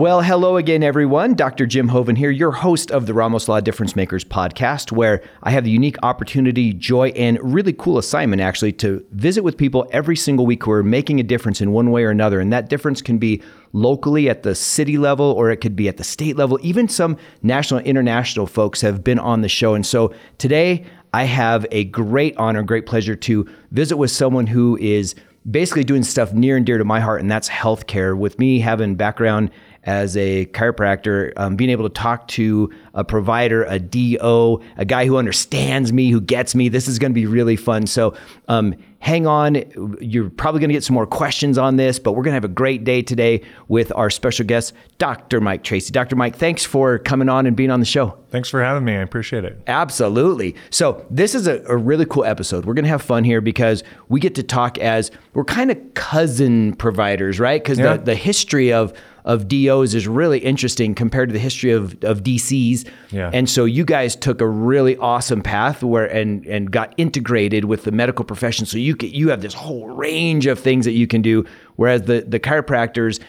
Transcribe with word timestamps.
Well, 0.00 0.22
hello 0.22 0.56
again, 0.56 0.82
everyone. 0.82 1.34
Dr. 1.34 1.66
Jim 1.66 1.88
Hoven 1.88 2.16
here, 2.16 2.30
your 2.30 2.52
host 2.52 2.90
of 2.90 3.06
the 3.06 3.14
Ramos 3.14 3.48
Law 3.48 3.60
Difference 3.60 3.94
Makers 3.94 4.24
podcast, 4.24 4.90
where 4.90 5.22
I 5.42 5.50
have 5.50 5.64
the 5.64 5.70
unique 5.70 5.96
opportunity, 6.02 6.72
joy, 6.72 7.08
and 7.10 7.38
really 7.42 7.72
cool 7.72 7.98
assignment 7.98 8.40
actually 8.40 8.72
to 8.74 9.04
visit 9.12 9.44
with 9.44 9.56
people 9.56 9.88
every 9.92 10.16
single 10.16 10.46
week 10.46 10.64
who 10.64 10.70
are 10.72 10.82
making 10.82 11.20
a 11.20 11.22
difference 11.22 11.60
in 11.60 11.70
one 11.70 11.90
way 11.90 12.02
or 12.02 12.10
another. 12.10 12.40
And 12.40 12.52
that 12.52 12.68
difference 12.68 13.02
can 13.02 13.18
be 13.18 13.42
locally 13.72 14.28
at 14.28 14.42
the 14.42 14.54
city 14.54 14.96
level 14.96 15.26
or 15.26 15.50
it 15.50 15.58
could 15.58 15.76
be 15.76 15.88
at 15.88 15.98
the 15.98 16.04
state 16.04 16.36
level. 16.36 16.58
Even 16.62 16.88
some 16.88 17.16
national, 17.42 17.80
international 17.80 18.46
folks 18.46 18.80
have 18.80 19.04
been 19.04 19.18
on 19.18 19.42
the 19.42 19.48
show. 19.48 19.74
And 19.74 19.86
so 19.86 20.14
today 20.38 20.84
I 21.12 21.24
have 21.24 21.66
a 21.72 21.84
great 21.84 22.36
honor, 22.36 22.62
great 22.62 22.86
pleasure 22.86 23.16
to 23.16 23.46
visit 23.72 23.96
with 23.96 24.12
someone 24.12 24.46
who 24.46 24.76
is 24.80 25.14
basically 25.48 25.84
doing 25.84 26.02
stuff 26.02 26.32
near 26.32 26.56
and 26.56 26.66
dear 26.66 26.78
to 26.78 26.84
my 26.84 27.00
heart, 27.00 27.20
and 27.20 27.30
that's 27.30 27.48
healthcare. 27.48 28.16
With 28.16 28.38
me 28.38 28.60
having 28.60 28.96
background 28.96 29.50
as 29.84 30.16
a 30.16 30.46
chiropractor, 30.46 31.32
um, 31.36 31.56
being 31.56 31.70
able 31.70 31.88
to 31.88 31.94
talk 31.94 32.28
to 32.28 32.70
a 32.94 33.04
provider, 33.04 33.64
a 33.64 33.78
DO, 33.78 34.60
a 34.76 34.84
guy 34.84 35.06
who 35.06 35.16
understands 35.16 35.92
me, 35.92 36.10
who 36.10 36.20
gets 36.20 36.54
me. 36.54 36.68
This 36.68 36.86
is 36.86 36.98
going 36.98 37.12
to 37.12 37.14
be 37.14 37.26
really 37.26 37.56
fun. 37.56 37.86
So 37.86 38.14
um, 38.48 38.74
hang 38.98 39.26
on. 39.26 39.96
You're 40.00 40.28
probably 40.28 40.60
going 40.60 40.68
to 40.68 40.74
get 40.74 40.84
some 40.84 40.94
more 40.94 41.06
questions 41.06 41.56
on 41.56 41.76
this, 41.76 41.98
but 41.98 42.12
we're 42.12 42.22
going 42.22 42.32
to 42.32 42.36
have 42.36 42.44
a 42.44 42.48
great 42.48 42.84
day 42.84 43.00
today 43.00 43.42
with 43.68 43.90
our 43.96 44.10
special 44.10 44.44
guest, 44.44 44.74
Dr. 44.98 45.40
Mike 45.40 45.64
Tracy. 45.64 45.90
Dr. 45.92 46.14
Mike, 46.14 46.36
thanks 46.36 46.64
for 46.64 46.98
coming 46.98 47.30
on 47.30 47.46
and 47.46 47.56
being 47.56 47.70
on 47.70 47.80
the 47.80 47.86
show. 47.86 48.18
Thanks 48.28 48.50
for 48.50 48.62
having 48.62 48.84
me. 48.84 48.92
I 48.92 49.00
appreciate 49.00 49.44
it. 49.44 49.60
Absolutely. 49.66 50.54
So, 50.68 51.04
this 51.10 51.34
is 51.34 51.46
a, 51.46 51.62
a 51.66 51.76
really 51.76 52.04
cool 52.04 52.24
episode. 52.24 52.66
We're 52.66 52.74
going 52.74 52.84
to 52.84 52.90
have 52.90 53.02
fun 53.02 53.24
here 53.24 53.40
because 53.40 53.82
we 54.08 54.20
get 54.20 54.34
to 54.36 54.42
talk 54.42 54.78
as 54.78 55.10
we're 55.32 55.44
kind 55.44 55.70
of 55.70 55.94
cousin 55.94 56.74
providers, 56.76 57.40
right? 57.40 57.62
Because 57.62 57.78
yeah. 57.78 57.96
the, 57.96 58.04
the 58.04 58.14
history 58.14 58.72
of 58.72 58.92
of 59.24 59.48
DOs 59.48 59.94
is 59.94 60.06
really 60.08 60.38
interesting 60.38 60.94
compared 60.94 61.28
to 61.28 61.32
the 61.32 61.38
history 61.38 61.70
of, 61.70 61.92
of 62.04 62.22
DCs. 62.22 62.88
Yeah. 63.10 63.30
And 63.32 63.48
so 63.48 63.64
you 63.64 63.84
guys 63.84 64.16
took 64.16 64.40
a 64.40 64.48
really 64.48 64.96
awesome 64.96 65.42
path 65.42 65.82
where 65.82 66.06
and 66.06 66.46
and 66.46 66.70
got 66.70 66.94
integrated 66.96 67.64
with 67.66 67.84
the 67.84 67.92
medical 67.92 68.24
profession. 68.24 68.66
So 68.66 68.78
you 68.78 68.96
can, 68.96 69.10
you 69.10 69.28
have 69.30 69.42
this 69.42 69.54
whole 69.54 69.88
range 69.88 70.46
of 70.46 70.58
things 70.58 70.84
that 70.84 70.92
you 70.92 71.06
can 71.06 71.22
do. 71.22 71.44
Whereas 71.76 72.02
the 72.02 72.24
the 72.26 72.40
chiropractors 72.40 73.20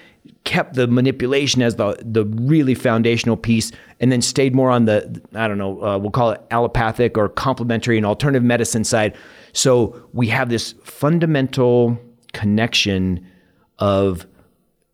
kept 0.44 0.76
the 0.76 0.88
manipulation 0.88 1.62
as 1.62 1.76
the 1.76 1.98
the 2.02 2.26
really 2.26 2.76
foundational 2.76 3.38
piece, 3.38 3.72
and 4.00 4.12
then 4.12 4.22
stayed 4.22 4.56
more 4.56 4.70
on 4.70 4.86
the 4.86 5.22
I 5.34 5.48
don't 5.48 5.58
know 5.58 5.84
uh, 5.84 5.98
we'll 5.98 6.12
call 6.12 6.32
it 6.32 6.42
allopathic 6.52 7.18
or 7.18 7.30
complementary 7.30 7.98
and 7.98 8.06
alternative 8.06 8.44
medicine 8.44 8.84
side. 8.84 9.16
So 9.54 10.02
we 10.14 10.28
have 10.28 10.50
this 10.50 10.74
fundamental 10.84 12.00
connection 12.34 13.28
of 13.80 14.26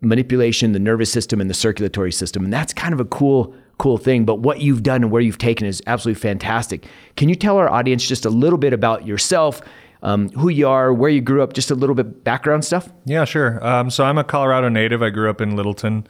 manipulation, 0.02 0.74
the 0.74 0.80
nervous 0.80 1.12
system, 1.12 1.42
and 1.42 1.50
the 1.50 1.54
circulatory 1.54 2.12
system. 2.12 2.44
And 2.44 2.54
that's 2.54 2.74
kind 2.74 2.94
of 2.94 3.00
a 3.00 3.06
cool, 3.06 3.56
cool 3.78 3.98
thing. 3.98 4.26
But 4.26 4.40
what 4.40 4.62
you've 4.62 4.84
done 4.84 5.04
and 5.04 5.12
where 5.12 5.22
you've 5.22 5.38
taken 5.38 5.66
is 5.66 5.82
absolutely 5.88 6.20
fantastic. 6.20 6.86
Can 7.16 7.30
you 7.30 7.36
tell 7.36 7.58
our 7.58 7.70
audience 7.70 8.08
just 8.08 8.26
a 8.26 8.30
little 8.30 8.60
bit 8.60 8.74
about 8.74 9.06
yourself? 9.06 9.62
Um, 10.04 10.30
who 10.30 10.50
you 10.50 10.68
are, 10.68 10.94
where 10.94 11.10
you 11.10 11.22
grew 11.22 11.42
up, 11.42 11.54
just 11.54 11.72
a 11.72 11.76
little 11.76 11.96
bit 11.96 12.24
background 12.24 12.64
stuff? 12.64 12.90
Yeah, 13.06 13.26
sure. 13.26 13.66
Um, 13.66 13.90
so 13.90 14.04
I'm 14.04 14.20
a 14.20 14.24
Colorado 14.24 14.70
native. 14.70 15.02
I 15.02 15.10
grew 15.10 15.30
up 15.30 15.42
in 15.42 15.56
Littleton 15.56 16.08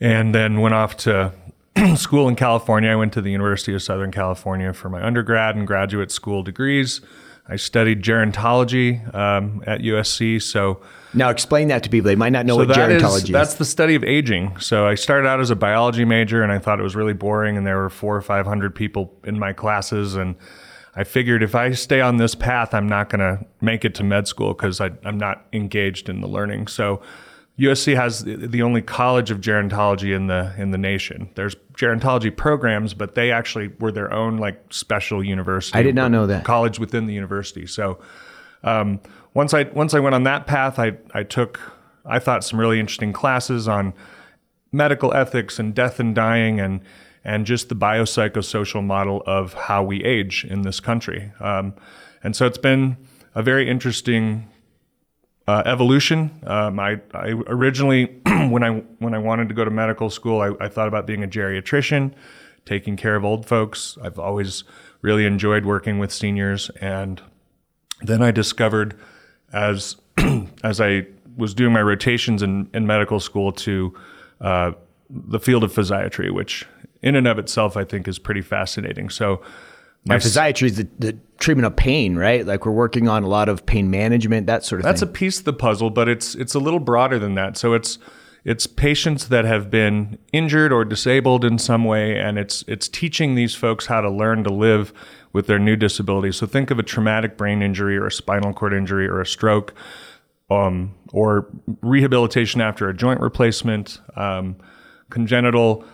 and 0.00 0.34
then 0.34 0.60
went 0.60 0.74
off 0.74 0.96
to 0.98 1.32
school 1.96 2.28
in 2.28 2.34
California. 2.34 2.90
I 2.90 2.96
went 2.96 3.12
to 3.12 3.22
the 3.22 3.30
University 3.30 3.72
of 3.72 3.82
Southern 3.82 4.10
California 4.10 4.72
for 4.72 4.88
my 4.88 5.00
undergrad 5.00 5.54
and 5.54 5.64
graduate 5.64 6.10
school 6.10 6.42
degrees. 6.42 7.00
I 7.48 7.54
studied 7.54 8.02
gerontology 8.02 9.14
um, 9.14 9.62
at 9.66 9.80
USC. 9.80 10.42
So 10.42 10.80
now 11.14 11.30
explain 11.30 11.68
that 11.68 11.82
to 11.84 11.90
people; 11.90 12.08
they 12.08 12.16
might 12.16 12.32
not 12.32 12.46
know 12.46 12.54
so 12.54 12.66
what 12.66 12.76
gerontology 12.76 13.14
is, 13.14 13.24
is. 13.24 13.30
That's 13.30 13.54
the 13.54 13.64
study 13.64 13.94
of 13.94 14.04
aging. 14.04 14.58
So 14.58 14.86
I 14.86 14.94
started 14.94 15.28
out 15.28 15.40
as 15.40 15.50
a 15.50 15.56
biology 15.56 16.04
major, 16.04 16.42
and 16.42 16.52
I 16.52 16.58
thought 16.58 16.80
it 16.80 16.82
was 16.82 16.96
really 16.96 17.12
boring, 17.12 17.56
and 17.56 17.66
there 17.66 17.78
were 17.78 17.90
four 17.90 18.16
or 18.16 18.22
five 18.22 18.46
hundred 18.46 18.74
people 18.74 19.14
in 19.24 19.38
my 19.38 19.52
classes, 19.52 20.14
and 20.14 20.36
I 20.94 21.04
figured 21.04 21.42
if 21.42 21.54
I 21.54 21.72
stay 21.72 22.00
on 22.00 22.18
this 22.18 22.34
path, 22.34 22.74
I'm 22.74 22.88
not 22.88 23.08
going 23.08 23.20
to 23.20 23.44
make 23.60 23.84
it 23.84 23.94
to 23.96 24.04
med 24.04 24.28
school 24.28 24.52
because 24.52 24.80
I'm 24.80 25.18
not 25.18 25.46
engaged 25.52 26.08
in 26.08 26.20
the 26.20 26.28
learning. 26.28 26.66
So 26.66 27.00
USC 27.58 27.94
has 27.94 28.24
the 28.24 28.62
only 28.62 28.82
college 28.82 29.30
of 29.30 29.40
gerontology 29.40 30.14
in 30.14 30.26
the 30.26 30.54
in 30.56 30.70
the 30.70 30.78
nation. 30.78 31.30
There's 31.34 31.54
gerontology 31.74 32.34
programs, 32.34 32.94
but 32.94 33.14
they 33.14 33.30
actually 33.30 33.68
were 33.78 33.92
their 33.92 34.12
own 34.12 34.38
like 34.38 34.62
special 34.70 35.22
university. 35.22 35.78
I 35.78 35.82
did 35.82 35.94
not 35.94 36.10
know 36.10 36.26
that 36.26 36.44
college 36.44 36.78
within 36.78 37.06
the 37.06 37.14
university. 37.14 37.66
So 37.66 37.98
um, 38.64 39.00
once 39.34 39.54
I 39.54 39.64
once 39.64 39.94
I 39.94 40.00
went 40.00 40.14
on 40.14 40.24
that 40.24 40.46
path, 40.46 40.78
I 40.78 40.92
I 41.12 41.22
took 41.22 41.60
I 42.04 42.18
thought 42.18 42.44
some 42.44 42.58
really 42.58 42.80
interesting 42.80 43.12
classes 43.12 43.68
on 43.68 43.94
medical 44.72 45.14
ethics 45.14 45.58
and 45.58 45.74
death 45.74 46.00
and 46.00 46.14
dying 46.14 46.60
and 46.60 46.80
and 47.24 47.46
just 47.46 47.68
the 47.68 47.76
biopsychosocial 47.76 48.84
model 48.84 49.22
of 49.26 49.54
how 49.54 49.82
we 49.82 50.02
age 50.02 50.44
in 50.44 50.62
this 50.62 50.80
country. 50.80 51.32
Um, 51.38 51.74
and 52.24 52.34
so 52.34 52.46
it's 52.46 52.58
been 52.58 52.96
a 53.34 53.42
very 53.42 53.68
interesting 53.68 54.48
uh, 55.46 55.62
evolution. 55.64 56.30
Um, 56.44 56.80
I, 56.80 57.00
I, 57.14 57.28
originally, 57.46 58.06
when 58.26 58.62
I 58.62 58.70
when 58.98 59.14
I 59.14 59.18
wanted 59.18 59.48
to 59.48 59.54
go 59.54 59.64
to 59.64 59.70
medical 59.70 60.10
school, 60.10 60.40
I, 60.40 60.64
I, 60.64 60.68
thought 60.68 60.88
about 60.88 61.06
being 61.06 61.24
a 61.24 61.28
geriatrician, 61.28 62.12
taking 62.64 62.96
care 62.96 63.16
of 63.16 63.24
old 63.24 63.46
folks. 63.46 63.98
I've 64.02 64.18
always 64.18 64.64
really 65.00 65.26
enjoyed 65.26 65.64
working 65.64 65.98
with 65.98 66.12
seniors, 66.12 66.70
and 66.80 67.20
then 68.00 68.22
I 68.22 68.30
discovered 68.30 68.96
as 69.52 69.96
as 70.64 70.80
I 70.80 71.06
was 71.36 71.54
doing 71.54 71.72
my 71.72 71.82
rotations 71.82 72.42
in, 72.42 72.68
in 72.74 72.86
medical 72.86 73.20
school 73.20 73.52
to 73.52 73.94
uh, 74.40 74.72
the 75.08 75.40
field 75.40 75.64
of 75.64 75.72
physiatry, 75.72 76.30
which 76.30 76.66
in 77.02 77.16
and 77.16 77.26
of 77.26 77.38
itself 77.38 77.76
I 77.76 77.84
think 77.84 78.06
is 78.08 78.18
pretty 78.18 78.42
fascinating. 78.42 79.10
So 79.10 79.42
my 80.04 80.16
physiatry 80.16 80.66
is 80.66 80.76
the, 80.76 80.88
the, 80.98 81.18
treatment 81.38 81.66
of 81.66 81.74
pain, 81.74 82.14
right? 82.14 82.46
Like 82.46 82.66
we're 82.66 82.72
working 82.72 83.08
on 83.08 83.24
a 83.24 83.28
lot 83.28 83.48
of 83.48 83.66
pain 83.66 83.90
management, 83.90 84.46
that 84.46 84.64
sort 84.64 84.80
of 84.80 84.84
That's 84.84 85.00
thing. 85.00 85.08
That's 85.08 85.16
a 85.16 85.18
piece 85.18 85.38
of 85.40 85.44
the 85.44 85.52
puzzle, 85.52 85.90
but 85.90 86.08
it's 86.08 86.36
it's 86.36 86.54
a 86.54 86.60
little 86.60 86.78
broader 86.78 87.18
than 87.18 87.34
that. 87.34 87.56
So 87.56 87.74
it's 87.74 87.98
it's 88.44 88.66
patients 88.66 89.28
that 89.28 89.44
have 89.44 89.70
been 89.70 90.18
injured 90.32 90.72
or 90.72 90.84
disabled 90.84 91.44
in 91.44 91.58
some 91.58 91.84
way, 91.84 92.18
and 92.18 92.38
it's 92.38 92.64
it's 92.68 92.88
teaching 92.88 93.34
these 93.34 93.56
folks 93.56 93.86
how 93.86 94.00
to 94.00 94.10
learn 94.10 94.44
to 94.44 94.52
live 94.52 94.92
with 95.32 95.46
their 95.46 95.58
new 95.58 95.76
disability. 95.76 96.32
So 96.32 96.46
think 96.46 96.70
of 96.70 96.78
a 96.78 96.82
traumatic 96.82 97.36
brain 97.36 97.62
injury 97.62 97.96
or 97.96 98.06
a 98.06 98.12
spinal 98.12 98.52
cord 98.52 98.72
injury 98.72 99.08
or 99.08 99.20
a 99.20 99.26
stroke, 99.26 99.74
um, 100.50 100.94
or 101.12 101.48
rehabilitation 101.80 102.60
after 102.60 102.88
a 102.88 102.94
joint 102.94 103.20
replacement, 103.20 104.00
um, 104.16 104.56
congenital 105.10 105.84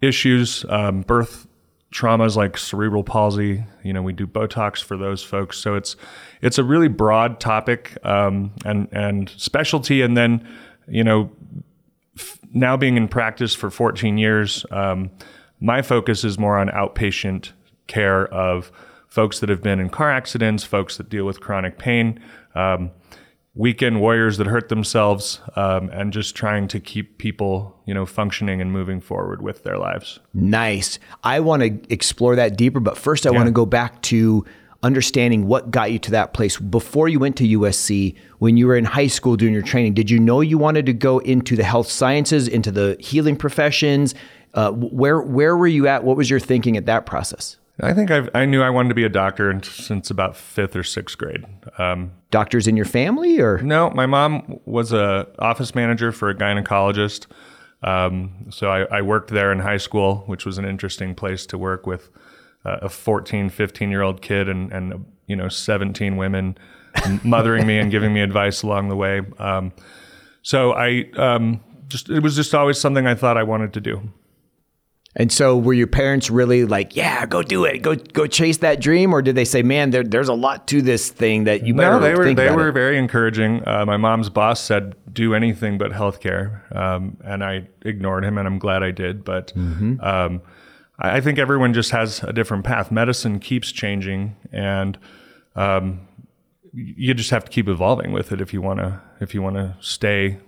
issues, 0.00 0.64
um, 0.68 1.02
birth 1.02 1.46
traumas 1.92 2.36
like 2.36 2.58
cerebral 2.58 3.04
palsy. 3.04 3.64
You 3.82 3.92
know, 3.92 4.02
we 4.02 4.12
do 4.12 4.26
Botox 4.26 4.82
for 4.82 4.96
those 4.96 5.22
folks. 5.22 5.58
So 5.58 5.74
it's 5.74 5.96
it's 6.42 6.58
a 6.58 6.64
really 6.64 6.88
broad 6.88 7.40
topic 7.40 7.96
um, 8.04 8.52
and 8.64 8.88
and 8.92 9.28
specialty. 9.36 10.02
And 10.02 10.16
then, 10.16 10.46
you 10.86 11.04
know, 11.04 11.30
now 12.52 12.76
being 12.76 12.96
in 12.96 13.08
practice 13.08 13.54
for 13.54 13.70
14 13.70 14.18
years, 14.18 14.66
um, 14.70 15.10
my 15.60 15.82
focus 15.82 16.24
is 16.24 16.38
more 16.38 16.58
on 16.58 16.68
outpatient 16.68 17.52
care 17.86 18.26
of 18.26 18.70
folks 19.08 19.40
that 19.40 19.48
have 19.48 19.62
been 19.62 19.80
in 19.80 19.90
car 19.90 20.10
accidents, 20.12 20.62
folks 20.64 20.96
that 20.98 21.08
deal 21.08 21.24
with 21.24 21.40
chronic 21.40 21.78
pain. 21.78 22.20
Um, 22.54 22.92
weekend 23.58 24.00
warriors 24.00 24.36
that 24.38 24.46
hurt 24.46 24.68
themselves 24.68 25.40
um, 25.56 25.90
and 25.90 26.12
just 26.12 26.36
trying 26.36 26.68
to 26.68 26.78
keep 26.78 27.18
people 27.18 27.76
you 27.86 27.92
know 27.92 28.06
functioning 28.06 28.60
and 28.60 28.70
moving 28.70 29.00
forward 29.00 29.42
with 29.42 29.64
their 29.64 29.76
lives. 29.76 30.20
Nice. 30.32 30.98
I 31.24 31.40
want 31.40 31.62
to 31.62 31.92
explore 31.92 32.36
that 32.36 32.56
deeper 32.56 32.78
but 32.78 32.96
first 32.96 33.26
i 33.26 33.30
yeah. 33.30 33.36
want 33.36 33.48
to 33.48 33.52
go 33.52 33.66
back 33.66 34.00
to 34.02 34.44
understanding 34.84 35.48
what 35.48 35.72
got 35.72 35.90
you 35.90 35.98
to 35.98 36.12
that 36.12 36.34
place. 36.34 36.56
Before 36.56 37.08
you 37.08 37.18
went 37.18 37.36
to 37.38 37.48
usc 37.58 38.14
when 38.38 38.56
you 38.56 38.68
were 38.68 38.76
in 38.76 38.84
high 38.84 39.08
school 39.08 39.36
doing 39.36 39.52
your 39.52 39.62
training 39.62 39.94
did 39.94 40.08
you 40.08 40.20
know 40.20 40.40
you 40.40 40.56
wanted 40.56 40.86
to 40.86 40.92
go 40.92 41.18
into 41.18 41.56
the 41.56 41.64
health 41.64 41.90
sciences 41.90 42.46
into 42.46 42.70
the 42.70 42.96
healing 43.00 43.36
professions? 43.36 44.14
Uh, 44.54 44.70
where 44.70 45.20
where 45.20 45.56
were 45.56 45.66
you 45.66 45.88
at? 45.88 46.04
What 46.04 46.16
was 46.16 46.30
your 46.30 46.40
thinking 46.40 46.76
at 46.76 46.86
that 46.86 47.06
process 47.06 47.56
I 47.80 47.94
think 47.94 48.10
I've, 48.10 48.28
i 48.34 48.44
knew 48.44 48.60
I 48.60 48.70
wanted 48.70 48.88
to 48.88 48.94
be 48.94 49.04
a 49.04 49.08
doctor 49.08 49.60
since 49.62 50.10
about 50.10 50.36
fifth 50.36 50.74
or 50.74 50.82
sixth 50.82 51.16
grade. 51.16 51.44
Um, 51.78 52.12
Doctors 52.30 52.66
in 52.66 52.76
your 52.76 52.84
family, 52.84 53.40
or 53.40 53.58
no? 53.62 53.90
My 53.90 54.06
mom 54.06 54.60
was 54.64 54.92
a 54.92 55.28
office 55.38 55.74
manager 55.74 56.10
for 56.10 56.28
a 56.28 56.34
gynecologist, 56.34 57.26
um, 57.82 58.46
so 58.50 58.68
I, 58.68 58.98
I, 58.98 59.02
worked 59.02 59.30
there 59.30 59.52
in 59.52 59.60
high 59.60 59.76
school, 59.76 60.24
which 60.26 60.44
was 60.44 60.58
an 60.58 60.64
interesting 60.64 61.14
place 61.14 61.46
to 61.46 61.56
work 61.56 61.86
with 61.86 62.10
uh, 62.64 62.78
a 62.82 62.88
14, 62.88 63.48
15 63.48 63.90
year 63.90 64.02
old 64.02 64.20
kid 64.20 64.48
and 64.48 64.72
and 64.72 65.06
you 65.28 65.36
know 65.36 65.48
17 65.48 66.16
women 66.16 66.58
mothering 67.22 67.66
me 67.66 67.78
and 67.78 67.90
giving 67.90 68.12
me 68.12 68.20
advice 68.20 68.62
along 68.62 68.88
the 68.88 68.96
way. 68.96 69.22
Um, 69.38 69.72
so 70.42 70.72
I 70.72 71.04
um, 71.16 71.60
just 71.86 72.10
it 72.10 72.20
was 72.20 72.34
just 72.34 72.54
always 72.54 72.80
something 72.80 73.06
I 73.06 73.14
thought 73.14 73.36
I 73.36 73.44
wanted 73.44 73.72
to 73.74 73.80
do. 73.80 74.10
And 75.16 75.32
so, 75.32 75.56
were 75.56 75.72
your 75.72 75.86
parents 75.86 76.30
really 76.30 76.64
like, 76.64 76.94
"Yeah, 76.94 77.24
go 77.26 77.42
do 77.42 77.64
it, 77.64 77.78
go 77.82 77.96
go 77.96 78.26
chase 78.26 78.58
that 78.58 78.80
dream," 78.80 79.12
or 79.12 79.22
did 79.22 79.34
they 79.34 79.44
say, 79.46 79.62
"Man, 79.62 79.90
there, 79.90 80.04
there's 80.04 80.28
a 80.28 80.34
lot 80.34 80.68
to 80.68 80.82
this 80.82 81.08
thing 81.10 81.44
that 81.44 81.66
you 81.66 81.74
better 81.74 81.92
no, 81.94 82.00
they 82.00 82.14
were 82.14 82.34
they 82.34 82.50
were 82.50 82.68
it." 82.68 82.72
very 82.72 82.98
encouraging. 82.98 83.66
Uh, 83.66 83.84
my 83.86 83.96
mom's 83.96 84.28
boss 84.28 84.60
said, 84.60 84.94
"Do 85.12 85.34
anything 85.34 85.78
but 85.78 85.92
healthcare," 85.92 86.74
um, 86.76 87.16
and 87.24 87.42
I 87.42 87.68
ignored 87.84 88.22
him, 88.24 88.38
and 88.38 88.46
I'm 88.46 88.58
glad 88.58 88.82
I 88.82 88.90
did. 88.90 89.24
But 89.24 89.52
Mm-hmm. 89.56 90.00
um, 90.02 90.42
I, 90.98 91.16
I 91.16 91.20
think 91.20 91.38
everyone 91.38 91.72
just 91.74 91.90
has 91.90 92.22
a 92.22 92.32
different 92.32 92.64
path. 92.64 92.92
Medicine 92.92 93.40
keeps 93.40 93.72
changing, 93.72 94.36
and 94.52 94.98
um, 95.56 96.06
you 96.74 97.14
just 97.14 97.30
have 97.30 97.44
to 97.46 97.50
keep 97.50 97.66
evolving 97.66 98.12
with 98.12 98.30
it 98.30 98.40
if 98.42 98.52
you 98.52 98.60
want 98.60 98.78
to 98.80 99.00
if 99.20 99.34
you 99.34 99.40
want 99.42 99.56
to 99.56 99.74
stay 99.80 100.38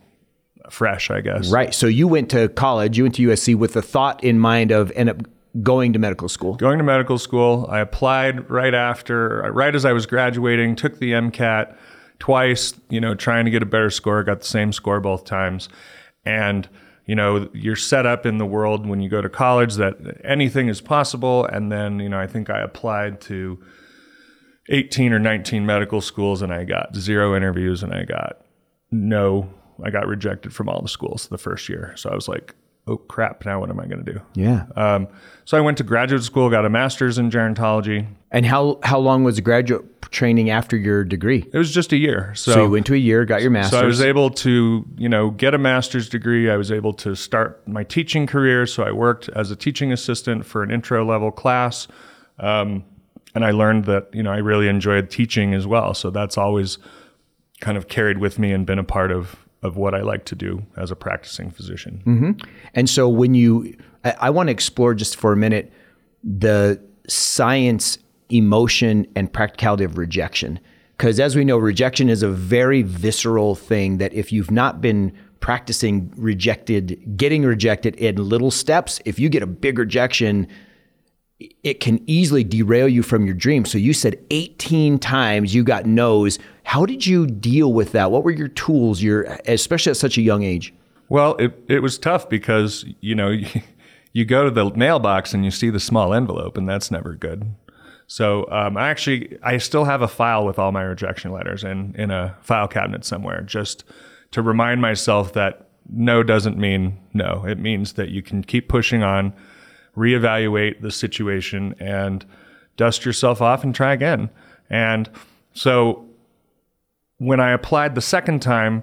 fresh. 0.68 1.10
I 1.10 1.20
guess. 1.20 1.50
Right. 1.50 1.74
So 1.74 1.86
you 1.86 2.08
went 2.08 2.30
to 2.30 2.48
college, 2.48 2.98
you 2.98 3.04
went 3.04 3.14
to 3.16 3.28
USC 3.28 3.54
with 3.54 3.72
the 3.72 3.82
thought 3.82 4.22
in 4.22 4.38
mind 4.38 4.70
of 4.70 4.90
end 4.92 5.08
up 5.08 5.22
going 5.62 5.92
to 5.92 5.98
medical 5.98 6.28
school. 6.28 6.54
going 6.54 6.78
to 6.78 6.84
medical 6.84 7.18
school. 7.18 7.66
I 7.70 7.80
applied 7.80 8.48
right 8.48 8.74
after, 8.74 9.50
right 9.52 9.74
as 9.74 9.84
I 9.84 9.92
was 9.92 10.06
graduating, 10.06 10.76
took 10.76 10.98
the 10.98 11.12
MCAT 11.12 11.76
twice, 12.18 12.74
you 12.88 13.00
know, 13.00 13.14
trying 13.14 13.46
to 13.46 13.50
get 13.50 13.62
a 13.62 13.66
better 13.66 13.90
score, 13.90 14.22
got 14.22 14.40
the 14.40 14.46
same 14.46 14.72
score 14.72 15.00
both 15.00 15.24
times. 15.24 15.68
And, 16.24 16.68
you 17.06 17.14
know, 17.14 17.48
you're 17.52 17.76
set 17.76 18.06
up 18.06 18.26
in 18.26 18.38
the 18.38 18.46
world 18.46 18.86
when 18.86 19.00
you 19.00 19.08
go 19.08 19.20
to 19.20 19.28
college 19.28 19.74
that 19.74 19.96
anything 20.22 20.68
is 20.68 20.80
possible. 20.80 21.44
And 21.46 21.72
then, 21.72 21.98
you 21.98 22.08
know, 22.08 22.20
I 22.20 22.26
think 22.26 22.50
I 22.50 22.60
applied 22.60 23.20
to 23.22 23.58
18 24.68 25.12
or 25.12 25.18
19 25.18 25.66
medical 25.66 26.00
schools 26.00 26.42
and 26.42 26.52
I 26.52 26.64
got 26.64 26.94
zero 26.94 27.34
interviews 27.34 27.82
and 27.82 27.92
I 27.92 28.04
got 28.04 28.44
no, 28.92 29.52
I 29.84 29.90
got 29.90 30.06
rejected 30.06 30.52
from 30.54 30.68
all 30.68 30.80
the 30.82 30.88
schools 30.88 31.28
the 31.28 31.38
first 31.38 31.68
year. 31.68 31.92
So 31.96 32.10
I 32.10 32.14
was 32.14 32.28
like, 32.28 32.54
oh 32.86 32.96
crap, 32.96 33.44
now 33.44 33.60
what 33.60 33.70
am 33.70 33.78
I 33.78 33.86
going 33.86 34.04
to 34.04 34.12
do? 34.12 34.20
Yeah. 34.34 34.66
Um, 34.76 35.08
so 35.44 35.56
I 35.56 35.60
went 35.60 35.78
to 35.78 35.84
graduate 35.84 36.22
school, 36.22 36.50
got 36.50 36.64
a 36.64 36.70
master's 36.70 37.18
in 37.18 37.30
gerontology. 37.30 38.06
And 38.30 38.46
how 38.46 38.78
how 38.82 38.98
long 38.98 39.24
was 39.24 39.36
the 39.36 39.42
graduate 39.42 39.84
training 40.10 40.50
after 40.50 40.76
your 40.76 41.04
degree? 41.04 41.48
It 41.52 41.58
was 41.58 41.72
just 41.72 41.92
a 41.92 41.96
year. 41.96 42.32
So, 42.34 42.52
So 42.52 42.64
you 42.64 42.70
went 42.70 42.86
to 42.86 42.94
a 42.94 42.98
year, 42.98 43.24
got 43.24 43.42
your 43.42 43.50
master's. 43.50 43.78
so 43.78 43.84
I 43.84 43.86
was 43.86 44.00
able 44.00 44.30
to, 44.30 44.84
you 44.96 45.08
know, 45.08 45.30
get 45.30 45.54
a 45.54 45.58
master's 45.58 46.08
degree. 46.08 46.50
I 46.50 46.56
was 46.56 46.72
able 46.72 46.92
to 46.94 47.14
start 47.14 47.66
my 47.68 47.84
teaching 47.84 48.26
career. 48.26 48.66
So 48.66 48.82
I 48.82 48.92
worked 48.92 49.28
as 49.30 49.50
a 49.50 49.56
teaching 49.56 49.92
assistant 49.92 50.46
for 50.46 50.62
an 50.62 50.70
intro 50.70 51.04
level 51.04 51.30
class. 51.30 51.86
Um, 52.38 52.84
and 53.34 53.44
I 53.44 53.50
learned 53.52 53.84
that, 53.84 54.08
you 54.12 54.22
know, 54.24 54.32
I 54.32 54.38
really 54.38 54.66
enjoyed 54.68 55.10
teaching 55.10 55.54
as 55.54 55.66
well. 55.66 55.94
So 55.94 56.10
that's 56.10 56.36
always 56.36 56.78
kind 57.60 57.76
of 57.76 57.86
carried 57.88 58.18
with 58.18 58.38
me 58.38 58.52
and 58.52 58.66
been 58.66 58.78
a 58.78 58.84
part 58.84 59.12
of, 59.12 59.36
of 59.62 59.76
what 59.76 59.94
I 59.94 60.00
like 60.00 60.24
to 60.26 60.34
do 60.34 60.64
as 60.76 60.90
a 60.90 60.96
practicing 60.96 61.50
physician. 61.50 62.02
Mm-hmm. 62.06 62.50
And 62.74 62.88
so 62.88 63.08
when 63.08 63.34
you, 63.34 63.76
I, 64.04 64.14
I 64.20 64.30
want 64.30 64.48
to 64.48 64.52
explore 64.52 64.94
just 64.94 65.16
for 65.16 65.32
a 65.32 65.36
minute 65.36 65.72
the 66.22 66.80
science, 67.08 67.98
emotion, 68.30 69.06
and 69.16 69.32
practicality 69.32 69.84
of 69.84 69.98
rejection. 69.98 70.60
Because 70.96 71.18
as 71.18 71.34
we 71.34 71.44
know, 71.44 71.56
rejection 71.56 72.08
is 72.08 72.22
a 72.22 72.28
very 72.28 72.82
visceral 72.82 73.54
thing 73.54 73.98
that 73.98 74.12
if 74.12 74.32
you've 74.32 74.50
not 74.50 74.80
been 74.80 75.12
practicing 75.40 76.12
rejected, 76.16 77.16
getting 77.16 77.42
rejected 77.42 77.96
in 77.96 78.16
little 78.16 78.50
steps, 78.50 79.00
if 79.06 79.18
you 79.18 79.30
get 79.30 79.42
a 79.42 79.46
big 79.46 79.78
rejection, 79.78 80.46
it 81.62 81.81
can 81.81 82.02
easily 82.06 82.44
derail 82.44 82.88
you 82.88 83.02
from 83.02 83.25
your 83.25 83.34
dream. 83.34 83.64
So 83.64 83.78
you 83.78 83.92
said 83.92 84.19
18 84.31 84.98
times 84.98 85.54
you 85.54 85.64
got 85.64 85.87
no's. 85.87 86.38
How 86.64 86.87
did 86.87 87.06
you 87.06 87.26
deal 87.26 87.72
with 87.72 87.92
that? 87.92 88.10
What 88.10 88.25
were 88.25 88.31
your 88.31 88.48
tools, 88.48 89.02
your 89.02 89.22
especially 89.46 89.90
at 89.90 89.96
such 89.96 90.19
a 90.19 90.22
young 90.22 90.42
age? 90.42 90.75
Well, 91.08 91.34
it, 91.37 91.58
it 91.69 91.81
was 91.81 91.98
tough 91.98 92.28
because, 92.28 92.84
you 93.00 93.14
know, 93.14 93.28
you, 94.12 94.25
go 94.25 94.44
to 94.44 94.50
the 94.50 94.70
mailbox 94.75 95.34
and 95.34 95.44
you 95.44 95.50
see 95.50 95.70
the 95.70 95.81
small 95.81 96.14
envelope, 96.14 96.56
and 96.56 96.69
that's 96.69 96.90
never 96.90 97.14
good. 97.14 97.54
So 98.06 98.48
um, 98.50 98.76
I 98.76 98.90
actually, 98.90 99.38
I 99.42 99.58
still 99.58 99.84
have 99.84 100.02
a 100.02 100.08
file 100.08 100.44
with 100.44 100.58
all 100.58 100.72
my 100.72 100.82
rejection 100.82 101.32
letters 101.32 101.64
in, 101.64 101.94
in 101.96 102.10
a 102.10 102.37
file 102.42 102.69
cabinet 102.69 103.04
somewhere 103.04 103.40
just 103.42 103.84
to 104.32 104.42
remind 104.42 104.81
myself 104.81 105.32
that 105.34 105.69
no 105.88 106.22
doesn't 106.22 106.58
mean 106.58 106.98
no. 107.12 107.44
It 107.46 107.58
means 107.58 107.94
that 107.94 108.10
you 108.10 108.22
can 108.22 108.42
keep 108.44 108.69
pushing 108.69 109.02
on, 109.02 109.32
reevaluate 109.96 110.81
the 110.81 110.90
situation, 110.90 111.75
and 111.78 112.25
dust 112.76 113.04
yourself 113.04 113.42
off 113.42 113.64
and 113.64 113.75
try 113.75 113.92
again. 113.92 114.31
And 114.69 115.10
so 115.52 116.06
when 117.19 117.40
I 117.40 117.50
applied 117.52 117.94
the 117.94 118.00
second 118.00 118.40
time, 118.40 118.82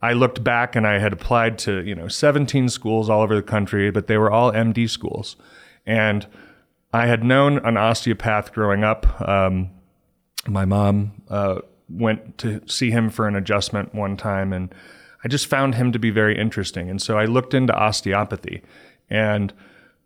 I 0.00 0.12
looked 0.12 0.42
back 0.42 0.74
and 0.76 0.86
I 0.86 0.98
had 0.98 1.12
applied 1.12 1.58
to, 1.60 1.80
you 1.84 1.94
know, 1.94 2.08
17 2.08 2.68
schools 2.68 3.08
all 3.08 3.22
over 3.22 3.34
the 3.34 3.42
country, 3.42 3.90
but 3.90 4.08
they 4.08 4.18
were 4.18 4.30
all 4.30 4.52
MD 4.52 4.88
schools. 4.90 5.36
And 5.86 6.26
I 6.92 7.06
had 7.06 7.24
known 7.24 7.58
an 7.64 7.76
osteopath 7.76 8.52
growing 8.52 8.84
up. 8.84 9.20
Um, 9.28 9.70
my 10.46 10.64
mom 10.64 11.12
uh, 11.28 11.60
went 11.88 12.38
to 12.38 12.60
see 12.66 12.90
him 12.90 13.10
for 13.10 13.28
an 13.28 13.36
adjustment 13.36 13.94
one 13.94 14.16
time, 14.16 14.52
and 14.52 14.74
I 15.24 15.28
just 15.28 15.46
found 15.46 15.76
him 15.76 15.92
to 15.92 15.98
be 15.98 16.10
very 16.10 16.36
interesting. 16.36 16.90
And 16.90 17.00
so 17.00 17.16
I 17.16 17.24
looked 17.24 17.54
into 17.54 17.72
osteopathy. 17.72 18.62
And 19.08 19.52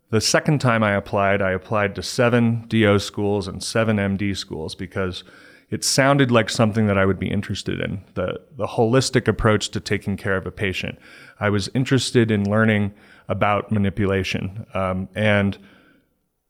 the 0.09 0.21
second 0.21 0.59
time 0.59 0.83
I 0.83 0.93
applied, 0.93 1.41
I 1.41 1.51
applied 1.51 1.95
to 1.95 2.03
seven 2.03 2.65
DO 2.67 2.99
schools 2.99 3.47
and 3.47 3.61
seven 3.61 3.97
MD 3.97 4.35
schools 4.35 4.73
because 4.75 5.23
it 5.69 5.83
sounded 5.83 6.31
like 6.31 6.49
something 6.49 6.87
that 6.87 6.97
I 6.97 7.05
would 7.05 7.19
be 7.19 7.29
interested 7.29 7.81
in 7.81 8.01
the, 8.13 8.39
the 8.55 8.67
holistic 8.67 9.27
approach 9.27 9.69
to 9.69 9.81
taking 9.81 10.15
care 10.15 10.37
of 10.37 10.47
a 10.47 10.51
patient. 10.51 10.97
I 11.39 11.49
was 11.49 11.69
interested 11.73 12.31
in 12.31 12.49
learning 12.49 12.93
about 13.27 13.69
manipulation 13.69 14.65
um, 14.73 15.09
and 15.13 15.57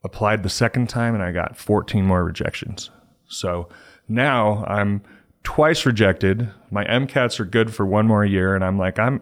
applied 0.03 0.43
the 0.43 0.49
second 0.49 0.87
time, 0.87 1.15
and 1.15 1.23
I 1.23 1.31
got 1.31 1.57
14 1.57 2.05
more 2.05 2.23
rejections. 2.23 2.91
So 3.27 3.69
now 4.07 4.63
I'm 4.65 5.01
twice 5.43 5.85
rejected. 5.85 6.51
My 6.69 6.85
MCATs 6.85 7.39
are 7.39 7.45
good 7.45 7.73
for 7.73 7.87
one 7.87 8.05
more 8.05 8.23
year, 8.23 8.53
and 8.53 8.63
I'm 8.63 8.77
like, 8.77 8.99
I'm 8.99 9.21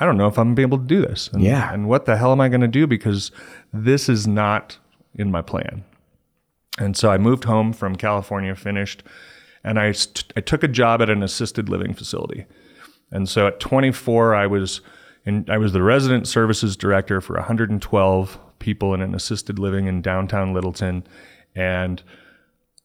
I 0.00 0.06
don't 0.06 0.16
know 0.16 0.26
if 0.26 0.38
I'm 0.38 0.48
gonna 0.48 0.54
be 0.56 0.62
able 0.62 0.78
to 0.78 0.84
do 0.84 1.02
this. 1.02 1.28
And, 1.28 1.42
Yeah. 1.42 1.72
And 1.72 1.88
what 1.88 2.06
the 2.06 2.16
hell 2.16 2.32
am 2.32 2.40
I 2.40 2.48
gonna 2.48 2.68
do? 2.68 2.86
Because 2.86 3.30
this 3.72 4.08
is 4.08 4.26
not 4.26 4.78
in 5.14 5.30
my 5.30 5.42
plan. 5.42 5.84
And 6.78 6.96
so 6.96 7.10
I 7.10 7.18
moved 7.18 7.44
home 7.44 7.72
from 7.72 7.96
California, 7.96 8.54
finished, 8.54 9.02
and 9.62 9.78
I, 9.78 9.92
st- 9.92 10.32
I 10.36 10.40
took 10.40 10.62
a 10.62 10.68
job 10.68 11.02
at 11.02 11.10
an 11.10 11.22
assisted 11.22 11.68
living 11.68 11.92
facility. 11.92 12.46
And 13.12 13.28
so 13.28 13.46
at 13.46 13.60
24, 13.60 14.34
I 14.34 14.46
was 14.46 14.80
in, 15.26 15.44
I 15.50 15.58
was 15.58 15.72
the 15.72 15.82
resident 15.82 16.26
services 16.26 16.76
director 16.76 17.20
for 17.20 17.34
112 17.34 18.38
people 18.58 18.94
in 18.94 19.02
an 19.02 19.14
assisted 19.14 19.58
living 19.58 19.86
in 19.86 20.00
downtown 20.00 20.54
Littleton, 20.54 21.06
and 21.54 22.02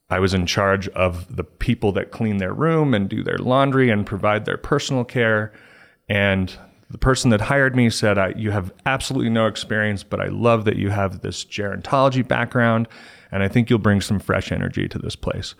I 0.09 0.19
was 0.19 0.33
in 0.33 0.45
charge 0.45 0.87
of 0.89 1.35
the 1.35 1.43
people 1.43 1.91
that 1.93 2.11
clean 2.11 2.37
their 2.37 2.53
room 2.53 2.93
and 2.93 3.07
do 3.07 3.23
their 3.23 3.37
laundry 3.37 3.89
and 3.89 4.05
provide 4.05 4.45
their 4.45 4.57
personal 4.57 5.03
care. 5.03 5.53
And 6.09 6.55
the 6.89 6.97
person 6.97 7.31
that 7.31 7.41
hired 7.41 7.75
me 7.75 7.89
said, 7.89 8.17
I, 8.17 8.33
You 8.35 8.51
have 8.51 8.71
absolutely 8.85 9.29
no 9.29 9.47
experience, 9.47 10.03
but 10.03 10.21
I 10.21 10.27
love 10.27 10.65
that 10.65 10.77
you 10.77 10.89
have 10.89 11.21
this 11.21 11.43
gerontology 11.43 12.27
background, 12.27 12.87
and 13.31 13.43
I 13.43 13.47
think 13.47 13.69
you'll 13.69 13.79
bring 13.79 14.01
some 14.01 14.19
fresh 14.19 14.51
energy 14.51 14.87
to 14.87 14.99
this 14.99 15.15
place. 15.15 15.55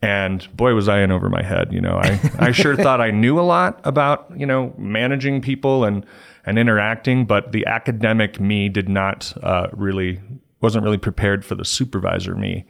And 0.00 0.48
boy, 0.56 0.74
was 0.74 0.88
I 0.88 1.00
in 1.00 1.10
over 1.10 1.28
my 1.28 1.42
head. 1.42 1.72
You 1.72 1.80
know, 1.80 1.96
I, 1.96 2.20
I 2.38 2.52
sure 2.52 2.76
thought 2.76 3.00
I 3.00 3.10
knew 3.10 3.38
a 3.38 3.42
lot 3.42 3.80
about, 3.84 4.30
you 4.36 4.46
know, 4.46 4.74
managing 4.78 5.40
people 5.40 5.84
and, 5.84 6.06
and 6.46 6.58
interacting, 6.58 7.24
but 7.24 7.52
the 7.52 7.66
academic 7.66 8.38
me 8.38 8.68
did 8.68 8.88
not 8.88 9.32
uh, 9.42 9.68
really, 9.72 10.20
wasn't 10.60 10.84
really 10.84 10.98
prepared 10.98 11.44
for 11.44 11.54
the 11.54 11.64
supervisor 11.64 12.34
me. 12.34 12.64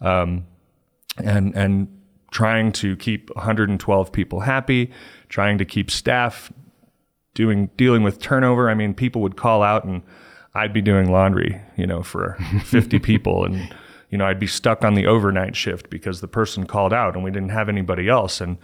Um, 0.00 0.44
and 1.18 1.54
and 1.54 1.88
trying 2.30 2.72
to 2.72 2.96
keep 2.96 3.34
112 3.36 4.12
people 4.12 4.40
happy, 4.40 4.90
trying 5.28 5.56
to 5.58 5.64
keep 5.64 5.90
staff 5.90 6.52
doing 7.34 7.70
dealing 7.76 8.02
with 8.02 8.20
turnover. 8.20 8.70
I 8.70 8.74
mean, 8.74 8.94
people 8.94 9.22
would 9.22 9.36
call 9.36 9.62
out 9.62 9.84
and 9.84 10.02
I'd 10.54 10.72
be 10.72 10.80
doing 10.82 11.10
laundry, 11.10 11.60
you 11.76 11.86
know, 11.86 12.02
for 12.02 12.36
50 12.64 12.98
people 13.00 13.44
and 13.44 13.74
you 14.10 14.18
know, 14.18 14.26
I'd 14.26 14.38
be 14.38 14.46
stuck 14.46 14.84
on 14.84 14.94
the 14.94 15.06
overnight 15.06 15.56
shift 15.56 15.90
because 15.90 16.20
the 16.20 16.28
person 16.28 16.66
called 16.66 16.92
out 16.92 17.14
and 17.14 17.24
we 17.24 17.32
didn't 17.32 17.48
have 17.48 17.68
anybody 17.68 18.08
else 18.08 18.40
and 18.40 18.58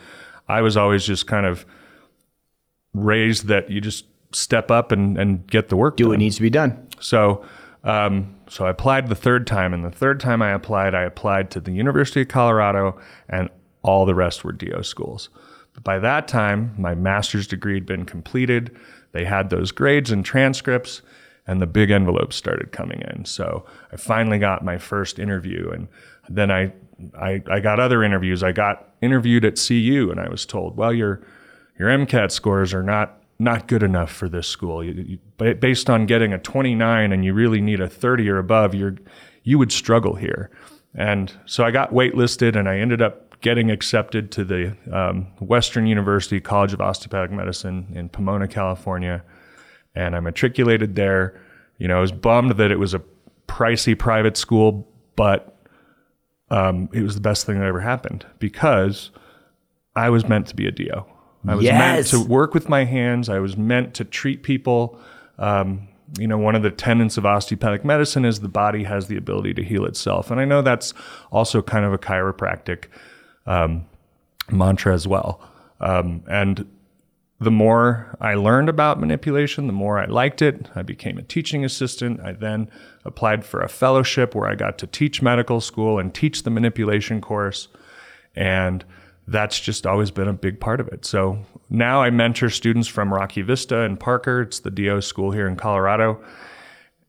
I 0.48 0.62
was 0.62 0.76
always 0.76 1.04
just 1.04 1.26
kind 1.26 1.46
of 1.46 1.66
raised 2.92 3.46
that 3.46 3.70
you 3.70 3.80
just 3.80 4.04
step 4.32 4.70
up 4.70 4.92
and, 4.92 5.18
and 5.18 5.46
get 5.46 5.68
the 5.68 5.76
work 5.76 5.96
Do 5.96 6.04
done. 6.04 6.10
what 6.10 6.18
needs 6.18 6.36
to 6.36 6.42
be 6.42 6.50
done. 6.50 6.88
So, 7.00 7.44
um, 7.84 8.36
so 8.48 8.66
I 8.66 8.70
applied 8.70 9.08
the 9.08 9.14
third 9.14 9.46
time, 9.46 9.72
and 9.72 9.84
the 9.84 9.90
third 9.90 10.20
time 10.20 10.42
I 10.42 10.50
applied, 10.52 10.94
I 10.94 11.02
applied 11.02 11.50
to 11.52 11.60
the 11.60 11.72
University 11.72 12.22
of 12.22 12.28
Colorado, 12.28 13.00
and 13.28 13.48
all 13.82 14.04
the 14.04 14.14
rest 14.14 14.44
were 14.44 14.52
DO 14.52 14.82
schools. 14.82 15.30
But 15.74 15.84
by 15.84 15.98
that 16.00 16.28
time, 16.28 16.74
my 16.78 16.94
master's 16.94 17.46
degree 17.46 17.74
had 17.74 17.86
been 17.86 18.04
completed. 18.04 18.76
They 19.12 19.24
had 19.24 19.50
those 19.50 19.72
grades 19.72 20.10
and 20.10 20.24
transcripts, 20.24 21.02
and 21.46 21.60
the 21.60 21.66
big 21.66 21.90
envelopes 21.90 22.36
started 22.36 22.72
coming 22.72 23.02
in. 23.02 23.24
So 23.24 23.64
I 23.92 23.96
finally 23.96 24.38
got 24.38 24.64
my 24.64 24.78
first 24.78 25.18
interview, 25.18 25.70
and 25.70 25.88
then 26.28 26.50
I, 26.50 26.72
I, 27.18 27.42
I 27.50 27.60
got 27.60 27.80
other 27.80 28.02
interviews. 28.02 28.42
I 28.42 28.52
got 28.52 28.88
interviewed 29.00 29.44
at 29.44 29.60
CU, 29.64 30.08
and 30.10 30.20
I 30.20 30.28
was 30.28 30.46
told, 30.46 30.76
"Well, 30.76 30.92
your 30.92 31.20
your 31.78 31.88
MCAT 31.88 32.30
scores 32.30 32.74
are 32.74 32.82
not 32.82 33.20
not 33.40 33.66
good 33.66 33.82
enough 33.82 34.12
for 34.12 34.28
this 34.28 34.46
school. 34.46 34.84
You, 34.84 35.18
you, 35.38 35.54
based 35.54 35.88
on 35.88 36.04
getting 36.04 36.34
a 36.34 36.38
29 36.38 37.10
and 37.10 37.24
you 37.24 37.32
really 37.32 37.62
need 37.62 37.80
a 37.80 37.88
30 37.88 38.28
or 38.28 38.38
above, 38.38 38.74
you're 38.74 38.96
you 39.42 39.58
would 39.58 39.72
struggle 39.72 40.14
here. 40.14 40.50
And 40.94 41.32
so 41.46 41.64
I 41.64 41.70
got 41.70 41.92
waitlisted 41.92 42.54
and 42.54 42.68
I 42.68 42.78
ended 42.78 43.00
up 43.00 43.29
getting 43.40 43.70
accepted 43.70 44.30
to 44.32 44.44
the 44.44 44.76
um, 44.92 45.22
Western 45.40 45.86
University 45.86 46.40
College 46.40 46.72
of 46.72 46.80
Osteopathic 46.80 47.30
Medicine 47.30 47.86
in 47.94 48.08
Pomona, 48.08 48.46
California. 48.46 49.22
And 49.94 50.14
I 50.14 50.20
matriculated 50.20 50.94
there. 50.94 51.40
You 51.78 51.88
know, 51.88 51.98
I 51.98 52.00
was 52.00 52.12
bummed 52.12 52.52
that 52.52 52.70
it 52.70 52.78
was 52.78 52.94
a 52.94 53.02
pricey 53.48 53.98
private 53.98 54.36
school, 54.36 54.86
but 55.16 55.56
um, 56.50 56.88
it 56.92 57.02
was 57.02 57.14
the 57.14 57.20
best 57.20 57.46
thing 57.46 57.58
that 57.58 57.66
ever 57.66 57.80
happened 57.80 58.26
because 58.38 59.10
I 59.96 60.10
was 60.10 60.28
meant 60.28 60.46
to 60.48 60.56
be 60.56 60.66
a 60.66 60.70
DO. 60.70 61.04
I 61.48 61.54
was 61.54 61.64
Yes. 61.64 61.78
meant 62.12 62.24
to 62.24 62.28
work 62.28 62.52
with 62.52 62.68
my 62.68 62.84
hands. 62.84 63.28
I 63.28 63.38
was 63.38 63.56
meant 63.56 63.94
to 63.94 64.04
treat 64.04 64.42
people. 64.42 64.98
Um, 65.38 65.88
you 66.18 66.26
know, 66.26 66.36
one 66.36 66.54
of 66.54 66.62
the 66.62 66.70
tenets 66.70 67.16
of 67.16 67.24
osteopathic 67.24 67.84
medicine 67.84 68.24
is 68.24 68.40
the 68.40 68.48
body 68.48 68.84
has 68.84 69.06
the 69.06 69.16
ability 69.16 69.54
to 69.54 69.62
heal 69.62 69.86
itself. 69.86 70.30
And 70.30 70.40
I 70.40 70.44
know 70.44 70.60
that's 70.60 70.92
also 71.30 71.62
kind 71.62 71.84
of 71.84 71.92
a 71.92 71.98
chiropractic 71.98 72.86
um, 73.50 73.84
mantra 74.50 74.94
as 74.94 75.08
well. 75.08 75.40
Um, 75.80 76.22
and 76.30 76.66
the 77.40 77.50
more 77.50 78.16
I 78.20 78.34
learned 78.34 78.68
about 78.68 79.00
manipulation, 79.00 79.66
the 79.66 79.72
more 79.72 79.98
I 79.98 80.04
liked 80.04 80.40
it. 80.42 80.68
I 80.74 80.82
became 80.82 81.18
a 81.18 81.22
teaching 81.22 81.64
assistant. 81.64 82.20
I 82.20 82.32
then 82.32 82.70
applied 83.04 83.44
for 83.44 83.60
a 83.60 83.68
fellowship 83.68 84.34
where 84.34 84.48
I 84.48 84.54
got 84.54 84.78
to 84.78 84.86
teach 84.86 85.22
medical 85.22 85.60
school 85.60 85.98
and 85.98 86.14
teach 86.14 86.42
the 86.42 86.50
manipulation 86.50 87.20
course. 87.20 87.68
And 88.36 88.84
that's 89.26 89.58
just 89.58 89.86
always 89.86 90.10
been 90.10 90.28
a 90.28 90.32
big 90.32 90.60
part 90.60 90.80
of 90.80 90.88
it. 90.88 91.04
So 91.04 91.38
now 91.70 92.02
I 92.02 92.10
mentor 92.10 92.50
students 92.50 92.88
from 92.88 93.12
Rocky 93.12 93.42
Vista 93.42 93.80
and 93.80 93.98
Parker. 93.98 94.42
It's 94.42 94.60
the 94.60 94.70
DO 94.70 95.00
school 95.00 95.30
here 95.32 95.48
in 95.48 95.56
Colorado. 95.56 96.22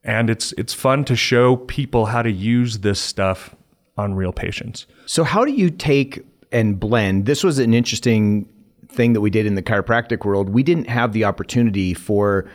And 0.03 0.29
it's 0.29 0.53
it's 0.53 0.73
fun 0.73 1.05
to 1.05 1.15
show 1.15 1.57
people 1.57 2.07
how 2.07 2.23
to 2.23 2.31
use 2.31 2.79
this 2.79 2.99
stuff 2.99 3.55
on 3.97 4.15
real 4.15 4.33
patients. 4.33 4.87
So, 5.05 5.23
how 5.23 5.45
do 5.45 5.51
you 5.51 5.69
take 5.69 6.25
and 6.51 6.79
blend? 6.79 7.25
This 7.25 7.43
was 7.43 7.59
an 7.59 7.73
interesting 7.73 8.47
thing 8.87 9.13
that 9.13 9.21
we 9.21 9.29
did 9.29 9.45
in 9.45 9.55
the 9.55 9.63
chiropractic 9.63 10.25
world. 10.25 10.49
We 10.49 10.63
didn't 10.63 10.89
have 10.89 11.13
the 11.13 11.23
opportunity 11.23 11.93
for 11.93 12.49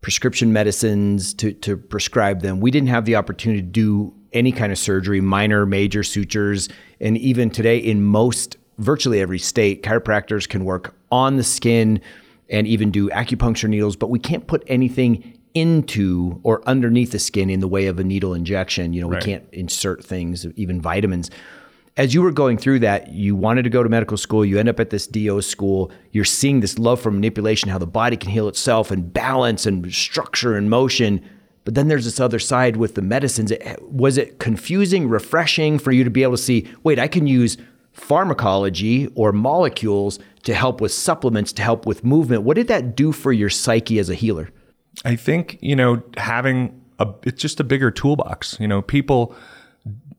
prescription 0.00 0.52
medicines 0.52 1.34
to, 1.34 1.52
to 1.52 1.76
prescribe 1.76 2.40
them. 2.42 2.60
We 2.60 2.70
didn't 2.70 2.88
have 2.88 3.04
the 3.04 3.16
opportunity 3.16 3.62
to 3.62 3.66
do 3.66 4.14
any 4.32 4.52
kind 4.52 4.70
of 4.70 4.78
surgery, 4.78 5.20
minor, 5.20 5.66
major 5.66 6.02
sutures. 6.02 6.68
And 7.00 7.18
even 7.18 7.50
today, 7.50 7.78
in 7.78 8.04
most, 8.04 8.56
virtually 8.78 9.20
every 9.20 9.38
state, 9.38 9.82
chiropractors 9.82 10.48
can 10.48 10.64
work 10.64 10.94
on 11.10 11.36
the 11.36 11.42
skin 11.42 12.00
and 12.48 12.66
even 12.66 12.90
do 12.90 13.08
acupuncture 13.10 13.68
needles, 13.68 13.96
but 13.96 14.08
we 14.08 14.18
can't 14.18 14.46
put 14.46 14.62
anything 14.68 15.36
into 15.54 16.38
or 16.42 16.62
underneath 16.68 17.12
the 17.12 17.18
skin 17.18 17.48
in 17.48 17.60
the 17.60 17.68
way 17.68 17.86
of 17.86 17.98
a 17.98 18.04
needle 18.04 18.34
injection. 18.34 18.92
You 18.92 19.00
know, 19.00 19.08
we 19.08 19.16
can't 19.16 19.44
insert 19.52 20.04
things, 20.04 20.46
even 20.54 20.80
vitamins. 20.80 21.30
As 21.96 22.12
you 22.12 22.20
were 22.20 22.30
going 22.30 22.58
through 22.58 22.80
that, 22.80 23.12
you 23.12 23.34
wanted 23.34 23.62
to 23.62 23.70
go 23.70 23.82
to 23.82 23.88
medical 23.88 24.18
school, 24.18 24.44
you 24.44 24.58
end 24.58 24.68
up 24.68 24.78
at 24.78 24.90
this 24.90 25.06
DO 25.06 25.40
school, 25.40 25.90
you're 26.12 26.26
seeing 26.26 26.60
this 26.60 26.78
love 26.78 27.00
for 27.00 27.10
manipulation, 27.10 27.70
how 27.70 27.78
the 27.78 27.86
body 27.86 28.18
can 28.18 28.28
heal 28.30 28.48
itself 28.48 28.90
and 28.90 29.12
balance 29.14 29.64
and 29.64 29.90
structure 29.94 30.56
and 30.56 30.68
motion. 30.68 31.26
But 31.64 31.74
then 31.74 31.88
there's 31.88 32.04
this 32.04 32.20
other 32.20 32.38
side 32.38 32.76
with 32.76 32.96
the 32.96 33.02
medicines. 33.02 33.50
Was 33.80 34.18
it 34.18 34.38
confusing, 34.38 35.08
refreshing 35.08 35.78
for 35.78 35.90
you 35.90 36.04
to 36.04 36.10
be 36.10 36.22
able 36.22 36.36
to 36.36 36.42
see, 36.42 36.68
wait, 36.82 36.98
I 36.98 37.08
can 37.08 37.26
use 37.26 37.56
pharmacology 37.92 39.06
or 39.14 39.32
molecules 39.32 40.18
to 40.42 40.54
help 40.54 40.82
with 40.82 40.92
supplements, 40.92 41.50
to 41.54 41.62
help 41.62 41.86
with 41.86 42.04
movement? 42.04 42.42
What 42.42 42.56
did 42.56 42.68
that 42.68 42.94
do 42.94 43.10
for 43.10 43.32
your 43.32 43.48
psyche 43.48 43.98
as 43.98 44.10
a 44.10 44.14
healer? 44.14 44.50
I 45.06 45.16
think, 45.16 45.58
you 45.62 45.74
know, 45.74 46.02
having 46.18 46.78
a 46.98 47.08
it's 47.22 47.40
just 47.40 47.58
a 47.58 47.64
bigger 47.64 47.90
toolbox. 47.90 48.58
You 48.60 48.68
know, 48.68 48.82
people 48.82 49.34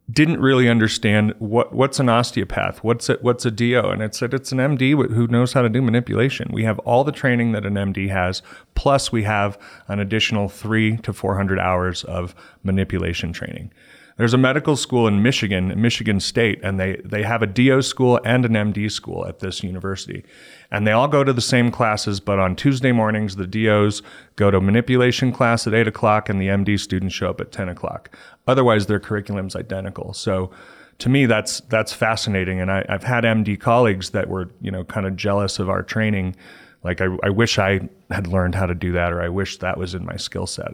didn't 0.10 0.40
really 0.40 0.70
understand 0.70 1.34
what 1.40 1.74
what's 1.74 2.00
an 2.00 2.08
osteopath, 2.08 2.84
what's 2.84 3.10
it, 3.10 3.22
what's 3.22 3.46
a 3.46 3.52
DO, 3.52 3.82
and 3.90 4.02
it 4.02 4.16
said 4.16 4.34
it's 4.34 4.54
an 4.54 4.60
MD 4.60 4.92
who 5.14 5.28
knows 5.28 5.54
how 5.54 5.62
to 5.62 5.70
do 5.70 5.82
manipulation. 5.82 6.50
We 6.54 6.64
have 6.64 6.80
all 6.80 7.04
the 7.04 7.12
training 7.12 7.52
that 7.52 7.66
an 7.66 7.74
MD 7.74 8.10
has, 8.10 8.42
plus 8.74 9.12
we 9.12 9.24
have 9.24 9.58
an 9.88 10.00
additional 10.00 10.48
three 10.48 10.98
to 10.98 11.12
four 11.12 11.36
hundred 11.36 11.60
hours 11.60 12.06
of 12.06 12.34
manipulation 12.64 13.34
training. 13.34 13.72
There's 14.18 14.34
a 14.34 14.38
medical 14.38 14.76
school 14.76 15.08
in 15.08 15.22
Michigan, 15.22 15.80
Michigan 15.80 16.20
State, 16.20 16.60
and 16.64 16.80
they 16.80 17.00
they 17.06 17.22
have 17.22 17.44
a 17.44 17.48
DO 17.48 17.84
school 17.84 18.20
and 18.26 18.46
an 18.46 18.54
MD 18.54 18.92
school 18.92 19.28
at 19.28 19.40
this 19.40 19.62
university, 19.62 20.24
and 20.72 20.88
they 20.88 20.92
all 20.92 21.08
go 21.08 21.24
to 21.24 21.34
the 21.34 21.42
same 21.42 21.70
classes. 21.70 22.20
But 22.20 22.40
on 22.40 22.56
Tuesday 22.56 22.92
mornings, 22.92 23.36
the 23.36 23.46
DOs 23.46 24.02
go 24.36 24.50
to 24.50 24.60
manipulation 24.60 25.32
class 25.32 25.68
at 25.68 25.76
eight 25.76 25.88
o'clock, 25.88 26.30
and 26.30 26.42
the 26.42 26.48
MD 26.48 26.80
students 26.80 27.14
show 27.14 27.30
up 27.30 27.42
at 27.42 27.52
ten 27.52 27.70
o'clock. 27.70 28.10
Otherwise, 28.48 28.86
their 28.88 29.00
curriculum's 29.00 29.56
identical. 29.56 30.14
So, 30.14 30.52
to 31.00 31.10
me, 31.10 31.28
that's 31.28 31.60
that's 31.62 31.94
fascinating, 31.94 32.60
and 32.60 32.72
I, 32.72 32.84
I've 32.90 33.04
had 33.04 33.24
MD 33.24 33.60
colleagues 33.60 34.12
that 34.12 34.30
were 34.30 34.50
you 34.62 34.72
know 34.72 34.84
kind 34.84 35.06
of 35.06 35.16
jealous 35.16 35.60
of 35.60 35.70
our 35.70 35.84
training. 35.84 36.36
Like 36.84 37.02
I, 37.02 37.08
I 37.24 37.30
wish 37.30 37.60
I 37.60 37.82
had 38.10 38.28
learned 38.28 38.56
how 38.56 38.66
to 38.66 38.74
do 38.74 38.92
that, 38.94 39.14
or 39.14 39.22
I 39.22 39.30
wish 39.30 39.58
that 39.58 39.78
was 39.78 39.94
in 39.94 40.06
my 40.06 40.16
skill 40.16 40.48
set. 40.48 40.72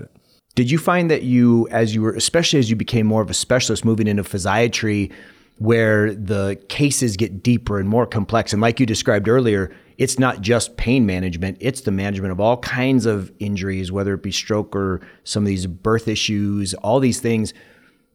Did 0.56 0.70
you 0.70 0.78
find 0.78 1.10
that 1.10 1.24
you, 1.24 1.68
as 1.70 1.96
you 1.96 2.02
were, 2.04 2.14
especially 2.14 2.60
as 2.60 2.70
you 2.70 2.76
became 2.76 3.08
more 3.08 3.22
of 3.22 3.30
a 3.30 3.34
specialist 3.34 3.84
moving 3.84 4.08
into 4.08 4.24
physiatry, 4.24 5.12
where 5.58 6.14
the 6.14 6.62
cases 6.68 7.16
get 7.16 7.44
deeper 7.44 7.80
and 7.80 7.88
more 7.88 8.06
complex, 8.06 8.54
and 8.54 8.62
like 8.62 8.80
you 8.80 8.86
described 8.86 9.28
earlier, 9.28 9.72
it's 9.98 10.18
not 10.18 10.42
just 10.42 10.76
pain 10.78 11.06
management, 11.06 11.58
it's 11.60 11.82
the 11.82 11.92
management 11.92 12.32
of 12.32 12.40
all 12.40 12.58
kinds 12.58 13.06
of 13.06 13.32
injuries, 13.40 13.92
whether 13.92 14.14
it 14.14 14.24
be 14.24 14.32
stroke 14.32 14.76
or 14.76 15.02
some 15.24 15.44
of 15.44 15.48
these 15.48 15.68
birth 15.68 16.08
issues, 16.08 16.74
all 16.76 17.00
these 17.00 17.20
things. 17.20 17.54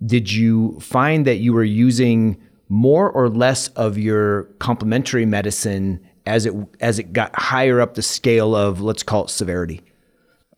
Did 0.05 0.33
you 0.33 0.79
find 0.81 1.27
that 1.27 1.37
you 1.37 1.53
were 1.53 1.65
using 1.65 2.41
more 2.69 3.11
or 3.11 3.29
less 3.29 3.69
of 3.69 3.97
your 3.97 4.45
complementary 4.59 5.25
medicine 5.25 6.01
as 6.27 6.45
it 6.45 6.55
as 6.81 6.99
it 6.99 7.13
got 7.13 7.35
higher 7.35 7.81
up 7.81 7.95
the 7.95 8.03
scale 8.03 8.55
of 8.55 8.81
let's 8.81 9.03
call 9.03 9.25
it 9.25 9.31
severity? 9.31 9.81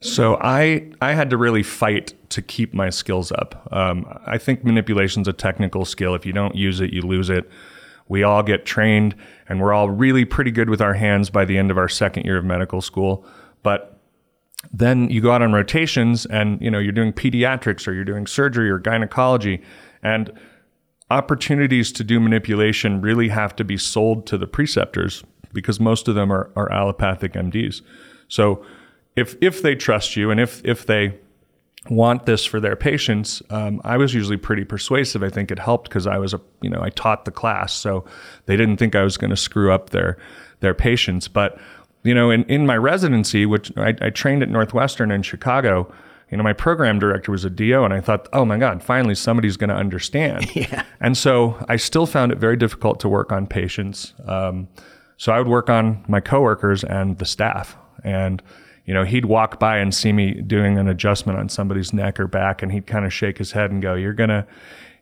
So 0.01 0.37
I 0.41 0.91
I 1.01 1.13
had 1.13 1.31
to 1.31 1.37
really 1.37 1.63
fight 1.63 2.15
to 2.31 2.43
keep 2.43 2.73
my 2.73 2.91
skills 2.91 3.31
up. 3.33 3.69
Um, 3.71 4.07
I 4.27 4.39
think 4.39 4.65
manipulation's 4.65 5.29
a 5.29 5.33
technical 5.33 5.85
skill. 5.85 6.15
If 6.15 6.25
you 6.25 6.33
don't 6.33 6.55
use 6.55 6.81
it, 6.81 6.93
you 6.93 7.03
lose 7.03 7.29
it. 7.29 7.49
We 8.09 8.23
all 8.23 8.43
get 8.43 8.65
trained, 8.65 9.15
and 9.49 9.61
we're 9.61 9.73
all 9.73 9.91
really 9.91 10.25
pretty 10.25 10.51
good 10.51 10.69
with 10.69 10.81
our 10.81 10.95
hands 10.95 11.31
by 11.31 11.45
the 11.45 11.59
end 11.59 11.71
of 11.71 11.79
our 11.79 11.89
second 11.89 12.25
year 12.25 12.39
of 12.39 12.45
medical 12.45 12.81
school. 12.81 13.25
But 13.63 14.01
then 14.73 15.09
you 15.11 15.21
go 15.21 15.33
out 15.33 15.43
on 15.43 15.53
rotations, 15.53 16.27
and 16.27 16.61
you 16.61 16.71
know 16.71 16.79
you're 16.79 16.93
doing 16.93 17.13
pediatrics, 17.13 17.87
or 17.87 17.93
you're 17.93 18.05
doing 18.05 18.27
surgery, 18.27 18.71
or 18.71 18.79
gynecology, 18.79 19.63
and 20.03 20.33
opportunities 21.11 21.93
to 21.93 22.05
do 22.05 22.21
manipulation 22.21 23.01
really 23.01 23.29
have 23.29 23.55
to 23.57 23.65
be 23.65 23.77
sold 23.77 24.27
to 24.27 24.39
the 24.39 24.47
preceptors 24.47 25.25
because 25.53 25.81
most 25.81 26.07
of 26.07 26.15
them 26.15 26.33
are, 26.33 26.51
are 26.55 26.71
allopathic 26.71 27.33
MDs. 27.33 27.83
So 28.29 28.65
if 29.17 29.37
if 29.41 29.63
they 29.63 29.75
trust 29.75 30.17
you 30.17 30.31
and 30.31 30.41
if 30.41 30.65
if 30.65 30.87
they 30.87 31.19
want 31.89 32.27
this 32.27 32.45
for 32.45 32.61
their 32.61 32.77
patients, 32.77 33.43
um, 33.51 33.81
I 33.85 33.97
was 33.97 34.13
usually 34.13 34.37
pretty 34.37 34.65
persuasive. 34.65 35.23
I 35.23 35.31
think 35.31 35.51
it 35.51 35.59
helped 35.59 35.89
because 35.89 36.07
I 36.07 36.19
was 36.19 36.35
a 36.35 36.41
you 36.61 36.71
know 36.71 36.81
I 36.83 36.91
taught 36.91 37.25
the 37.25 37.31
class, 37.31 37.73
so 37.73 38.05
they 38.47 38.57
didn't 38.57 38.77
think 38.77 38.95
I 38.95 39.03
was 39.03 39.17
going 39.17 39.31
to 39.31 39.37
screw 39.37 39.73
up 39.73 39.91
their 39.91 40.19
their 40.61 40.75
patients. 40.75 41.27
But 41.29 41.59
you 42.03 42.15
know, 42.15 42.31
in, 42.31 42.45
in 42.45 42.67
my 42.67 42.77
residency, 42.77 43.47
which 43.47 43.73
I, 43.77 43.95
I 44.01 44.11
trained 44.11 44.43
at 44.43 44.49
Northwestern 44.49 45.11
in 45.11 45.23
Chicago, 45.23 45.93
you 46.31 46.37
know, 46.37 46.43
my 46.43 46.53
program 46.53 46.99
director 46.99 47.33
was 47.33 47.45
a 47.45 47.51
DO, 47.51 47.85
and 47.85 47.93
I 47.93 48.01
thought, 48.01 48.29
oh 48.33 48.45
my 48.45 48.57
God, 48.57 48.83
finally 48.83 49.15
somebody's 49.15 49.57
going 49.57 49.71
to 49.71 49.77
understand. 49.77 50.51
Yeah. 50.55 50.85
And 51.01 51.17
so 51.17 51.57
I 51.69 51.77
still 51.77 52.07
found 52.07 52.33
it 52.33 52.39
very 52.39 52.57
difficult 52.57 53.01
to 53.01 53.09
work 53.09 53.33
on 53.33 53.47
patients. 53.47 54.13
Um, 54.27 54.69
so 55.17 55.33
I 55.33 55.39
would 55.39 55.49
work 55.49 55.71
on 55.71 56.05
my 56.07 56.21
coworkers 56.21 56.85
and 56.85 57.19
the 57.19 57.25
staff. 57.25 57.77
And, 58.05 58.43
you 58.91 58.95
know, 58.95 59.05
he'd 59.05 59.27
walk 59.27 59.61
by 59.61 59.77
and 59.77 59.95
see 59.95 60.13
me 60.13 60.33
doing 60.33 60.77
an 60.77 60.89
adjustment 60.89 61.39
on 61.39 61.49
somebody's 61.49 61.93
neck 61.93 62.19
or 62.19 62.27
back, 62.27 62.61
and 62.61 62.73
he'd 62.73 62.89
kind 62.89 63.05
of 63.05 63.13
shake 63.13 63.39
his 63.39 63.53
head 63.53 63.71
and 63.71 63.81
go, 63.81 63.95
You're 63.95 64.15
to, 64.15 64.45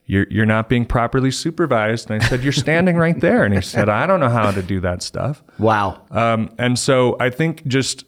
you're, 0.05 0.27
you're 0.29 0.45
not 0.45 0.69
being 0.69 0.85
properly 0.85 1.31
supervised. 1.31 2.11
And 2.11 2.23
I 2.23 2.27
said, 2.29 2.43
You're 2.43 2.53
standing 2.53 2.99
right 2.99 3.19
there. 3.19 3.45
And 3.45 3.55
he 3.55 3.63
said, 3.63 3.89
I 3.89 4.07
don't 4.07 4.21
know 4.21 4.29
how 4.29 4.51
to 4.51 4.61
do 4.61 4.79
that 4.81 5.03
stuff. 5.03 5.43
Wow. 5.59 6.03
Um, 6.11 6.51
and 6.59 6.79
so 6.79 7.17
I 7.19 7.31
think 7.31 7.67
just 7.67 8.05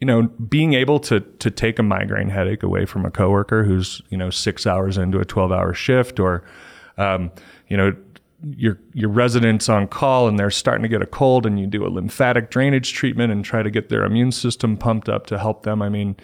you 0.00 0.06
know 0.06 0.22
being 0.22 0.72
able 0.72 0.98
to 1.00 1.20
to 1.20 1.50
take 1.50 1.78
a 1.78 1.82
migraine 1.82 2.30
headache 2.30 2.62
away 2.62 2.86
from 2.86 3.04
a 3.04 3.10
coworker 3.10 3.64
who's 3.64 4.00
you 4.08 4.16
know 4.16 4.30
six 4.30 4.66
hours 4.66 4.96
into 4.96 5.20
a 5.20 5.26
twelve 5.26 5.52
hour 5.52 5.74
shift, 5.74 6.18
or 6.18 6.42
um, 6.96 7.30
you 7.68 7.76
know 7.76 7.94
your 8.56 8.78
your 8.92 9.08
residents 9.10 9.68
on 9.68 9.86
call 9.88 10.26
and 10.28 10.38
they're 10.38 10.50
starting 10.50 10.82
to 10.82 10.88
get 10.88 11.02
a 11.02 11.06
cold, 11.06 11.46
and 11.46 11.58
you 11.60 11.66
do 11.66 11.86
a 11.86 11.88
lymphatic 11.88 12.50
drainage 12.50 12.92
treatment 12.92 13.32
and 13.32 13.44
try 13.44 13.62
to 13.62 13.70
get 13.70 13.88
their 13.88 14.04
immune 14.04 14.32
system 14.32 14.76
pumped 14.76 15.08
up 15.08 15.26
to 15.26 15.38
help 15.38 15.62
them. 15.62 15.80
I 15.82 15.88
mean, 15.88 16.16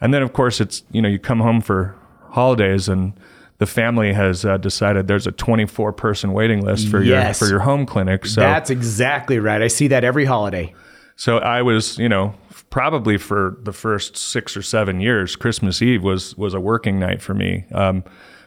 and 0.00 0.12
then 0.12 0.22
of 0.22 0.32
course 0.32 0.60
it's 0.60 0.82
you 0.92 1.00
know 1.02 1.08
you 1.08 1.18
come 1.18 1.40
home 1.40 1.60
for 1.60 1.94
holidays 2.30 2.88
and 2.88 3.12
the 3.58 3.66
family 3.66 4.12
has 4.12 4.44
uh, 4.44 4.58
decided 4.58 5.08
there's 5.08 5.26
a 5.26 5.32
24 5.32 5.92
person 5.94 6.32
waiting 6.34 6.62
list 6.62 6.88
for 6.88 7.02
Yes. 7.02 7.40
your 7.40 7.46
for 7.46 7.50
your 7.50 7.60
home 7.60 7.86
clinic. 7.86 8.26
So 8.26 8.42
That's 8.42 8.68
exactly 8.68 9.38
right. 9.38 9.62
I 9.62 9.68
see 9.68 9.88
that 9.88 10.04
every 10.04 10.26
holiday. 10.26 10.74
So 11.18 11.38
I 11.38 11.62
was, 11.62 11.96
you 11.96 12.10
know, 12.10 12.34
probably 12.68 13.16
for 13.16 13.56
the 13.62 13.72
first 13.72 14.18
six 14.18 14.54
or 14.58 14.60
seven 14.60 15.00
years, 15.00 15.36
Christmas 15.36 15.80
Eve 15.80 16.02
was 16.02 16.36
was 16.36 16.52
a 16.52 16.60
working 16.60 16.98
night 16.98 17.22
for 17.22 17.32
me. 17.32 17.64
Um, 17.72 18.04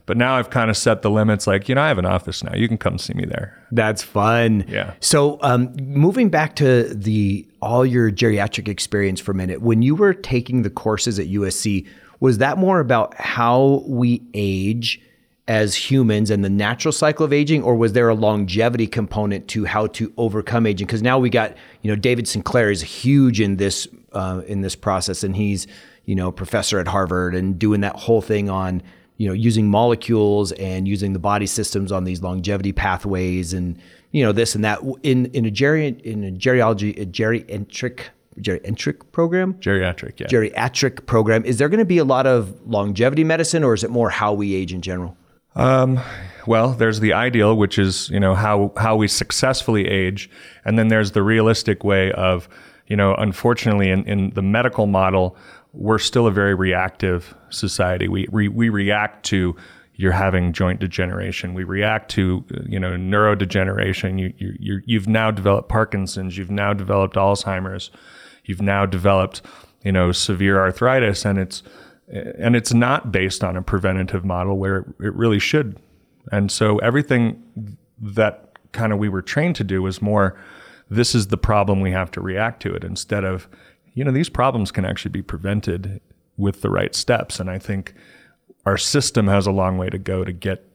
but 0.09 0.17
now 0.17 0.37
I've 0.37 0.49
kind 0.49 0.71
of 0.71 0.75
set 0.75 1.03
the 1.03 1.11
limits. 1.11 1.45
Like, 1.45 1.69
you 1.69 1.75
know, 1.75 1.83
I 1.83 1.87
have 1.87 1.99
an 1.99 2.05
office 2.07 2.43
now. 2.43 2.55
You 2.55 2.67
can 2.67 2.79
come 2.79 2.97
see 2.97 3.13
me 3.13 3.25
there. 3.25 3.55
That's 3.71 4.01
fun. 4.01 4.65
Yeah. 4.67 4.93
So, 5.01 5.37
um, 5.43 5.71
moving 5.79 6.29
back 6.29 6.55
to 6.55 6.91
the 6.91 7.47
all 7.61 7.85
your 7.85 8.11
geriatric 8.11 8.67
experience 8.67 9.19
for 9.19 9.33
a 9.33 9.35
minute, 9.35 9.61
when 9.61 9.83
you 9.83 9.93
were 9.93 10.15
taking 10.15 10.63
the 10.63 10.71
courses 10.71 11.19
at 11.19 11.27
USC, 11.27 11.87
was 12.19 12.39
that 12.39 12.57
more 12.57 12.79
about 12.79 13.13
how 13.21 13.83
we 13.85 14.23
age? 14.33 14.99
as 15.47 15.73
humans 15.73 16.29
and 16.29 16.45
the 16.45 16.49
natural 16.49 16.91
cycle 16.91 17.25
of 17.25 17.33
aging, 17.33 17.63
or 17.63 17.75
was 17.75 17.93
there 17.93 18.07
a 18.07 18.13
longevity 18.13 18.85
component 18.85 19.47
to 19.47 19.65
how 19.65 19.87
to 19.87 20.13
overcome 20.15 20.67
aging? 20.67 20.85
Because 20.85 21.01
now 21.01 21.17
we 21.17 21.27
got, 21.31 21.57
you 21.81 21.89
know, 21.89 21.95
David 21.95 22.27
Sinclair 22.27 22.69
is 22.69 22.83
huge 22.83 23.41
in 23.41 23.55
this 23.55 23.87
uh, 24.13 24.43
in 24.45 24.61
this 24.61 24.75
process, 24.75 25.23
and 25.23 25.35
he's, 25.35 25.65
you 26.05 26.13
know, 26.13 26.31
professor 26.31 26.77
at 26.77 26.87
Harvard 26.87 27.33
and 27.33 27.57
doing 27.57 27.81
that 27.81 27.95
whole 27.95 28.21
thing 28.21 28.47
on, 28.47 28.83
you 29.19 29.27
know, 29.27 29.33
using 29.33 29.69
molecules 29.69 30.53
and 30.53 30.87
using 30.87 31.13
the 31.13 31.19
body 31.19 31.45
systems 31.45 31.91
on 31.91 32.05
these 32.05 32.23
longevity 32.23 32.71
pathways, 32.71 33.53
and 33.53 33.77
you 34.11 34.23
know, 34.23 34.31
this 34.31 34.55
and 34.55 34.63
that. 34.63 34.79
In 35.03 35.27
in 35.27 35.45
a 35.45 35.51
geri 35.51 35.89
in 36.03 36.23
a 36.23 36.31
geriology 36.31 36.99
a 36.99 37.05
geriatric 37.05 38.05
geriatric 38.39 39.11
program? 39.11 39.55
Geriatric 39.55 40.19
yeah. 40.19 40.27
Geriatric 40.27 41.05
program. 41.05 41.43
Is 41.43 41.57
there 41.57 41.69
going 41.69 41.79
to 41.79 41.85
be 41.85 41.97
a 41.97 42.05
lot 42.05 42.25
of 42.25 42.65
longevity 42.65 43.25
medicine 43.25 43.63
or 43.63 43.73
is 43.73 43.83
it 43.83 43.91
more 43.91 44.09
how 44.09 44.33
we 44.33 44.55
age 44.55 44.73
in 44.73 44.81
general? 44.81 45.17
Um, 45.55 45.99
well, 46.47 46.69
there's 46.69 47.01
the 47.01 47.11
ideal, 47.11 47.57
which 47.57 47.77
is 47.77 48.09
you 48.09 48.19
know 48.19 48.35
how 48.35 48.71
how 48.77 48.95
we 48.95 49.09
successfully 49.09 49.87
age, 49.87 50.29
and 50.63 50.79
then 50.79 50.87
there's 50.87 51.11
the 51.11 51.23
realistic 51.23 51.83
way 51.83 52.13
of 52.13 52.47
you 52.87 52.95
know 52.95 53.15
unfortunately 53.15 53.89
in, 53.89 54.05
in 54.05 54.29
the 54.31 54.41
medical 54.41 54.87
model 54.87 55.35
we're 55.73 55.99
still 55.99 56.27
a 56.27 56.31
very 56.31 56.55
reactive 56.55 57.35
society. 57.49 58.07
We 58.07 58.27
we, 58.31 58.47
we 58.47 58.69
react 58.69 59.25
to 59.27 59.55
you're 59.95 60.13
having 60.13 60.53
joint 60.53 60.79
degeneration. 60.79 61.53
We 61.53 61.65
react 61.65 62.09
to 62.11 62.45
you 62.65 62.79
know 62.79 62.91
neurodegeneration. 62.91 64.19
You, 64.19 64.33
you 64.37 64.53
you 64.59 64.81
you've 64.85 65.07
now 65.07 65.31
developed 65.31 65.69
Parkinson's. 65.69 66.37
You've 66.37 66.51
now 66.51 66.73
developed 66.73 67.15
Alzheimer's. 67.15 67.91
You've 68.45 68.61
now 68.61 68.85
developed 68.85 69.41
you 69.83 69.91
know 69.91 70.11
severe 70.11 70.59
arthritis, 70.59 71.25
and 71.25 71.37
it's 71.37 71.63
and 72.07 72.55
it's 72.55 72.73
not 72.73 73.11
based 73.11 73.43
on 73.43 73.57
a 73.57 73.61
preventative 73.61 74.25
model 74.25 74.57
where 74.57 74.79
it 74.99 75.13
really 75.13 75.39
should. 75.39 75.77
And 76.31 76.51
so 76.51 76.77
everything 76.79 77.77
that 78.01 78.57
kind 78.71 78.93
of 78.93 78.99
we 78.99 79.09
were 79.09 79.21
trained 79.21 79.55
to 79.57 79.63
do 79.63 79.81
was 79.81 80.01
more 80.01 80.39
this 80.89 81.13
is 81.13 81.27
the 81.27 81.37
problem 81.37 81.81
we 81.81 81.91
have 81.91 82.09
to 82.11 82.21
react 82.21 82.61
to 82.63 82.73
it 82.73 82.83
instead 82.83 83.23
of 83.23 83.47
you 83.99 84.05
know 84.05 84.11
these 84.11 84.29
problems 84.29 84.71
can 84.71 84.85
actually 84.85 85.11
be 85.11 85.21
prevented 85.21 85.99
with 86.37 86.61
the 86.61 86.69
right 86.69 86.95
steps 86.95 87.39
and 87.39 87.49
I 87.49 87.59
think 87.59 87.93
our 88.65 88.77
system 88.77 89.27
has 89.27 89.45
a 89.45 89.51
long 89.51 89.77
way 89.77 89.89
to 89.89 89.97
go 89.97 90.23
to 90.23 90.31
get 90.31 90.65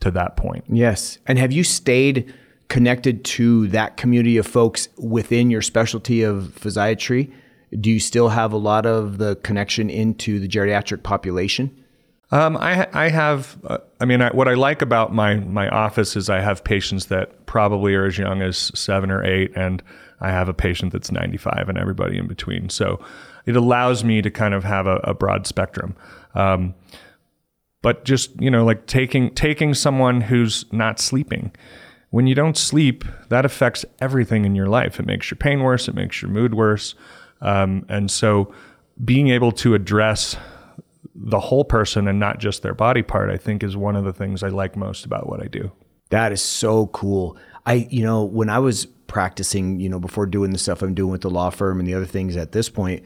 to 0.00 0.10
that 0.12 0.36
point. 0.36 0.64
Yes. 0.68 1.18
And 1.26 1.38
have 1.38 1.52
you 1.52 1.62
stayed 1.64 2.32
connected 2.68 3.24
to 3.24 3.66
that 3.68 3.96
community 3.96 4.38
of 4.38 4.46
folks 4.46 4.88
within 4.96 5.50
your 5.50 5.62
specialty 5.62 6.22
of 6.22 6.54
physiatry? 6.58 7.32
do 7.78 7.90
you 7.90 8.00
still 8.00 8.28
have 8.28 8.52
a 8.52 8.56
lot 8.56 8.86
of 8.86 9.18
the 9.18 9.36
connection 9.36 9.90
into 9.90 10.40
the 10.40 10.48
geriatric 10.48 11.02
population? 11.02 11.76
Um, 12.32 12.56
I, 12.56 12.88
I 12.92 13.08
have, 13.08 13.58
uh, 13.64 13.78
I 14.00 14.04
mean, 14.04 14.22
I, 14.22 14.30
what 14.30 14.48
I 14.48 14.54
like 14.54 14.82
about 14.82 15.12
my, 15.12 15.36
my 15.36 15.68
office 15.68 16.16
is 16.16 16.30
I 16.30 16.40
have 16.40 16.62
patients 16.62 17.06
that 17.06 17.46
probably 17.46 17.94
are 17.94 18.06
as 18.06 18.18
young 18.18 18.40
as 18.40 18.70
seven 18.74 19.10
or 19.10 19.24
eight, 19.24 19.52
and 19.56 19.82
I 20.20 20.30
have 20.30 20.48
a 20.48 20.54
patient 20.54 20.92
that's 20.92 21.10
95 21.10 21.68
and 21.68 21.78
everybody 21.78 22.18
in 22.18 22.26
between. 22.26 22.68
So 22.68 23.02
it 23.46 23.56
allows 23.56 24.04
me 24.04 24.22
to 24.22 24.30
kind 24.30 24.54
of 24.54 24.64
have 24.64 24.86
a, 24.86 24.96
a 25.04 25.14
broad 25.14 25.46
spectrum. 25.46 25.96
Um, 26.34 26.74
but 27.82 28.04
just, 28.04 28.38
you 28.40 28.50
know, 28.50 28.64
like 28.64 28.86
taking, 28.86 29.34
taking 29.34 29.72
someone 29.74 30.20
who's 30.20 30.70
not 30.72 31.00
sleeping, 31.00 31.52
when 32.10 32.26
you 32.26 32.34
don't 32.34 32.56
sleep, 32.56 33.04
that 33.28 33.44
affects 33.44 33.84
everything 34.00 34.44
in 34.44 34.54
your 34.54 34.68
life. 34.68 35.00
It 35.00 35.06
makes 35.06 35.30
your 35.30 35.38
pain 35.38 35.62
worse. 35.62 35.88
It 35.88 35.94
makes 35.94 36.20
your 36.20 36.30
mood 36.30 36.54
worse. 36.54 36.94
Um, 37.40 37.86
and 37.88 38.10
so 38.10 38.52
being 39.02 39.28
able 39.28 39.52
to 39.52 39.74
address 39.74 40.36
the 41.14 41.40
whole 41.40 41.64
person 41.64 42.08
and 42.08 42.18
not 42.18 42.38
just 42.38 42.62
their 42.62 42.74
body 42.74 43.02
part, 43.02 43.30
I 43.30 43.36
think 43.36 43.62
is 43.62 43.76
one 43.76 43.96
of 43.96 44.04
the 44.04 44.12
things 44.12 44.42
I 44.42 44.48
like 44.48 44.76
most 44.76 45.04
about 45.04 45.28
what 45.28 45.42
I 45.42 45.46
do. 45.46 45.70
That 46.10 46.32
is 46.32 46.42
so 46.42 46.88
cool. 46.88 47.36
I, 47.64 47.88
you 47.90 48.02
know, 48.02 48.24
when 48.24 48.48
I 48.48 48.58
was 48.58 48.86
practicing, 49.10 49.80
you 49.80 49.88
know, 49.88 49.98
before 49.98 50.24
doing 50.24 50.52
the 50.52 50.58
stuff 50.58 50.82
I'm 50.82 50.94
doing 50.94 51.10
with 51.10 51.22
the 51.22 51.30
law 51.30 51.50
firm 51.50 51.80
and 51.80 51.88
the 51.88 51.94
other 51.94 52.06
things 52.06 52.36
at 52.36 52.52
this 52.52 52.68
point, 52.68 53.02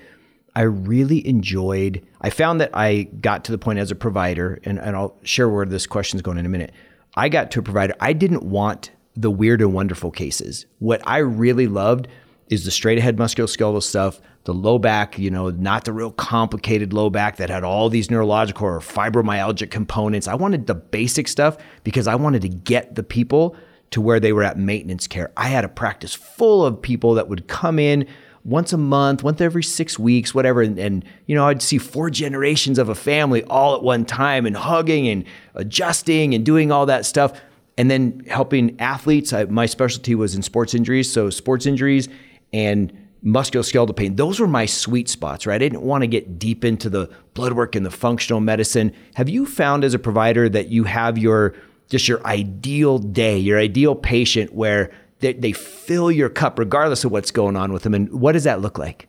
I 0.55 0.61
really 0.61 1.27
enjoyed, 1.27 2.07
I 2.21 2.29
found 2.29 2.61
that 2.61 2.71
I 2.75 3.05
got 3.23 3.43
to 3.45 3.53
the 3.53 3.59
point 3.59 3.79
as 3.79 3.91
a 3.91 3.95
provider, 3.95 4.61
and, 4.65 4.79
and 4.79 4.95
I'll 4.95 5.17
share 5.23 5.49
where 5.49 5.65
this 5.65 5.87
question 5.87 6.19
is 6.19 6.23
going 6.23 6.37
in 6.37 6.45
a 6.45 6.51
minute. 6.51 6.73
I 7.17 7.31
got 7.31 7.51
to 7.53 7.61
a 7.61 7.63
provider, 7.63 7.95
I 8.01 8.13
didn't 8.13 8.43
want 8.43 8.91
the 9.17 9.31
weird 9.31 9.63
and 9.63 9.73
wonderful 9.73 10.11
cases. 10.11 10.67
What 10.79 11.01
I 11.07 11.19
really 11.19 11.69
loved 11.69 12.07
is 12.51 12.67
the 12.67 12.71
straight 12.71 12.99
ahead 12.99 13.17
musculoskeletal 13.17 13.83
stuff, 13.83 14.21
the 14.45 14.53
low 14.53 14.79
back, 14.79 15.19
you 15.19 15.31
know, 15.31 15.49
not 15.49 15.87
the 15.87 15.93
real 15.95 16.11
complicated 16.11 16.93
low 16.93 17.09
back 17.09 17.39
that 17.39 17.49
had 17.49 17.65
all 17.65 17.89
these 17.89 18.11
neurological 18.11 18.67
or 18.67 18.81
fibromyalgic 18.81 19.71
components. 19.71 20.29
I 20.29 20.35
wanted 20.35 20.67
the 20.67 20.75
basic 20.75 21.29
stuff 21.29 21.57
because 21.83 22.07
I 22.07 22.15
wanted 22.15 22.43
to 22.43 22.51
get 22.51 22.95
the 22.95 23.03
people 23.03 23.57
to 23.95 24.01
where 24.01 24.19
they 24.19 24.33
were 24.33 24.43
at 24.43 24.59
maintenance 24.59 25.07
care. 25.07 25.31
I 25.37 25.47
had 25.47 25.65
a 25.65 25.69
practice 25.69 26.15
full 26.15 26.67
of 26.67 26.83
people 26.83 27.15
that 27.15 27.29
would 27.29 27.47
come 27.47 27.79
in 27.79 28.09
once 28.43 28.73
a 28.73 28.77
month, 28.77 29.23
once 29.23 29.41
every 29.41 29.63
six 29.63 30.01
weeks, 30.01 30.35
whatever. 30.35 30.63
And, 30.63 30.77
and, 30.81 31.05
you 31.27 31.37
know, 31.37 31.47
I'd 31.47 31.63
see 31.63 31.79
four 31.79 32.11
generations 32.11 32.81
of 32.81 32.89
a 32.89 32.97
family 32.97 33.45
all 33.45 33.77
at 33.77 33.85
one 33.85 34.05
time 34.05 34.47
and 34.47 34.57
hugging 34.57 35.07
and 35.07 35.25
adjusting 35.55 36.35
and 36.35 36.45
doing 36.45 36.73
all 36.73 36.87
that 36.87 37.07
stuff. 37.07 37.41
And 37.79 37.89
then 37.89 38.25
helping 38.29 38.81
athletes. 38.81 39.33
I, 39.33 39.45
my 39.45 39.67
specialty 39.67 40.17
was 40.17 40.35
in 40.35 40.43
sports 40.43 40.75
injuries. 40.75 41.13
So, 41.13 41.31
sports 41.31 41.65
injuries 41.65 42.09
and 42.53 42.93
musculoskeletal 43.25 43.95
pain. 43.95 44.17
Those 44.17 44.41
were 44.41 44.49
my 44.49 44.67
sweet 44.67 45.09
spots, 45.09 45.47
right? 45.47 45.55
I 45.55 45.59
didn't 45.59 45.83
want 45.83 46.03
to 46.03 46.09
get 46.09 46.37
deep 46.37 46.65
into 46.65 46.91
the 46.91 47.09
blood 47.35 47.53
work 47.53 47.77
and 47.77 47.87
the 47.87 47.93
functional 47.93 48.41
medicine. 48.41 48.93
Have 49.15 49.29
you 49.29 49.47
found 49.47 49.85
as 49.85 49.95
a 49.95 50.01
provider 50.01 50.49
that 50.49 50.69
you 50.69 50.83
have 50.83 51.17
your 51.17 51.55
just 51.95 52.09
your 52.09 52.27
ideal 52.27 52.99
day, 52.99 53.39
your 53.39 53.57
ideal 53.57 53.95
patient 53.95 54.53
where 54.53 54.91
they, 55.21 55.33
they 55.33 55.53
fill 55.53 56.11
your 56.11 56.29
cup 56.29 56.59
regardless 56.59 57.05
of 57.05 57.13
what's 57.13 57.31
going 57.31 57.55
on 57.55 57.73
with 57.73 57.85
them? 57.85 57.95
And 57.95 58.13
what 58.21 58.33
does 58.33 58.43
that 58.43 58.61
look 58.61 58.79
like? 58.79 59.09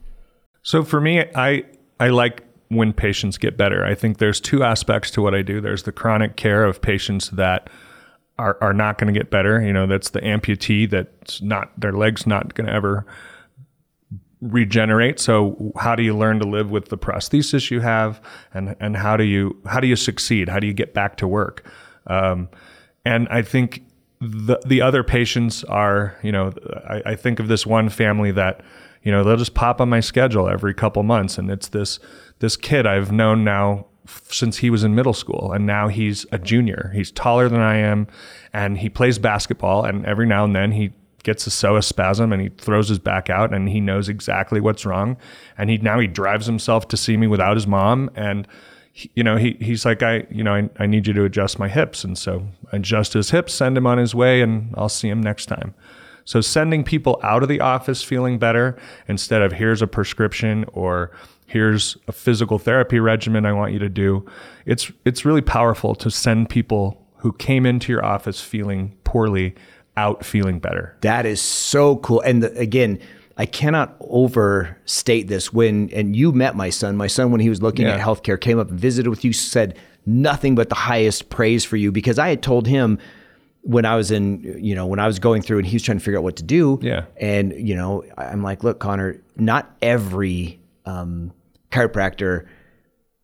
So 0.61 0.83
for 0.83 1.01
me, 1.01 1.25
I 1.33 1.63
I 1.99 2.09
like 2.09 2.43
when 2.67 2.93
patients 2.93 3.39
get 3.39 3.57
better. 3.57 3.83
I 3.83 3.95
think 3.95 4.19
there's 4.19 4.39
two 4.39 4.63
aspects 4.63 5.09
to 5.11 5.21
what 5.23 5.33
I 5.33 5.41
do. 5.41 5.61
There's 5.61 5.81
the 5.81 5.91
chronic 5.91 6.35
care 6.35 6.63
of 6.63 6.79
patients 6.79 7.29
that 7.31 7.71
are, 8.37 8.55
are 8.61 8.73
not 8.73 8.99
going 8.99 9.11
to 9.11 9.19
get 9.19 9.31
better. 9.31 9.59
You 9.59 9.73
know, 9.73 9.87
that's 9.87 10.11
the 10.11 10.21
amputee 10.21 10.87
that's 10.87 11.41
not 11.41 11.71
their 11.79 11.93
legs 11.93 12.27
not 12.27 12.53
going 12.53 12.67
to 12.67 12.73
ever 12.73 13.03
regenerate. 14.41 15.19
So 15.19 15.71
how 15.75 15.95
do 15.95 16.03
you 16.03 16.15
learn 16.15 16.37
to 16.37 16.47
live 16.47 16.69
with 16.69 16.89
the 16.89 16.99
prosthesis 16.99 17.71
you 17.71 17.79
have, 17.79 18.21
and 18.53 18.75
and 18.79 18.95
how 18.95 19.17
do 19.17 19.23
you 19.23 19.59
how 19.65 19.79
do 19.79 19.87
you 19.87 19.95
succeed? 19.95 20.49
How 20.49 20.59
do 20.59 20.67
you 20.67 20.73
get 20.73 20.93
back 20.93 21.17
to 21.17 21.27
work? 21.27 21.65
Um, 22.05 22.49
and 23.05 23.27
I 23.29 23.41
think 23.41 23.83
the 24.19 24.59
the 24.65 24.81
other 24.81 25.03
patients 25.03 25.63
are, 25.65 26.17
you 26.23 26.31
know, 26.31 26.51
I, 26.89 27.01
I 27.05 27.15
think 27.15 27.39
of 27.39 27.47
this 27.47 27.65
one 27.65 27.89
family 27.89 28.31
that, 28.31 28.61
you 29.03 29.11
know, 29.11 29.23
they'll 29.23 29.37
just 29.37 29.53
pop 29.53 29.79
on 29.79 29.89
my 29.89 29.99
schedule 29.99 30.49
every 30.49 30.73
couple 30.73 31.03
months, 31.03 31.37
and 31.37 31.49
it's 31.49 31.69
this 31.69 31.99
this 32.39 32.57
kid 32.57 32.85
I've 32.85 33.11
known 33.11 33.43
now 33.43 33.85
since 34.07 34.57
he 34.57 34.69
was 34.69 34.83
in 34.83 34.95
middle 34.95 35.13
school. 35.13 35.51
And 35.51 35.65
now 35.65 35.87
he's 35.87 36.25
a 36.31 36.37
junior. 36.37 36.91
He's 36.93 37.11
taller 37.11 37.49
than 37.49 37.61
I 37.61 37.77
am. 37.77 38.07
And 38.53 38.77
he 38.77 38.89
plays 38.89 39.19
basketball. 39.19 39.85
And 39.85 40.05
every 40.05 40.25
now 40.25 40.43
and 40.45 40.55
then 40.55 40.71
he 40.71 40.91
gets 41.23 41.47
a 41.47 41.49
psoas 41.49 41.85
spasm 41.85 42.31
and 42.31 42.41
he 42.41 42.49
throws 42.49 42.89
his 42.89 42.99
back 42.99 43.29
out 43.29 43.53
and 43.53 43.67
he 43.67 43.79
knows 43.79 44.09
exactly 44.09 44.61
what's 44.61 44.85
wrong. 44.85 45.17
And 45.57 45.69
he 45.69 45.77
now 45.77 45.99
he 45.99 46.07
drives 46.07 46.45
himself 46.45 46.87
to 46.89 46.97
see 46.97 47.17
me 47.17 47.27
without 47.27 47.57
his 47.57 47.65
mom. 47.65 48.11
And 48.15 48.47
you 49.13 49.23
know 49.23 49.35
he 49.35 49.57
he's 49.59 49.85
like 49.85 50.01
I 50.01 50.25
you 50.29 50.43
know 50.43 50.53
I, 50.53 50.69
I 50.79 50.85
need 50.85 51.07
you 51.07 51.13
to 51.13 51.23
adjust 51.25 51.59
my 51.59 51.67
hips 51.67 52.03
and 52.03 52.17
so 52.17 52.47
I 52.71 52.77
adjust 52.77 53.13
his 53.13 53.31
hips 53.31 53.53
send 53.53 53.77
him 53.77 53.85
on 53.85 53.97
his 53.97 54.15
way 54.15 54.41
and 54.41 54.73
I'll 54.77 54.89
see 54.89 55.09
him 55.09 55.21
next 55.21 55.47
time 55.47 55.73
so 56.23 56.41
sending 56.41 56.83
people 56.83 57.19
out 57.21 57.43
of 57.43 57.49
the 57.49 57.59
office 57.59 58.01
feeling 58.01 58.39
better 58.39 58.77
instead 59.07 59.41
of 59.41 59.51
here's 59.53 59.81
a 59.81 59.87
prescription 59.87 60.65
or 60.73 61.11
here's 61.45 61.97
a 62.07 62.11
physical 62.11 62.57
therapy 62.57 62.99
regimen 62.99 63.45
I 63.45 63.53
want 63.53 63.73
you 63.73 63.79
to 63.79 63.89
do 63.89 64.25
it's 64.65 64.91
it's 65.03 65.25
really 65.25 65.41
powerful 65.41 65.93
to 65.95 66.09
send 66.09 66.49
people 66.49 67.05
who 67.17 67.33
came 67.33 67.65
into 67.65 67.91
your 67.91 68.05
office 68.05 68.39
feeling 68.39 68.95
poorly 69.03 69.55
out 69.97 70.25
feeling 70.25 70.59
better. 70.59 70.97
That 71.01 71.25
is 71.25 71.41
so 71.41 71.97
cool. 71.97 72.21
And 72.21 72.43
the, 72.43 72.57
again, 72.57 72.99
I 73.37 73.45
cannot 73.45 73.95
overstate 73.99 75.27
this. 75.27 75.51
When 75.51 75.89
and 75.91 76.15
you 76.15 76.31
met 76.31 76.55
my 76.55 76.69
son, 76.69 76.95
my 76.95 77.07
son 77.07 77.31
when 77.31 77.41
he 77.41 77.49
was 77.49 77.61
looking 77.61 77.85
yeah. 77.85 77.95
at 77.95 77.99
healthcare 77.99 78.39
came 78.39 78.59
up 78.59 78.69
and 78.69 78.79
visited 78.79 79.09
with 79.09 79.25
you, 79.25 79.33
said 79.33 79.77
nothing 80.05 80.55
but 80.55 80.69
the 80.69 80.75
highest 80.75 81.29
praise 81.29 81.65
for 81.65 81.77
you 81.77 81.91
because 81.91 82.17
I 82.17 82.29
had 82.29 82.41
told 82.41 82.67
him 82.67 82.99
when 83.61 83.83
I 83.83 83.95
was 83.95 84.11
in, 84.11 84.41
you 84.63 84.75
know, 84.75 84.85
when 84.85 84.99
I 84.99 85.07
was 85.07 85.19
going 85.19 85.41
through 85.41 85.57
and 85.57 85.67
he 85.67 85.75
was 85.75 85.83
trying 85.83 85.97
to 85.97 86.03
figure 86.03 86.19
out 86.19 86.23
what 86.23 86.35
to 86.37 86.43
do. 86.43 86.79
Yeah. 86.81 87.05
And, 87.17 87.51
you 87.51 87.75
know, 87.75 88.03
I'm 88.17 88.43
like, 88.43 88.63
look, 88.63 88.79
Connor, 88.79 89.21
not 89.35 89.75
every 89.81 90.59
um, 90.85 91.33
chiropractor 91.71 92.45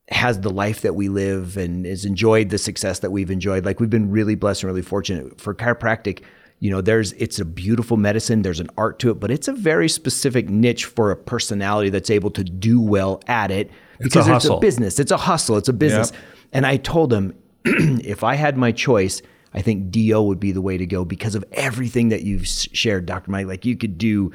has 0.10 0.41
the 0.41 0.50
life 0.50 0.82
that 0.82 0.95
we 0.95 1.10
live 1.10 1.58
and 1.58 1.86
has 1.86 2.06
enjoyed 2.06 2.50
the 2.50 2.58
success 2.58 3.00
that 3.00 3.12
we've 3.12 3.32
enjoyed. 3.32 3.65
Like 3.65 3.80
we've 3.80 3.89
been 3.89 4.12
really 4.12 4.36
blessed 4.36 4.63
and 4.63 4.67
really 4.71 4.82
fortunate 4.82 5.39
for 5.39 5.54
chiropractic. 5.54 6.24
You 6.62 6.69
know, 6.69 6.80
there's 6.80 7.12
it's 7.13 7.39
a 7.39 7.43
beautiful 7.45 7.97
medicine. 7.97 8.43
There's 8.43 8.60
an 8.60 8.69
art 8.78 9.00
to 9.00 9.10
it, 9.10 9.15
but 9.19 9.32
it's 9.32 9.47
a 9.47 9.54
very 9.54 9.89
specific 9.89 10.47
niche 10.47 10.86
for 10.86 11.12
a 11.12 11.15
personality 11.17 11.89
that's 11.89 12.10
able 12.12 12.30
to 12.32 12.43
do 12.43 12.80
well 12.80 13.21
at 13.28 13.50
it. 13.52 13.69
It's 14.00 14.15
a 14.15 14.19
Because 14.19 14.28
hustle. 14.28 14.58
a 14.58 14.62
business. 14.62 15.00
It's 15.00 15.12
a 15.12 15.17
hustle. 15.17 15.58
It's 15.58 15.69
a 15.69 15.74
business. 15.74 16.12
Yep. 16.12 16.21
And 16.54 16.65
I 16.67 16.78
told 16.78 17.12
him, 17.12 17.34
if 17.65 18.24
I 18.24 18.36
had 18.36 18.58
my 18.58 18.71
choice, 18.71 19.24
I 19.56 19.62
think 19.63 19.89
DO 19.91 20.21
would 20.21 20.39
be 20.39 20.52
the 20.52 20.62
way 20.62 20.78
to 20.78 20.86
go 20.86 21.04
because 21.04 21.34
of 21.34 21.43
everything 21.52 22.10
that 22.10 22.21
you've 22.21 22.47
shared, 22.47 23.06
Dr. 23.08 23.32
Mike. 23.32 23.47
Like 23.47 23.65
you 23.65 23.76
could 23.76 23.97
do 23.97 24.32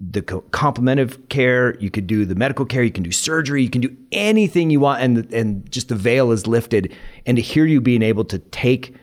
the 0.00 0.22
co- 0.22 0.40
complementive 0.50 1.28
care, 1.28 1.78
you 1.78 1.90
could 1.90 2.06
do 2.08 2.24
the 2.24 2.34
medical 2.34 2.64
care, 2.66 2.82
you 2.82 2.90
can 2.90 3.04
do 3.04 3.12
surgery, 3.12 3.62
you 3.62 3.70
can 3.70 3.80
do 3.80 3.96
anything 4.10 4.70
you 4.70 4.80
want, 4.80 5.02
and 5.02 5.32
and 5.32 5.70
just 5.70 5.88
the 5.88 5.94
veil 5.94 6.32
is 6.32 6.46
lifted. 6.48 6.92
And 7.26 7.36
to 7.36 7.42
hear 7.42 7.64
you 7.64 7.80
being 7.80 8.02
able 8.02 8.24
to 8.24 8.38
take 8.40 8.94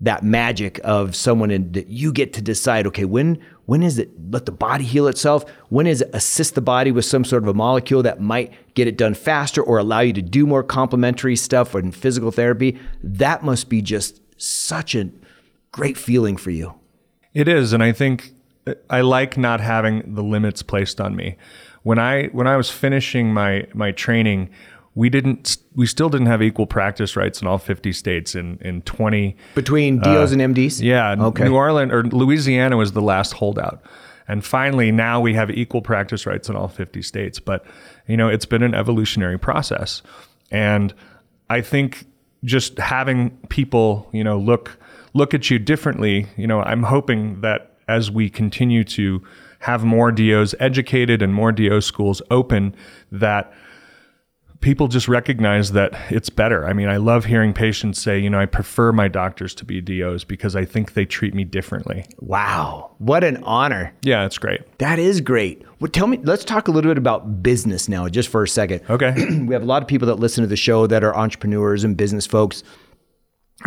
that 0.00 0.22
magic 0.22 0.78
of 0.84 1.16
someone 1.16 1.50
and 1.50 1.72
that 1.72 1.88
you 1.88 2.12
get 2.12 2.32
to 2.34 2.42
decide, 2.42 2.86
okay, 2.86 3.04
when 3.04 3.38
when 3.64 3.82
is 3.82 3.98
it 3.98 4.10
let 4.30 4.46
the 4.46 4.52
body 4.52 4.84
heal 4.84 5.08
itself? 5.08 5.44
When 5.70 5.86
is 5.86 6.00
it 6.00 6.10
assist 6.12 6.54
the 6.54 6.60
body 6.60 6.92
with 6.92 7.04
some 7.04 7.24
sort 7.24 7.42
of 7.42 7.48
a 7.48 7.54
molecule 7.54 8.02
that 8.02 8.20
might 8.20 8.52
get 8.74 8.86
it 8.86 8.96
done 8.96 9.14
faster 9.14 9.62
or 9.62 9.78
allow 9.78 10.00
you 10.00 10.12
to 10.12 10.22
do 10.22 10.46
more 10.46 10.62
complementary 10.62 11.34
stuff 11.34 11.74
or 11.74 11.80
in 11.80 11.90
physical 11.92 12.30
therapy? 12.30 12.78
That 13.02 13.42
must 13.42 13.68
be 13.68 13.82
just 13.82 14.20
such 14.36 14.94
a 14.94 15.10
great 15.72 15.96
feeling 15.96 16.36
for 16.36 16.50
you. 16.50 16.74
It 17.34 17.48
is, 17.48 17.72
and 17.72 17.82
I 17.82 17.92
think 17.92 18.32
I 18.90 19.00
like 19.00 19.36
not 19.36 19.60
having 19.60 20.14
the 20.14 20.22
limits 20.22 20.62
placed 20.62 21.00
on 21.00 21.16
me. 21.16 21.36
When 21.82 21.98
I 21.98 22.26
when 22.28 22.46
I 22.46 22.56
was 22.56 22.70
finishing 22.70 23.32
my 23.32 23.66
my 23.72 23.92
training, 23.92 24.50
we 24.94 25.08
didn't 25.08 25.58
we 25.76 25.86
still 25.86 26.08
didn't 26.08 26.26
have 26.26 26.42
equal 26.42 26.66
practice 26.66 27.14
rights 27.16 27.40
in 27.40 27.46
all 27.46 27.58
50 27.58 27.92
states 27.92 28.34
in 28.34 28.58
in 28.62 28.82
20 28.82 29.36
Between 29.54 30.00
uh, 30.00 30.02
DOs 30.02 30.32
and 30.32 30.40
MDs? 30.40 30.82
Yeah, 30.82 31.14
Okay. 31.18 31.44
New 31.44 31.54
Orleans 31.54 31.92
or 31.92 32.02
Louisiana 32.04 32.76
was 32.76 32.92
the 32.92 33.02
last 33.02 33.34
holdout. 33.34 33.82
And 34.28 34.44
finally 34.44 34.90
now 34.90 35.20
we 35.20 35.34
have 35.34 35.50
equal 35.50 35.82
practice 35.82 36.26
rights 36.26 36.48
in 36.48 36.56
all 36.56 36.66
50 36.66 37.00
states, 37.02 37.38
but 37.38 37.64
you 38.08 38.16
know, 38.16 38.28
it's 38.28 38.46
been 38.46 38.62
an 38.62 38.74
evolutionary 38.74 39.38
process. 39.38 40.02
And 40.50 40.92
I 41.48 41.60
think 41.60 42.06
just 42.44 42.78
having 42.78 43.30
people, 43.48 44.08
you 44.12 44.24
know, 44.24 44.38
look 44.38 44.78
look 45.14 45.32
at 45.34 45.50
you 45.50 45.58
differently, 45.58 46.26
you 46.36 46.46
know, 46.46 46.60
I'm 46.62 46.82
hoping 46.82 47.40
that 47.40 47.76
as 47.88 48.10
we 48.10 48.28
continue 48.28 48.82
to 48.84 49.22
have 49.60 49.84
more 49.84 50.12
DOs 50.12 50.54
educated 50.60 51.22
and 51.22 51.32
more 51.34 51.52
DO 51.52 51.80
schools 51.80 52.20
open 52.30 52.74
that 53.10 53.52
people 54.60 54.88
just 54.88 55.08
recognize 55.08 55.72
that 55.72 55.92
it's 56.10 56.30
better. 56.30 56.66
I 56.66 56.72
mean, 56.72 56.88
I 56.88 56.96
love 56.96 57.24
hearing 57.24 57.52
patients 57.52 58.00
say, 58.00 58.18
you 58.18 58.30
know, 58.30 58.38
I 58.38 58.46
prefer 58.46 58.92
my 58.92 59.08
doctors 59.08 59.54
to 59.56 59.64
be 59.64 59.80
DOs 59.80 60.24
because 60.24 60.56
I 60.56 60.64
think 60.64 60.94
they 60.94 61.04
treat 61.04 61.34
me 61.34 61.44
differently. 61.44 62.06
Wow. 62.18 62.94
What 62.98 63.24
an 63.24 63.42
honor. 63.44 63.94
Yeah, 64.02 64.24
it's 64.24 64.38
great. 64.38 64.60
That 64.78 64.98
is 64.98 65.20
great. 65.20 65.62
Well, 65.80 65.90
tell 65.90 66.06
me, 66.06 66.18
let's 66.22 66.44
talk 66.44 66.68
a 66.68 66.70
little 66.70 66.90
bit 66.90 66.98
about 66.98 67.42
business 67.42 67.88
now, 67.88 68.08
just 68.08 68.28
for 68.28 68.42
a 68.42 68.48
second. 68.48 68.82
Okay. 68.96 69.12
we 69.40 69.52
have 69.52 69.62
a 69.62 69.66
lot 69.66 69.82
of 69.82 69.88
people 69.88 70.06
that 70.06 70.14
listen 70.14 70.40
to 70.40 70.48
the 70.48 70.56
show 70.56 70.86
that 70.86 71.04
are 71.04 71.14
entrepreneurs 71.14 71.84
and 71.84 71.98
business 71.98 72.24
folks. 72.24 72.62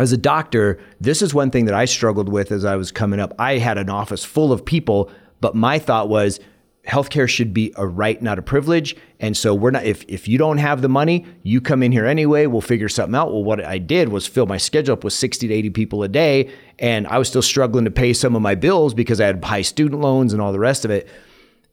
As 0.00 0.10
a 0.10 0.16
doctor, 0.16 0.80
this 1.00 1.22
is 1.22 1.32
one 1.32 1.52
thing 1.52 1.66
that 1.66 1.74
I 1.74 1.84
struggled 1.84 2.28
with 2.28 2.50
as 2.50 2.64
I 2.64 2.74
was 2.74 2.90
coming 2.90 3.20
up. 3.20 3.32
I 3.38 3.58
had 3.58 3.78
an 3.78 3.88
office 3.88 4.24
full 4.24 4.52
of 4.52 4.64
people, 4.64 5.08
but 5.40 5.54
my 5.54 5.78
thought 5.78 6.08
was 6.08 6.40
healthcare 6.86 7.28
should 7.28 7.52
be 7.52 7.72
a 7.76 7.86
right, 7.86 8.20
not 8.20 8.38
a 8.38 8.42
privilege. 8.42 8.96
And 9.20 9.36
so 9.36 9.54
we're 9.54 9.70
not 9.70 9.84
if 9.84 10.04
if 10.08 10.26
you 10.26 10.38
don't 10.38 10.58
have 10.58 10.82
the 10.82 10.88
money, 10.88 11.26
you 11.42 11.60
come 11.60 11.82
in 11.82 11.92
here 11.92 12.06
anyway, 12.06 12.46
we'll 12.46 12.60
figure 12.60 12.88
something 12.88 13.14
out. 13.14 13.32
Well, 13.32 13.44
what 13.44 13.64
I 13.64 13.78
did 13.78 14.08
was 14.08 14.26
fill 14.26 14.46
my 14.46 14.56
schedule 14.56 14.94
up 14.94 15.04
with 15.04 15.12
60 15.12 15.48
to 15.48 15.54
80 15.54 15.70
people 15.70 16.02
a 16.02 16.08
day, 16.08 16.50
and 16.78 17.06
I 17.06 17.18
was 17.18 17.28
still 17.28 17.42
struggling 17.42 17.84
to 17.84 17.90
pay 17.90 18.12
some 18.12 18.34
of 18.34 18.42
my 18.42 18.54
bills 18.54 18.94
because 18.94 19.20
I 19.20 19.26
had 19.26 19.44
high 19.44 19.62
student 19.62 20.00
loans 20.00 20.32
and 20.32 20.40
all 20.40 20.52
the 20.52 20.58
rest 20.58 20.84
of 20.84 20.90
it 20.90 21.08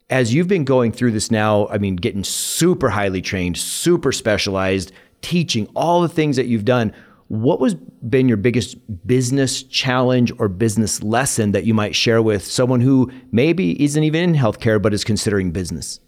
as 0.10 0.34
you've 0.34 0.48
been 0.48 0.64
going 0.64 0.92
through 0.92 1.12
this 1.12 1.32
now, 1.32 1.68
I 1.68 1.78
mean, 1.78 1.96
getting 1.98 2.24
super 2.24 2.90
highly 2.90 3.22
trained, 3.22 3.58
super 3.58 4.12
specialized, 4.12 4.92
teaching 5.22 5.68
all 5.76 6.02
the 6.02 6.10
things 6.10 6.38
that 6.38 6.48
you've 6.48 6.66
done, 6.66 6.94
what 7.28 7.60
was 7.60 7.74
been 7.74 8.28
your 8.28 8.38
biggest 8.38 8.78
business 9.06 9.64
challenge 9.64 10.32
or 10.40 10.48
business 10.48 11.04
lesson 11.04 11.52
that 11.52 11.66
you 11.66 11.74
might 11.74 11.96
share 11.96 12.22
with 12.22 12.44
someone 12.44 12.82
who 12.82 13.12
maybe 13.32 13.82
isn't 13.84 14.04
even 14.04 14.30
in 14.30 14.36
healthcare 14.36 14.82
but 14.82 14.94
is 14.94 15.04
considering 15.04 15.52
business? 15.52 16.00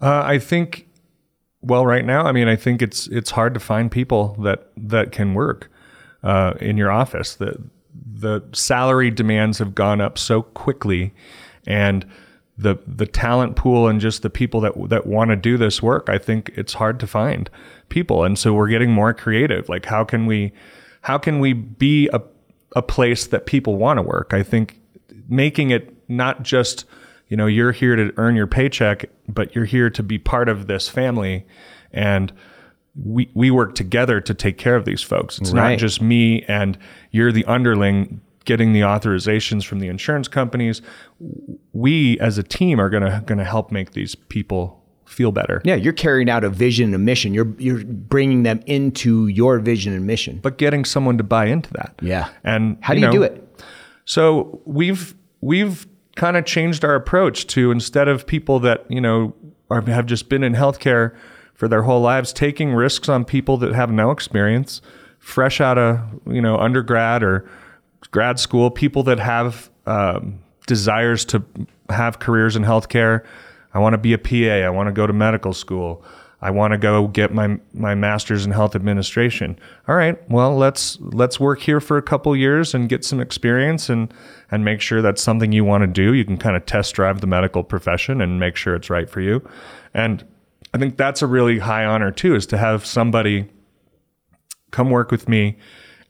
Uh, 0.00 0.22
I 0.24 0.38
think, 0.38 0.88
well, 1.60 1.84
right 1.84 2.04
now, 2.04 2.24
I 2.24 2.32
mean, 2.32 2.48
I 2.48 2.56
think 2.56 2.82
it's 2.82 3.06
it's 3.08 3.30
hard 3.30 3.54
to 3.54 3.60
find 3.60 3.90
people 3.90 4.36
that 4.42 4.70
that 4.76 5.12
can 5.12 5.34
work 5.34 5.70
uh, 6.22 6.54
in 6.60 6.76
your 6.76 6.90
office. 6.90 7.34
The 7.34 7.62
the 7.94 8.42
salary 8.52 9.10
demands 9.10 9.58
have 9.58 9.74
gone 9.74 10.00
up 10.00 10.16
so 10.18 10.42
quickly, 10.42 11.14
and 11.66 12.06
the 12.58 12.76
the 12.86 13.06
talent 13.06 13.54
pool 13.56 13.86
and 13.86 14.00
just 14.00 14.22
the 14.22 14.30
people 14.30 14.60
that 14.62 14.72
that 14.88 15.06
want 15.06 15.30
to 15.30 15.36
do 15.36 15.56
this 15.56 15.82
work, 15.82 16.08
I 16.08 16.18
think 16.18 16.50
it's 16.54 16.74
hard 16.74 16.98
to 17.00 17.06
find 17.06 17.50
people, 17.88 18.24
and 18.24 18.38
so 18.38 18.54
we're 18.54 18.68
getting 18.68 18.92
more 18.92 19.12
creative. 19.12 19.68
Like, 19.68 19.86
how 19.86 20.04
can 20.04 20.26
we 20.26 20.52
how 21.02 21.18
can 21.18 21.38
we 21.40 21.52
be 21.52 22.08
a 22.12 22.22
a 22.74 22.82
place 22.82 23.26
that 23.26 23.46
people 23.46 23.76
want 23.76 23.98
to 23.98 24.02
work? 24.02 24.32
I 24.32 24.42
think 24.42 24.80
making 25.28 25.70
it 25.70 25.94
not 26.08 26.42
just 26.42 26.84
you 27.28 27.36
know 27.36 27.46
you're 27.46 27.72
here 27.72 27.96
to 27.96 28.12
earn 28.16 28.36
your 28.36 28.46
paycheck 28.46 29.06
but 29.28 29.54
you're 29.54 29.64
here 29.64 29.90
to 29.90 30.02
be 30.02 30.18
part 30.18 30.48
of 30.48 30.66
this 30.68 30.88
family 30.88 31.44
and 31.92 32.32
we 32.94 33.28
we 33.34 33.50
work 33.50 33.74
together 33.74 34.20
to 34.20 34.32
take 34.32 34.56
care 34.56 34.76
of 34.76 34.84
these 34.84 35.02
folks 35.02 35.38
it's 35.38 35.50
Right. 35.50 35.72
not 35.72 35.78
just 35.78 36.00
me 36.00 36.42
and 36.42 36.78
you're 37.10 37.32
the 37.32 37.44
underling 37.46 38.20
getting 38.44 38.72
the 38.72 38.80
authorizations 38.82 39.64
from 39.64 39.80
the 39.80 39.88
insurance 39.88 40.28
companies 40.28 40.80
we 41.72 42.18
as 42.20 42.38
a 42.38 42.42
team 42.42 42.80
are 42.80 42.90
going 42.90 43.02
to 43.02 43.22
going 43.26 43.38
to 43.38 43.44
help 43.44 43.70
make 43.70 43.92
these 43.92 44.14
people 44.14 44.82
feel 45.06 45.30
better 45.32 45.62
Yeah, 45.64 45.76
you're 45.76 45.92
carrying 45.92 46.28
out 46.28 46.42
a 46.44 46.50
vision 46.50 46.86
and 46.86 46.94
a 46.94 46.98
mission. 46.98 47.32
You're 47.32 47.54
you're 47.58 47.84
bringing 47.84 48.42
them 48.42 48.60
into 48.66 49.28
your 49.28 49.58
vision 49.60 49.92
and 49.94 50.04
mission. 50.06 50.40
but 50.42 50.58
getting 50.58 50.84
someone 50.84 51.16
to 51.18 51.24
buy 51.24 51.46
into 51.46 51.72
that 51.74 51.94
Yeah. 52.02 52.28
and 52.44 52.76
How 52.80 52.94
do 52.94 53.00
you 53.00 53.06
know, 53.06 53.12
do 53.12 53.22
it? 53.22 53.42
So 54.04 54.60
we've 54.64 55.14
we've 55.40 55.86
kind 56.16 56.36
of 56.36 56.44
changed 56.44 56.84
our 56.84 56.94
approach 56.94 57.46
to 57.48 57.70
instead 57.70 58.08
of 58.08 58.26
people 58.26 58.58
that 58.60 58.84
you 58.88 59.00
know 59.00 59.34
are, 59.70 59.80
have 59.82 60.06
just 60.06 60.28
been 60.28 60.42
in 60.42 60.54
healthcare 60.54 61.14
for 61.54 61.68
their 61.68 61.82
whole 61.82 62.00
lives, 62.02 62.32
taking 62.32 62.74
risks 62.74 63.08
on 63.08 63.24
people 63.24 63.56
that 63.58 63.72
have 63.74 63.90
no 63.90 64.10
experience, 64.10 64.82
fresh 65.18 65.60
out 65.60 65.78
of 65.78 66.00
you 66.26 66.42
know 66.42 66.56
undergrad 66.58 67.22
or 67.22 67.48
grad 68.10 68.38
school, 68.40 68.70
people 68.70 69.02
that 69.04 69.18
have 69.20 69.70
um, 69.86 70.40
desires 70.66 71.24
to 71.26 71.42
have 71.90 72.18
careers 72.18 72.56
in 72.56 72.62
healthcare. 72.64 73.24
I 73.74 73.78
want 73.78 73.94
to 73.94 73.98
be 73.98 74.12
a 74.12 74.18
PA. 74.18 74.66
I 74.66 74.70
want 74.70 74.88
to 74.88 74.92
go 74.92 75.06
to 75.06 75.12
medical 75.12 75.52
school. 75.52 76.04
I 76.42 76.50
want 76.50 76.72
to 76.72 76.78
go 76.78 77.08
get 77.08 77.32
my 77.32 77.58
my 77.72 77.94
master's 77.94 78.44
in 78.44 78.52
health 78.52 78.76
administration. 78.76 79.58
All 79.88 79.96
right, 79.96 80.18
well 80.30 80.54
let's 80.56 80.98
let's 81.00 81.40
work 81.40 81.60
here 81.60 81.80
for 81.80 81.96
a 81.96 82.02
couple 82.02 82.36
years 82.36 82.74
and 82.74 82.88
get 82.88 83.04
some 83.04 83.20
experience 83.20 83.88
and 83.88 84.12
and 84.50 84.64
make 84.64 84.80
sure 84.80 85.00
that's 85.00 85.22
something 85.22 85.52
you 85.52 85.64
want 85.64 85.82
to 85.82 85.86
do. 85.86 86.12
You 86.12 86.24
can 86.24 86.36
kind 86.36 86.54
of 86.54 86.66
test 86.66 86.94
drive 86.94 87.20
the 87.20 87.26
medical 87.26 87.64
profession 87.64 88.20
and 88.20 88.38
make 88.38 88.54
sure 88.56 88.74
it's 88.74 88.90
right 88.90 89.08
for 89.08 89.20
you. 89.22 89.48
And 89.94 90.24
I 90.74 90.78
think 90.78 90.98
that's 90.98 91.22
a 91.22 91.26
really 91.26 91.58
high 91.58 91.84
honor 91.86 92.10
too, 92.10 92.34
is 92.34 92.46
to 92.48 92.58
have 92.58 92.84
somebody 92.84 93.48
come 94.72 94.90
work 94.90 95.10
with 95.10 95.28
me 95.28 95.56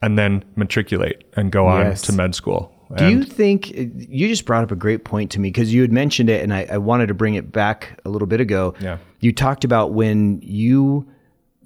and 0.03 0.19
then 0.19 0.45
matriculate 0.57 1.23
and 1.35 1.53
go 1.53 1.67
on 1.67 1.87
Yes. 1.87 2.03
to 2.03 2.13
med 2.13 2.35
school. 2.35 2.73
Do 2.95 3.09
you 3.09 3.25
think 3.25 3.73
uh, 3.77 3.85
you 3.97 4.29
just 4.29 4.45
brought 4.45 4.63
up 4.63 4.71
a 4.71 4.77
great 4.77 5.05
point 5.05 5.33
to 5.33 5.41
me 5.41 5.49
because 5.49 5.75
you 5.75 5.83
had 5.83 5.93
mentioned 5.93 6.31
it 6.31 6.43
and 6.43 6.55
I, 6.55 6.67
I 6.71 6.79
wanted 6.79 7.09
to 7.09 7.15
bring 7.15 7.35
it 7.35 7.51
back 7.51 8.01
a 8.05 8.11
little 8.11 8.29
bit 8.29 8.41
ago. 8.41 8.75
Yeah. 8.81 8.99
You 9.21 9.33
talked 9.33 9.65
about 9.65 9.93
when 9.93 10.41
you 10.43 11.07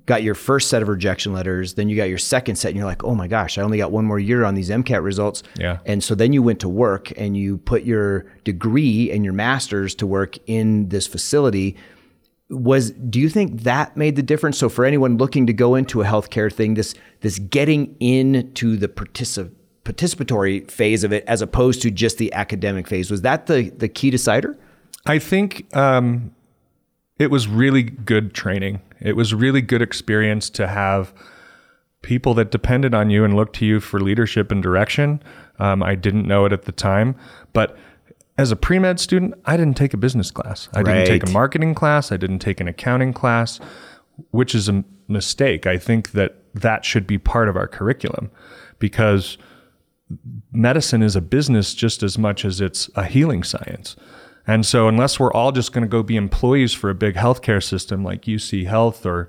got 0.06 0.22
your 0.22 0.35
first 0.35 0.68
set 0.68 0.83
of 0.83 0.88
rejection 0.88 1.33
letters, 1.33 1.74
then 1.74 1.88
you 1.88 1.96
got 1.96 2.09
your 2.09 2.18
second 2.18 2.56
set, 2.56 2.70
and 2.70 2.76
you're 2.76 2.87
like, 2.87 3.04
oh 3.04 3.14
my 3.14 3.28
gosh, 3.28 3.59
I 3.59 3.62
only 3.62 3.78
got 3.78 3.92
one 3.92 4.04
more 4.04 4.18
year 4.18 4.44
on 4.44 4.54
these 4.54 4.70
MCAT 4.70 5.04
results. 5.04 5.42
Yeah. 5.56 5.78
And 5.87 6.02
so 6.02 6.14
then 6.14 6.33
you 6.33 6.42
went 6.42 6.59
to 6.61 6.68
work 6.68 7.12
and 7.16 7.37
you 7.37 7.59
put 7.59 7.85
your 7.85 8.26
degree 8.42 9.11
and 9.11 9.24
your 9.24 9.35
master's 9.35 9.94
to 9.96 10.06
work 10.06 10.37
in 10.46 10.88
this 10.88 11.06
facility. 11.06 11.76
Was 12.48 12.90
do 12.90 13.20
you 13.20 13.28
think 13.28 13.62
that 13.62 13.96
made 13.96 14.16
the 14.16 14.22
difference? 14.22 14.59
So 14.59 14.68
for 14.68 14.85
anyone 14.85 15.16
looking 15.16 15.46
to 15.46 15.52
go 15.52 15.76
into 15.76 16.02
a 16.02 16.04
healthcare 16.04 16.52
thing, 16.52 16.74
this 16.74 16.94
this 17.20 17.38
getting 17.38 17.94
into 18.00 18.76
the 18.76 18.88
particip- 18.88 19.52
participatory 19.85 20.71
phase 20.71 21.05
of 21.05 21.12
it 21.12 21.25
as 21.27 21.43
opposed 21.43 21.83
to 21.83 21.90
just 21.90 22.19
the 22.19 22.33
academic 22.33 22.87
phase, 22.87 23.11
was 23.11 23.23
that 23.23 23.47
the 23.47 23.71
the 23.71 23.88
key 23.88 24.11
decider? 24.11 24.59
I 25.07 25.19
think 25.19 25.75
um, 25.75 26.35
it 27.19 27.31
was 27.31 27.49
really 27.49 27.83
good 27.83 28.35
training. 28.35 28.81
It 29.01 29.16
was 29.16 29.33
really 29.35 29.62
good 29.62 29.83
experience 29.83 30.51
to 30.51 30.66
have 30.69 31.14
people 32.03 32.35
that 32.35 32.51
depended 32.51 32.95
on 32.95 33.11
you 33.11 33.25
and 33.25 33.35
looked 33.35 33.57
to 33.57 33.66
you 33.66 33.81
for 33.81 34.01
leadership 34.01 34.51
and 34.51 34.62
direction. 34.62 35.23
Um, 35.59 35.83
I 35.83 35.95
didn't 35.95 36.27
know 36.27 36.45
it 36.47 36.53
at 36.53 36.62
the 36.62 36.73
time, 36.73 37.14
but 37.53 37.77
as 38.38 38.51
a 38.51 38.57
pre 38.57 38.79
med 38.79 38.99
student, 38.99 39.35
I 39.45 39.57
didn't 39.57 39.77
take 39.77 39.93
a 39.93 39.99
business 39.99 40.31
class. 40.31 40.69
I 40.73 40.83
didn't 40.83 41.07
take 41.07 41.29
a 41.29 41.31
marketing 41.31 41.75
class. 41.75 42.11
I 42.11 42.16
didn't 42.16 42.38
take 42.38 42.61
an 42.61 42.69
accounting 42.69 43.12
class, 43.12 43.61
which 44.31 44.55
is 44.55 44.69
a 44.69 44.83
mistake. 45.09 45.66
I 45.66 45.77
think 45.77 46.12
that 46.12 46.38
that 46.55 46.85
should 46.85 47.07
be 47.07 47.19
part 47.19 47.49
of 47.49 47.57
our 47.57 47.69
curriculum 47.69 48.31
because 48.79 49.37
medicine 50.53 51.03
is 51.03 51.16
a 51.16 51.20
business 51.20 51.75
just 51.75 52.03
as 52.03 52.18
much 52.18 52.44
as 52.44 52.61
it's 52.61 52.90
a 52.94 53.05
healing 53.05 53.42
science. 53.42 53.96
And 54.46 54.66
so, 54.66 54.88
unless 54.88 55.20
we're 55.20 55.33
all 55.33 55.53
just 55.53 55.73
going 55.73 55.83
to 55.83 55.88
go 55.88 56.03
be 56.03 56.16
employees 56.16 56.73
for 56.73 56.90
a 56.90 56.94
big 56.94 57.14
healthcare 57.14 57.62
system 57.62 58.03
like 58.03 58.23
UC 58.23 58.66
Health 58.66 59.07
or 59.07 59.29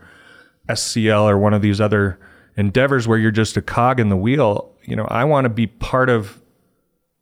SCL 0.69 1.29
or 1.29 1.37
one 1.37 1.53
of 1.53 1.61
these 1.61 1.81
other 1.81 2.19
endeavors 2.57 3.07
where 3.07 3.17
you're 3.17 3.31
just 3.31 3.57
a 3.57 3.61
cog 3.61 3.99
in 3.99 4.09
the 4.09 4.17
wheel, 4.17 4.73
you 4.83 4.95
know, 4.95 5.05
I 5.09 5.23
want 5.25 5.45
to 5.45 5.49
be 5.49 5.67
part 5.67 6.09
of 6.09 6.41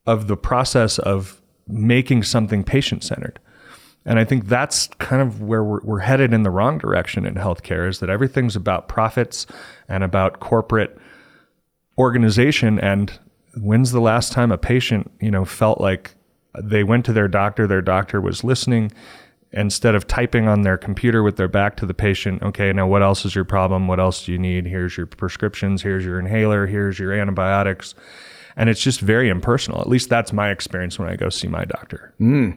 of 0.06 0.28
the 0.28 0.38
process 0.38 0.98
of 1.00 1.41
making 1.67 2.24
something 2.24 2.63
patient 2.63 3.04
centered. 3.04 3.39
And 4.06 4.17
I 4.17 4.24
think 4.24 4.48
that's 4.48 4.88
kind 4.98 5.22
of 5.22 5.41
where 5.41 5.63
we're, 5.63 5.82
we're 5.84 6.00
headed 6.00 6.34
in 6.34 6.43
the 6.43 6.50
wrong 6.50 6.78
direction 6.78 7.26
in 7.26 7.36
healthcare 7.36 7.88
is 7.88 8.00
that 8.00 8.10
everything's 8.10 8.56
about 8.56 8.88
profits 8.88 9.45
and 9.88 10.04
about 10.04 10.39
corporate 10.39 10.98
organization. 11.98 12.80
And 12.80 13.19
when's 13.62 13.91
the 13.91 14.02
last 14.02 14.32
time 14.32 14.52
a 14.52 14.58
patient, 14.58 15.12
you 15.19 15.32
know, 15.32 15.45
felt 15.45 15.82
like 15.82 16.15
they 16.60 16.84
went 16.84 17.06
to 17.06 17.13
their 17.13 17.28
doctor, 17.28 17.67
their 17.67 17.82
doctor 17.82 18.19
was 18.19 18.43
listening 18.43 18.91
instead 19.52 19.95
of 19.95 20.08
typing 20.08 20.48
on 20.48 20.62
their 20.62 20.78
computer 20.78 21.24
with 21.24 21.36
their 21.36 21.48
back 21.48 21.76
to 21.78 21.86
the 21.86 21.93
patient, 21.93 22.41
okay, 22.43 22.72
now 22.72 22.88
what 22.88 23.02
else 23.02 23.26
is 23.26 23.34
your 23.34 23.45
problem? 23.45 23.88
What 23.88 24.00
else 24.00 24.26
do 24.26 24.32
you 24.32 24.38
need? 24.38 24.65
Here's 24.65 24.95
your 24.95 25.08
prescriptions, 25.08 25.82
here's 25.82 26.06
your 26.06 26.19
inhaler, 26.19 26.67
here's 26.67 27.00
your 27.00 27.13
antibiotics. 27.13 27.95
And 28.56 28.69
it's 28.69 28.82
just 28.82 29.00
very 29.00 29.30
impersonal. 29.30 29.82
At 29.82 29.88
least 29.88 30.10
that's 30.10 30.34
my 30.34 30.52
experience 30.52 31.00
when 31.00 31.10
I 31.10 31.15
go 31.15 31.30
see 31.30 31.48
my 31.48 31.65
doctor. 31.65 32.13
Hmm. 32.17 32.52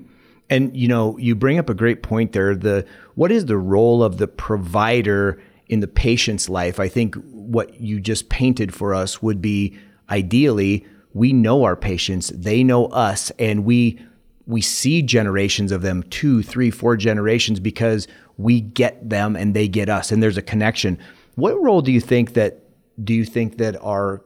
And 0.50 0.76
you 0.76 0.88
know, 0.88 1.16
you 1.18 1.34
bring 1.34 1.58
up 1.58 1.70
a 1.70 1.74
great 1.74 2.02
point 2.02 2.32
there. 2.32 2.54
The 2.54 2.84
what 3.14 3.30
is 3.30 3.46
the 3.46 3.56
role 3.56 4.02
of 4.02 4.18
the 4.18 4.26
provider 4.26 5.40
in 5.68 5.80
the 5.80 5.88
patient's 5.88 6.48
life? 6.48 6.80
I 6.80 6.88
think 6.88 7.14
what 7.30 7.80
you 7.80 8.00
just 8.00 8.28
painted 8.28 8.74
for 8.74 8.94
us 8.94 9.22
would 9.22 9.40
be 9.40 9.78
ideally 10.10 10.84
we 11.14 11.32
know 11.32 11.64
our 11.64 11.76
patients, 11.76 12.28
they 12.28 12.64
know 12.64 12.86
us, 12.86 13.30
and 13.38 13.64
we 13.64 14.00
we 14.46 14.60
see 14.60 15.02
generations 15.02 15.70
of 15.70 15.82
them, 15.82 16.02
two, 16.04 16.42
three, 16.42 16.70
four 16.70 16.96
generations, 16.96 17.60
because 17.60 18.08
we 18.38 18.60
get 18.60 19.08
them 19.08 19.36
and 19.36 19.54
they 19.54 19.68
get 19.68 19.88
us, 19.88 20.10
and 20.10 20.22
there's 20.22 20.36
a 20.36 20.42
connection. 20.42 20.98
What 21.36 21.60
role 21.62 21.80
do 21.80 21.92
you 21.92 22.00
think 22.00 22.34
that 22.34 22.64
do 23.02 23.14
you 23.14 23.24
think 23.24 23.58
that 23.58 23.76
our 23.82 24.22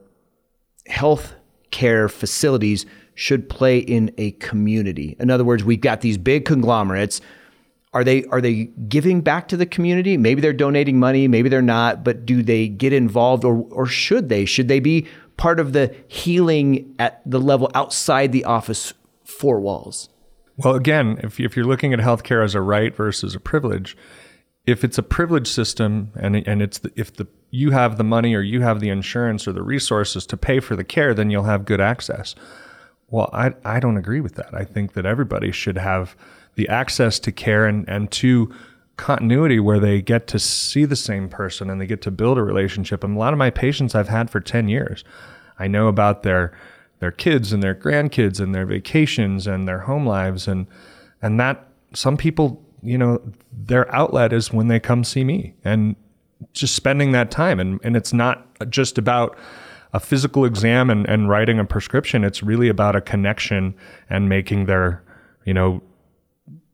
health 0.87 1.35
care 1.71 2.09
facilities 2.09 2.87
should 3.15 3.49
play 3.49 3.79
in 3.79 4.15
a 4.19 4.31
community. 4.33 5.17
In 5.19 5.31
other 5.31 5.45
words, 5.45 5.65
we've 5.65 5.81
got 5.81 6.03
these 6.03 6.19
big 6.19 6.45
conglomerates. 6.45 7.21
Are 7.93 8.05
they 8.05 8.25
are 8.25 8.43
they 8.43 8.65
giving 8.89 9.23
back 9.23 9.49
to 9.49 9.57
the 9.57 9.67
community? 9.67 10.17
Maybe 10.19 10.43
they're 10.43 10.53
donating 10.53 10.99
money, 10.99 11.27
maybe 11.27 11.49
they're 11.49 11.63
not, 11.63 12.05
but 12.05 12.27
do 12.27 12.43
they 12.43 12.69
get 12.69 12.93
involved 12.93 13.45
or 13.45 13.67
or 13.71 13.87
should 13.87 14.29
they? 14.29 14.45
Should 14.45 14.69
they 14.69 14.81
be 14.81 15.07
part 15.37 15.61
of 15.61 15.73
the 15.73 15.95
healing 16.09 16.95
at 16.99 17.21
the 17.27 17.41
level 17.41 17.71
outside 17.75 18.33
the 18.33 18.45
office 18.45 18.93
four 19.25 19.61
walls? 19.61 20.09
Well, 20.57 20.75
again, 20.75 21.21
if, 21.23 21.39
if 21.39 21.57
you're 21.57 21.67
looking 21.67 21.93
at 21.93 21.99
healthcare 21.99 22.43
as 22.43 22.55
a 22.55 22.61
right 22.61 22.95
versus 22.95 23.35
a 23.35 23.41
privilege, 23.41 23.97
if 24.67 24.83
it's 24.83 24.99
a 24.99 25.03
privilege 25.03 25.47
system 25.47 26.13
and 26.17 26.37
and 26.37 26.61
it's 26.61 26.79
the, 26.79 26.91
if 26.97 27.15
the 27.15 27.27
you 27.51 27.71
have 27.71 27.99
the 27.99 28.05
money 28.05 28.35
or 28.35 28.41
you 28.41 28.63
have 28.63 28.81
the 28.81 28.89
insurance 28.89 29.47
or 29.47 29.53
the 29.53 29.63
resources 29.63 30.27
to 30.27 30.37
pay 30.37 30.61
for 30.61 30.75
the 30.75 30.85
care, 30.85 31.15
then 31.15 31.31
you'll 31.31 31.45
have 31.45 31.65
good 31.65 31.81
access. 31.81 32.35
Well, 33.09 33.31
I 33.33 33.53
I 33.65 33.79
don't 33.79 33.97
agree 33.97 34.21
with 34.21 34.35
that. 34.35 34.53
I 34.53 34.65
think 34.65 34.95
that 34.95 35.07
everybody 35.07 35.53
should 35.53 35.79
have 35.79 36.17
the 36.57 36.69
access 36.69 37.19
to 37.21 37.33
care 37.33 37.67
and 37.67 37.89
and 37.89 38.11
to 38.13 38.53
continuity 38.97 39.61
where 39.61 39.79
they 39.79 40.01
get 40.01 40.27
to 40.29 40.39
see 40.39 40.85
the 40.85 40.97
same 40.97 41.29
person 41.29 41.69
and 41.69 41.81
they 41.81 41.87
get 41.87 42.03
to 42.03 42.11
build 42.11 42.39
a 42.39 42.43
relationship. 42.43 43.05
And 43.05 43.17
a 43.17 43.19
lot 43.19 43.33
of 43.33 43.39
my 43.39 43.51
patients 43.51 43.95
I've 43.95 44.09
had 44.09 44.31
for 44.31 44.41
10 44.41 44.69
years. 44.69 45.05
I 45.59 45.67
know 45.69 45.89
about 45.89 46.23
their 46.23 46.57
their 46.99 47.11
kids 47.11 47.53
and 47.53 47.63
their 47.63 47.75
grandkids 47.75 48.41
and 48.41 48.55
their 48.55 48.65
vacations 48.65 49.47
and 49.47 49.69
their 49.69 49.81
home 49.81 50.07
lives 50.07 50.49
and 50.49 50.67
and 51.21 51.39
that 51.39 51.69
some 51.93 52.17
people, 52.17 52.63
you 52.83 52.97
know, 52.97 53.21
their 53.53 53.95
outlet 53.95 54.33
is 54.33 54.53
when 54.53 54.69
they 54.69 54.81
come 54.81 55.05
see 55.05 55.25
me 55.25 55.55
and 55.65 55.95
just 56.53 56.75
spending 56.75 57.13
that 57.13 57.31
time 57.31 57.61
and 57.61 57.81
and 57.85 57.97
it's 57.97 58.13
not 58.13 58.47
just 58.71 58.97
about 58.97 59.37
a 59.93 60.01
physical 60.01 60.45
exam 60.45 60.91
and, 60.91 61.09
and 61.09 61.29
writing 61.29 61.59
a 61.59 61.65
prescription. 61.65 62.25
It's 62.25 62.43
really 62.43 62.69
about 62.69 62.97
a 62.97 63.01
connection 63.01 63.75
and 64.11 64.29
making 64.29 64.67
their, 64.67 65.03
you 65.45 65.55
know, 65.55 65.83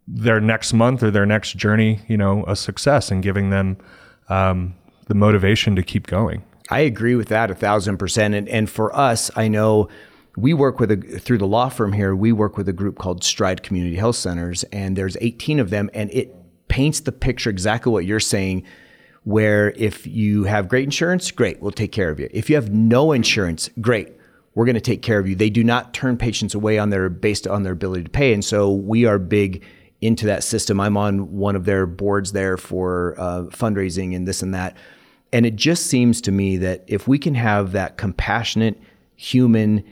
their 0.06 0.40
next 0.40 0.72
month 0.72 1.02
or 1.02 1.10
their 1.10 1.26
next 1.26 1.56
journey, 1.56 2.00
you 2.08 2.16
know, 2.16 2.44
a 2.46 2.56
success 2.56 3.10
and 3.10 3.22
giving 3.22 3.50
them 3.50 3.76
um, 4.28 4.74
the 5.06 5.14
motivation 5.14 5.76
to 5.76 5.82
keep 5.82 6.06
going. 6.06 6.42
I 6.70 6.80
agree 6.80 7.14
with 7.14 7.28
that 7.28 7.50
a 7.50 7.54
thousand 7.54 7.98
percent. 7.98 8.34
And 8.34 8.48
and 8.48 8.68
for 8.68 8.94
us, 8.96 9.30
I 9.36 9.48
know 9.48 9.88
we 10.36 10.54
work 10.54 10.80
with 10.80 10.90
a 10.90 10.96
through 10.96 11.38
the 11.38 11.46
law 11.46 11.68
firm 11.68 11.92
here. 11.92 12.14
We 12.14 12.32
work 12.32 12.56
with 12.56 12.68
a 12.68 12.72
group 12.72 12.98
called 12.98 13.22
Stride 13.22 13.62
Community 13.62 13.96
Health 13.96 14.16
Centers, 14.16 14.64
and 14.64 14.96
there's 14.96 15.16
18 15.20 15.60
of 15.60 15.70
them, 15.70 15.90
and 15.92 16.10
it 16.12 16.34
paints 16.68 17.00
the 17.00 17.12
picture 17.12 17.50
exactly 17.50 17.92
what 17.92 18.04
you're 18.04 18.20
saying. 18.20 18.64
Where 19.24 19.70
if 19.76 20.04
you 20.04 20.44
have 20.44 20.68
great 20.68 20.82
insurance, 20.82 21.30
great, 21.30 21.60
we'll 21.60 21.70
take 21.70 21.92
care 21.92 22.10
of 22.10 22.18
you. 22.18 22.28
If 22.32 22.50
you 22.50 22.56
have 22.56 22.72
no 22.72 23.12
insurance, 23.12 23.70
great, 23.80 24.08
we're 24.54 24.64
going 24.64 24.74
to 24.74 24.80
take 24.80 25.00
care 25.00 25.20
of 25.20 25.28
you. 25.28 25.36
They 25.36 25.50
do 25.50 25.62
not 25.62 25.94
turn 25.94 26.16
patients 26.16 26.54
away 26.54 26.76
on 26.78 26.90
their 26.90 27.08
based 27.08 27.46
on 27.46 27.62
their 27.62 27.74
ability 27.74 28.04
to 28.04 28.10
pay, 28.10 28.32
and 28.32 28.44
so 28.44 28.72
we 28.72 29.04
are 29.04 29.18
big 29.18 29.64
into 30.02 30.26
that 30.26 30.44
system. 30.44 30.80
I'm 30.80 30.96
on 30.96 31.32
one 31.32 31.56
of 31.56 31.64
their 31.64 31.86
boards 31.86 32.32
there 32.32 32.56
for 32.56 33.14
uh, 33.18 33.42
fundraising 33.44 34.14
and 34.14 34.28
this 34.28 34.42
and 34.42 34.52
that. 34.52 34.76
And 35.32 35.46
it 35.46 35.56
just 35.56 35.86
seems 35.86 36.20
to 36.22 36.32
me 36.32 36.58
that 36.58 36.84
if 36.86 37.08
we 37.08 37.18
can 37.18 37.34
have 37.34 37.72
that 37.72 37.96
compassionate 37.96 38.78
human 39.16 39.84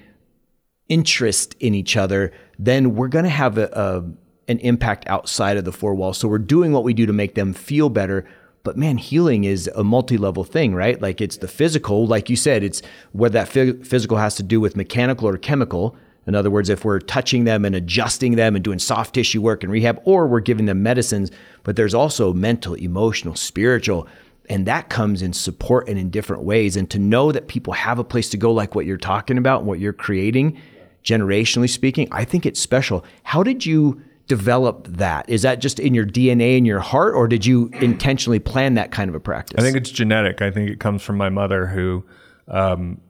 interest 0.88 1.54
in 1.60 1.74
each 1.74 1.96
other, 1.96 2.32
then 2.58 2.96
we're 2.96 3.08
going 3.08 3.24
to 3.24 3.30
have 3.30 3.56
a, 3.56 3.68
a, 3.72 4.50
an 4.50 4.58
impact 4.58 5.06
outside 5.06 5.56
of 5.56 5.64
the 5.64 5.72
four 5.72 5.94
walls. 5.94 6.18
So 6.18 6.28
we're 6.28 6.38
doing 6.38 6.72
what 6.72 6.84
we 6.84 6.92
do 6.92 7.06
to 7.06 7.12
make 7.12 7.36
them 7.36 7.54
feel 7.54 7.88
better. 7.88 8.26
But 8.64 8.76
man, 8.76 8.98
healing 8.98 9.44
is 9.44 9.68
a 9.74 9.84
multi-level 9.84 10.44
thing, 10.44 10.74
right? 10.74 11.00
Like 11.00 11.20
it's 11.20 11.38
the 11.38 11.48
physical, 11.48 12.06
like 12.06 12.28
you 12.28 12.36
said, 12.36 12.62
it's 12.62 12.82
whether 13.12 13.34
that 13.34 13.48
phy- 13.48 13.82
physical 13.84 14.18
has 14.18 14.34
to 14.34 14.42
do 14.42 14.60
with 14.60 14.76
mechanical 14.76 15.28
or 15.28 15.38
chemical. 15.38 15.96
In 16.26 16.34
other 16.34 16.50
words, 16.50 16.68
if 16.68 16.84
we're 16.84 17.00
touching 17.00 17.44
them 17.44 17.64
and 17.64 17.74
adjusting 17.74 18.36
them 18.36 18.54
and 18.54 18.62
doing 18.62 18.78
soft 18.78 19.14
tissue 19.14 19.40
work 19.40 19.62
and 19.62 19.72
rehab, 19.72 20.00
or 20.04 20.26
we're 20.26 20.40
giving 20.40 20.66
them 20.66 20.82
medicines, 20.82 21.30
but 21.64 21.76
there's 21.76 21.94
also 21.94 22.32
mental, 22.32 22.74
emotional, 22.74 23.34
spiritual, 23.34 24.06
and 24.48 24.66
that 24.66 24.88
comes 24.88 25.22
in 25.22 25.32
support 25.32 25.88
and 25.88 25.98
in 25.98 26.10
different 26.10 26.42
ways. 26.42 26.76
And 26.76 26.90
to 26.90 26.98
know 26.98 27.32
that 27.32 27.48
people 27.48 27.72
have 27.72 27.98
a 27.98 28.04
place 28.04 28.28
to 28.30 28.36
go, 28.36 28.52
like 28.52 28.74
what 28.74 28.84
you're 28.84 28.96
talking 28.96 29.38
about 29.38 29.60
and 29.60 29.68
what 29.68 29.78
you're 29.78 29.92
creating, 29.92 30.58
generationally 31.04 31.70
speaking, 31.70 32.08
I 32.10 32.24
think 32.24 32.44
it's 32.44 32.60
special. 32.60 33.04
How 33.22 33.42
did 33.42 33.64
you 33.64 34.02
develop 34.26 34.86
that? 34.88 35.28
Is 35.28 35.42
that 35.42 35.60
just 35.60 35.80
in 35.80 35.94
your 35.94 36.06
DNA 36.06 36.56
in 36.56 36.64
your 36.64 36.80
heart, 36.80 37.14
or 37.14 37.26
did 37.26 37.46
you 37.46 37.70
intentionally 37.80 38.38
plan 38.38 38.74
that 38.74 38.90
kind 38.90 39.08
of 39.08 39.14
a 39.14 39.20
practice? 39.20 39.58
I 39.58 39.62
think 39.62 39.76
it's 39.76 39.90
genetic. 39.90 40.42
I 40.42 40.50
think 40.50 40.68
it 40.68 40.80
comes 40.80 41.02
from 41.02 41.16
my 41.16 41.28
mother 41.28 41.66
who 41.66 42.04
um, 42.48 43.00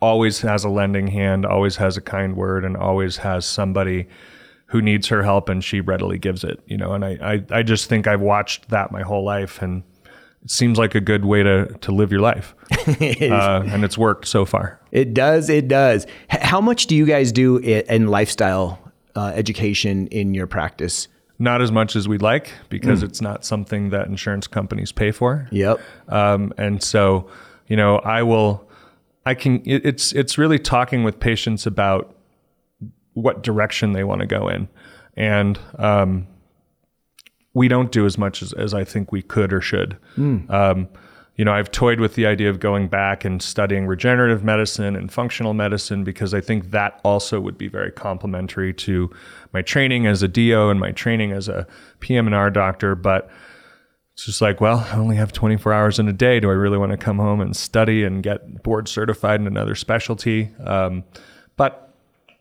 always 0.00 0.40
has 0.40 0.64
a 0.64 0.68
lending 0.68 1.08
hand, 1.08 1.44
always 1.46 1.76
has 1.76 1.96
a 1.96 2.00
kind 2.00 2.36
word, 2.36 2.64
and 2.64 2.76
always 2.76 3.18
has 3.18 3.44
somebody 3.44 4.08
who 4.66 4.80
needs 4.80 5.08
her 5.08 5.22
help 5.22 5.48
and 5.48 5.64
she 5.64 5.80
readily 5.80 6.18
gives 6.18 6.44
it. 6.44 6.60
You 6.66 6.76
know, 6.76 6.92
and 6.92 7.04
I, 7.04 7.18
I, 7.20 7.58
I 7.58 7.62
just 7.62 7.88
think 7.88 8.06
I've 8.06 8.20
watched 8.20 8.68
that 8.68 8.92
my 8.92 9.02
whole 9.02 9.24
life 9.24 9.60
and 9.62 9.82
it 10.42 10.50
seems 10.50 10.78
like 10.78 10.94
a 10.94 11.00
good 11.00 11.24
way 11.24 11.42
to, 11.42 11.66
to 11.66 11.92
live 11.92 12.10
your 12.10 12.20
life. 12.20 12.54
uh, 12.88 13.62
and 13.66 13.84
it's 13.84 13.98
worked 13.98 14.26
so 14.26 14.44
far. 14.44 14.80
It 14.90 15.12
does. 15.12 15.50
It 15.50 15.68
does. 15.68 16.06
H- 16.32 16.40
how 16.40 16.60
much 16.60 16.86
do 16.86 16.96
you 16.96 17.04
guys 17.04 17.30
do 17.30 17.58
in 17.58 18.06
lifestyle 18.06 18.78
uh, 19.16 19.32
education 19.34 20.06
in 20.06 20.34
your 20.34 20.46
practice? 20.46 21.08
Not 21.38 21.62
as 21.62 21.72
much 21.72 21.96
as 21.96 22.06
we'd 22.06 22.22
like 22.22 22.52
because 22.68 23.02
it's 23.02 23.20
not 23.20 23.44
something 23.44 23.90
that 23.90 24.06
insurance 24.06 24.46
companies 24.46 24.92
pay 24.92 25.10
for. 25.10 25.48
Yep. 25.50 25.80
Um, 26.08 26.52
and 26.58 26.82
so, 26.82 27.30
you 27.66 27.76
know, 27.76 27.96
I 27.98 28.22
will, 28.22 28.68
I 29.26 29.34
can, 29.34 29.62
it, 29.66 29.84
it's, 29.84 30.12
it's 30.12 30.38
really 30.38 30.58
talking 30.58 31.04
with 31.04 31.20
patients 31.20 31.66
about 31.66 32.16
what 33.14 33.42
direction 33.42 33.92
they 33.92 34.04
want 34.04 34.20
to 34.20 34.26
go 34.26 34.48
in. 34.48 34.68
And, 35.16 35.58
um, 35.78 36.26
we 37.52 37.68
don't 37.68 37.90
do 37.90 38.06
as 38.06 38.16
much 38.16 38.42
as, 38.42 38.52
as 38.52 38.74
I 38.74 38.84
think 38.84 39.12
we 39.12 39.22
could 39.22 39.52
or 39.52 39.60
should. 39.60 39.96
Um, 40.50 40.88
you 41.36 41.44
know, 41.44 41.54
I've 41.54 41.70
toyed 41.70 42.00
with 42.00 42.16
the 42.16 42.26
idea 42.26 42.50
of 42.50 42.60
going 42.60 42.88
back 42.88 43.24
and 43.24 43.40
studying 43.40 43.86
regenerative 43.86 44.44
medicine 44.44 44.94
and 44.94 45.10
functional 45.10 45.54
medicine 45.54 46.04
because 46.04 46.34
I 46.34 46.40
think 46.42 46.70
that 46.70 47.00
also 47.02 47.40
would 47.40 47.56
be 47.56 47.66
very 47.66 47.90
complementary 47.90 48.74
to 48.74 49.10
my 49.54 49.62
training 49.62 50.06
as 50.06 50.22
a 50.22 50.28
DO 50.28 50.68
and 50.68 50.78
my 50.78 50.92
training 50.92 51.32
as 51.32 51.48
a 51.48 51.66
PM&R 52.00 52.50
doctor. 52.50 52.94
But 52.94 53.30
it's 54.20 54.26
just 54.26 54.42
like, 54.42 54.60
well, 54.60 54.86
I 54.92 54.96
only 54.96 55.16
have 55.16 55.32
24 55.32 55.72
hours 55.72 55.98
in 55.98 56.06
a 56.06 56.12
day. 56.12 56.40
Do 56.40 56.50
I 56.50 56.52
really 56.52 56.76
want 56.76 56.92
to 56.92 56.98
come 56.98 57.16
home 57.16 57.40
and 57.40 57.56
study 57.56 58.04
and 58.04 58.22
get 58.22 58.62
board 58.62 58.86
certified 58.86 59.40
in 59.40 59.46
another 59.46 59.74
specialty? 59.74 60.50
Um, 60.62 61.04
but 61.56 61.94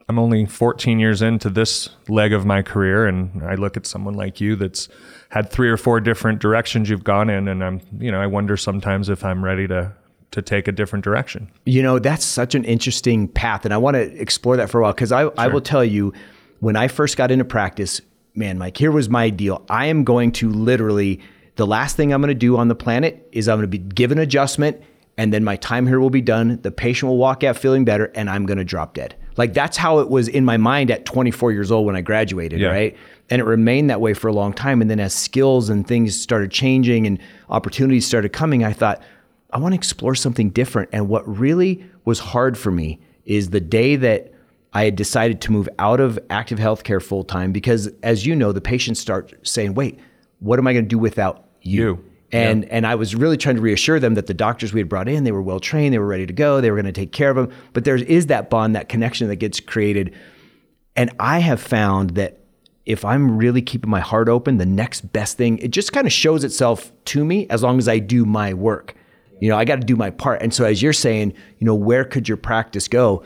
I'm 0.10 0.20
only 0.20 0.46
14 0.46 1.00
years 1.00 1.22
into 1.22 1.50
this 1.50 1.88
leg 2.10 2.34
of 2.34 2.46
my 2.46 2.64
career, 2.64 3.08
and 3.08 3.42
I 3.46 3.56
look 3.56 3.78
at 3.78 3.86
someone 3.86 4.14
like 4.14 4.42
you 4.42 4.58
that's 4.58 4.90
had 5.30 5.50
three 5.50 5.70
or 5.70 5.78
four 5.78 6.02
different 6.02 6.42
directions 6.42 6.90
you've 6.90 7.06
gone 7.06 7.30
in, 7.30 7.48
and 7.48 7.64
I'm, 7.64 7.80
you 7.98 8.12
know, 8.12 8.20
I 8.20 8.28
wonder 8.28 8.58
sometimes 8.58 9.08
if 9.08 9.24
I'm 9.24 9.42
ready 9.42 9.66
to 9.70 9.94
to 10.32 10.42
take 10.42 10.68
a 10.68 10.74
different 10.74 11.06
direction. 11.06 11.50
You 11.66 11.82
know, 11.82 11.98
that's 11.98 12.26
such 12.26 12.56
an 12.56 12.66
interesting 12.66 13.30
path, 13.30 13.64
and 13.64 13.74
I 13.74 13.78
want 13.78 13.96
to 13.96 14.02
explore 14.22 14.58
that 14.58 14.70
for 14.70 14.80
a 14.80 14.84
while 14.84 14.92
because 14.92 15.14
I, 15.14 15.22
sure. 15.22 15.34
I 15.38 15.48
will 15.48 15.62
tell 15.62 15.86
you, 15.86 16.12
when 16.60 16.76
I 16.76 16.90
first 16.90 17.16
got 17.16 17.32
into 17.32 17.46
practice, 17.46 18.02
man, 18.36 18.58
Mike, 18.58 18.76
here 18.76 18.92
was 18.92 19.08
my 19.08 19.30
deal. 19.30 19.64
I 19.70 19.86
am 19.86 20.04
going 20.04 20.34
to 20.34 20.50
literally 20.50 21.22
the 21.60 21.68
last 21.68 21.98
thing 21.98 22.14
I'm 22.14 22.22
going 22.22 22.30
to 22.30 22.34
do 22.34 22.56
on 22.56 22.70
the 22.70 22.76
planet 22.76 23.28
is 23.34 23.50
I'm 23.50 23.58
going 23.58 23.64
to 23.64 23.68
be 23.68 23.78
given 23.78 24.18
adjustment 24.18 24.82
and 25.18 25.34
then 25.34 25.44
my 25.44 25.58
time 25.58 25.86
here 25.86 26.00
will 26.00 26.10
be 26.10 26.22
done. 26.22 26.62
The 26.62 26.72
patient 26.72 27.10
will 27.10 27.18
walk 27.18 27.44
out 27.44 27.58
feeling 27.58 27.84
better 27.84 28.06
and 28.16 28.30
I'm 28.30 28.46
going 28.46 28.60
to 28.60 28.64
drop 28.64 28.94
dead. 28.94 29.14
Like 29.36 29.54
that's 29.54 29.76
how 29.76 30.00
it 30.00 30.10
was 30.10 30.30
in 30.30 30.46
my 30.46 30.56
mind 30.56 30.90
at 30.90 31.06
24 31.06 31.52
years 31.52 31.70
old 31.70 31.86
when 31.86 31.98
I 31.98 32.02
graduated, 32.02 32.62
yeah. 32.62 32.70
right? 32.70 32.98
And 33.30 33.42
it 33.42 33.44
remained 33.44 33.90
that 33.90 34.00
way 34.00 34.14
for 34.14 34.30
a 34.30 34.34
long 34.34 34.54
time. 34.54 34.82
And 34.82 34.90
then 34.90 35.02
as 35.02 35.14
skills 35.14 35.68
and 35.68 35.86
things 35.86 36.18
started 36.18 36.50
changing 36.50 37.06
and 37.06 37.20
opportunities 37.50 38.08
started 38.08 38.32
coming, 38.32 38.64
I 38.64 38.72
thought, 38.72 39.04
I 39.52 39.58
want 39.58 39.74
to 39.74 39.78
explore 39.78 40.16
something 40.16 40.52
different. 40.52 40.88
And 40.94 41.10
what 41.10 41.28
really 41.28 41.84
was 42.06 42.20
hard 42.20 42.58
for 42.58 42.72
me 42.72 43.02
is 43.26 43.50
the 43.50 43.60
day 43.60 43.98
that 43.98 44.34
I 44.72 44.86
had 44.86 44.96
decided 44.96 45.42
to 45.42 45.52
move 45.52 45.68
out 45.78 46.00
of 46.00 46.18
active 46.30 46.58
healthcare 46.58 47.04
full 47.04 47.26
time 47.26 47.52
because, 47.52 47.88
as 48.02 48.26
you 48.26 48.34
know, 48.34 48.54
the 48.54 48.62
patients 48.62 49.02
start 49.02 49.34
saying, 49.46 49.74
wait, 49.74 50.00
what 50.40 50.58
am 50.58 50.68
I 50.68 50.72
going 50.72 50.86
to 50.86 50.90
do 50.90 50.98
without 50.98 51.49
you. 51.62 52.04
And 52.32 52.64
yeah. 52.64 52.70
and 52.72 52.86
I 52.86 52.96
was 52.96 53.16
really 53.16 53.38
trying 53.38 53.56
to 53.56 53.62
reassure 53.62 54.00
them 54.00 54.14
that 54.14 54.28
the 54.28 54.34
doctors 54.34 54.72
we 54.72 54.80
had 54.80 54.90
brought 54.90 55.08
in, 55.08 55.24
they 55.24 55.32
were 55.32 55.42
well 55.42 55.60
trained, 55.60 55.94
they 55.94 56.00
were 56.00 56.08
ready 56.08 56.28
to 56.28 56.34
go, 56.34 56.62
they 56.62 56.70
were 56.70 56.78
going 56.78 56.86
to 56.86 56.92
take 56.92 57.12
care 57.12 57.30
of 57.30 57.36
them. 57.36 57.52
But 57.74 57.86
there 57.86 57.96
is 57.96 58.28
that 58.28 58.50
bond, 58.50 58.76
that 58.76 58.90
connection 58.90 59.28
that 59.30 59.38
gets 59.38 59.60
created. 59.60 60.14
And 60.96 61.12
I 61.20 61.40
have 61.40 61.60
found 61.60 62.12
that 62.12 62.40
if 62.86 63.06
I'm 63.06 63.38
really 63.38 63.62
keeping 63.62 63.90
my 63.90 64.00
heart 64.00 64.30
open, 64.30 64.58
the 64.58 64.66
next 64.66 65.02
best 65.14 65.38
thing, 65.38 65.60
it 65.60 65.70
just 65.70 65.94
kind 65.94 66.08
of 66.08 66.14
shows 66.14 66.44
itself 66.44 66.92
to 67.06 67.24
me 67.24 67.48
as 67.50 67.64
long 67.64 67.78
as 67.78 67.88
I 67.88 68.00
do 68.00 68.26
my 68.26 68.54
work. 68.54 68.96
You 69.40 69.50
know, 69.50 69.58
I 69.58 69.66
got 69.66 69.76
to 69.76 69.86
do 69.86 69.96
my 69.96 70.10
part. 70.10 70.42
And 70.42 70.54
so 70.54 70.66
as 70.66 70.82
you're 70.82 70.94
saying, 70.94 71.34
you 71.60 71.66
know, 71.66 71.76
where 71.76 72.04
could 72.04 72.28
your 72.28 72.38
practice 72.38 72.88
go? 72.88 73.24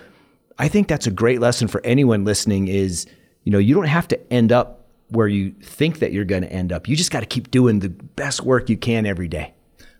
I 0.59 0.67
think 0.67 0.87
that's 0.87 1.07
a 1.07 1.11
great 1.11 1.39
lesson 1.39 1.67
for 1.67 1.81
anyone 1.83 2.25
listening 2.25 2.67
is, 2.67 3.07
you 3.43 3.51
know, 3.51 3.57
you 3.57 3.73
don't 3.73 3.85
have 3.85 4.07
to 4.09 4.33
end 4.33 4.51
up 4.51 4.82
where 5.13 5.27
you 5.27 5.51
think 5.61 5.99
that 5.99 6.11
you're 6.11 6.25
going 6.25 6.41
to 6.41 6.51
end 6.51 6.73
up. 6.73 6.87
You 6.87 6.95
just 6.95 7.11
got 7.11 7.19
to 7.19 7.25
keep 7.25 7.51
doing 7.51 7.79
the 7.79 7.89
best 7.89 8.41
work 8.41 8.69
you 8.69 8.77
can 8.77 9.05
every 9.05 9.27
day. 9.27 9.53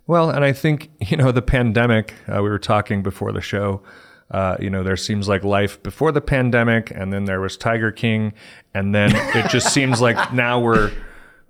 Well, 0.08 0.32
and 0.32 0.43
I 0.43 0.54
think, 0.54 0.89
you 0.99 1.17
know, 1.17 1.32
the 1.32 1.41
pandemic, 1.41 2.13
uh, 2.28 2.41
we 2.41 2.49
were 2.49 2.60
talking 2.60 3.04
before 3.04 3.32
the 3.32 3.41
show, 3.41 3.84
uh, 4.32 4.58
you 4.60 4.69
know, 4.69 4.82
there 4.84 4.97
seems 4.97 5.28
like 5.28 5.43
life 5.43 5.82
before 5.84 6.12
the 6.12 6.21
pandemic, 6.21 6.91
and 6.91 7.13
then 7.13 7.26
there 7.26 7.39
was 7.39 7.56
Tiger 7.56 7.91
King, 7.91 8.34
and 8.73 8.93
then 8.95 9.12
it 9.36 9.49
just 9.49 9.71
seems 9.71 10.02
like 10.02 10.34
now 10.34 10.60
we're 10.60 10.91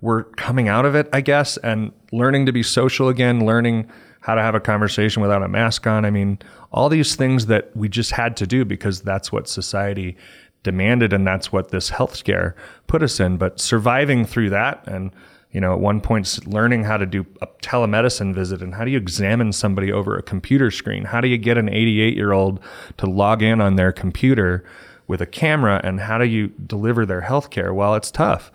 we're 0.02 0.24
coming 0.24 0.68
out 0.68 0.84
of 0.84 0.94
it, 0.94 1.08
I 1.14 1.22
guess, 1.22 1.56
and 1.58 1.90
learning 2.12 2.44
to 2.44 2.52
be 2.52 2.62
social 2.62 3.08
again, 3.08 3.46
learning 3.46 3.90
how 4.20 4.34
to 4.34 4.42
have 4.42 4.54
a 4.54 4.60
conversation 4.60 5.22
without 5.22 5.42
a 5.42 5.48
mask 5.48 5.86
on. 5.86 6.04
I 6.04 6.10
mean, 6.10 6.38
all 6.72 6.90
these 6.90 7.16
things 7.16 7.46
that 7.46 7.74
we 7.74 7.88
just 7.88 8.10
had 8.10 8.36
to 8.38 8.46
do 8.46 8.66
because 8.66 9.00
that's 9.00 9.32
what 9.32 9.48
society 9.48 10.18
demanded, 10.64 11.12
and 11.12 11.24
that's 11.24 11.52
what 11.52 11.70
this 11.70 11.90
health 11.90 12.16
scare 12.16 12.56
put 12.88 13.02
us 13.04 13.20
in. 13.20 13.36
But 13.36 13.60
surviving 13.60 14.24
through 14.24 14.50
that, 14.50 14.82
and 14.88 15.12
you 15.52 15.60
know, 15.60 15.72
at 15.72 15.78
one 15.78 16.00
point, 16.00 16.44
learning 16.48 16.82
how 16.82 16.96
to 16.96 17.06
do 17.06 17.24
a 17.40 17.46
telemedicine 17.62 18.34
visit 18.34 18.60
and 18.60 18.74
how 18.74 18.84
do 18.84 18.90
you 18.90 18.98
examine 18.98 19.52
somebody 19.52 19.92
over 19.92 20.16
a 20.16 20.22
computer 20.22 20.72
screen? 20.72 21.04
How 21.04 21.20
do 21.20 21.28
you 21.28 21.38
get 21.38 21.56
an 21.56 21.68
88 21.68 22.16
year 22.16 22.32
old 22.32 22.58
to 22.96 23.06
log 23.06 23.40
in 23.40 23.60
on 23.60 23.76
their 23.76 23.92
computer 23.92 24.64
with 25.06 25.20
a 25.20 25.26
camera, 25.26 25.80
and 25.84 26.00
how 26.00 26.18
do 26.18 26.24
you 26.24 26.48
deliver 26.66 27.06
their 27.06 27.20
health 27.20 27.50
care? 27.50 27.72
Well, 27.72 27.94
it's 27.94 28.10
tough 28.10 28.50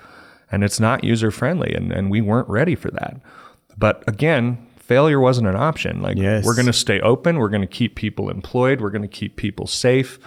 and 0.52 0.64
it's 0.64 0.80
not 0.80 1.04
user 1.04 1.32
friendly, 1.32 1.74
and, 1.74 1.92
and 1.92 2.10
we 2.10 2.22
weren't 2.22 2.50
ready 2.50 2.76
for 2.76 2.90
that. 2.92 3.22
But 3.78 4.04
again, 4.08 4.68
failure 4.78 5.20
wasn't 5.20 5.48
an 5.48 5.56
option. 5.56 6.02
Like 6.02 6.18
yes. 6.18 6.44
we're 6.44 6.56
going 6.56 6.66
to 6.66 6.74
stay 6.74 7.00
open, 7.02 7.38
we're 7.38 7.50
going 7.50 7.62
to 7.62 7.68
keep 7.68 7.96
people 7.96 8.30
employed, 8.30 8.82
we're 8.82 8.90
going 8.90 9.04
to 9.04 9.08
keep 9.08 9.36
people 9.36 9.68
safe 9.68 10.20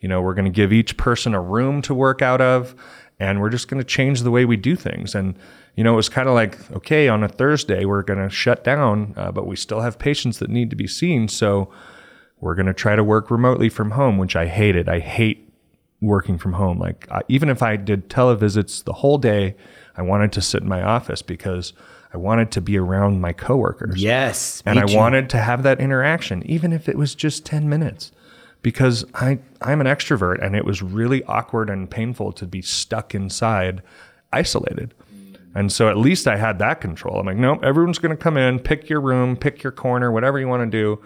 you 0.00 0.08
know, 0.08 0.22
we're 0.22 0.34
going 0.34 0.44
to 0.44 0.50
give 0.50 0.72
each 0.72 0.96
person 0.96 1.34
a 1.34 1.40
room 1.40 1.82
to 1.82 1.94
work 1.94 2.22
out 2.22 2.40
of, 2.40 2.74
and 3.18 3.40
we're 3.40 3.50
just 3.50 3.68
going 3.68 3.78
to 3.78 3.84
change 3.84 4.22
the 4.22 4.30
way 4.30 4.44
we 4.44 4.56
do 4.56 4.76
things. 4.76 5.14
And, 5.14 5.36
you 5.74 5.82
know, 5.82 5.94
it 5.94 5.96
was 5.96 6.08
kind 6.08 6.28
of 6.28 6.34
like, 6.34 6.70
okay, 6.72 7.08
on 7.08 7.22
a 7.24 7.28
Thursday, 7.28 7.84
we're 7.84 8.02
going 8.02 8.20
to 8.20 8.30
shut 8.30 8.62
down, 8.62 9.14
uh, 9.16 9.32
but 9.32 9.46
we 9.46 9.56
still 9.56 9.80
have 9.80 9.98
patients 9.98 10.38
that 10.38 10.50
need 10.50 10.70
to 10.70 10.76
be 10.76 10.86
seen. 10.86 11.28
So 11.28 11.70
we're 12.40 12.54
going 12.54 12.66
to 12.66 12.74
try 12.74 12.94
to 12.94 13.02
work 13.02 13.30
remotely 13.30 13.68
from 13.68 13.92
home, 13.92 14.18
which 14.18 14.36
I 14.36 14.46
hated. 14.46 14.88
I 14.88 15.00
hate 15.00 15.52
working 16.00 16.38
from 16.38 16.52
home. 16.52 16.78
Like, 16.78 17.08
uh, 17.10 17.20
even 17.28 17.48
if 17.48 17.60
I 17.62 17.76
did 17.76 18.08
televisits 18.08 18.84
the 18.84 18.92
whole 18.92 19.18
day, 19.18 19.56
I 19.96 20.02
wanted 20.02 20.30
to 20.32 20.40
sit 20.40 20.62
in 20.62 20.68
my 20.68 20.82
office 20.82 21.22
because 21.22 21.72
I 22.14 22.18
wanted 22.18 22.52
to 22.52 22.60
be 22.60 22.78
around 22.78 23.20
my 23.20 23.32
coworkers. 23.32 24.00
Yes. 24.00 24.62
And 24.64 24.78
I 24.78 24.86
too. 24.86 24.96
wanted 24.96 25.28
to 25.30 25.38
have 25.38 25.64
that 25.64 25.80
interaction, 25.80 26.44
even 26.46 26.72
if 26.72 26.88
it 26.88 26.96
was 26.96 27.16
just 27.16 27.44
10 27.44 27.68
minutes 27.68 28.12
because 28.62 29.04
I 29.14 29.38
I'm 29.60 29.80
an 29.80 29.86
extrovert 29.86 30.44
and 30.44 30.56
it 30.56 30.64
was 30.64 30.82
really 30.82 31.22
awkward 31.24 31.70
and 31.70 31.90
painful 31.90 32.32
to 32.32 32.46
be 32.46 32.62
stuck 32.62 33.14
inside 33.14 33.82
isolated. 34.32 34.94
And 35.54 35.72
so 35.72 35.88
at 35.88 35.96
least 35.96 36.28
I 36.28 36.36
had 36.36 36.58
that 36.58 36.80
control. 36.80 37.18
I'm 37.18 37.26
like, 37.26 37.36
nope, 37.36 37.64
everyone's 37.64 37.98
going 37.98 38.16
to 38.16 38.22
come 38.22 38.36
in, 38.36 38.60
pick 38.60 38.88
your 38.88 39.00
room, 39.00 39.36
pick 39.36 39.62
your 39.62 39.72
corner, 39.72 40.12
whatever 40.12 40.38
you 40.38 40.46
want 40.46 40.70
to 40.70 40.78
do. 40.78 41.02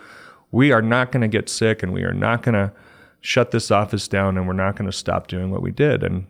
We 0.50 0.72
are 0.72 0.82
not 0.82 1.12
going 1.12 1.22
to 1.22 1.28
get 1.28 1.48
sick 1.48 1.82
and 1.82 1.92
we 1.92 2.02
are 2.02 2.12
not 2.12 2.42
going 2.42 2.54
to 2.54 2.72
shut 3.20 3.52
this 3.52 3.70
office 3.70 4.08
down 4.08 4.36
and 4.36 4.46
we're 4.46 4.52
not 4.52 4.76
going 4.76 4.90
to 4.90 4.96
stop 4.96 5.28
doing 5.28 5.50
what 5.50 5.62
we 5.62 5.70
did. 5.70 6.02
And 6.02 6.26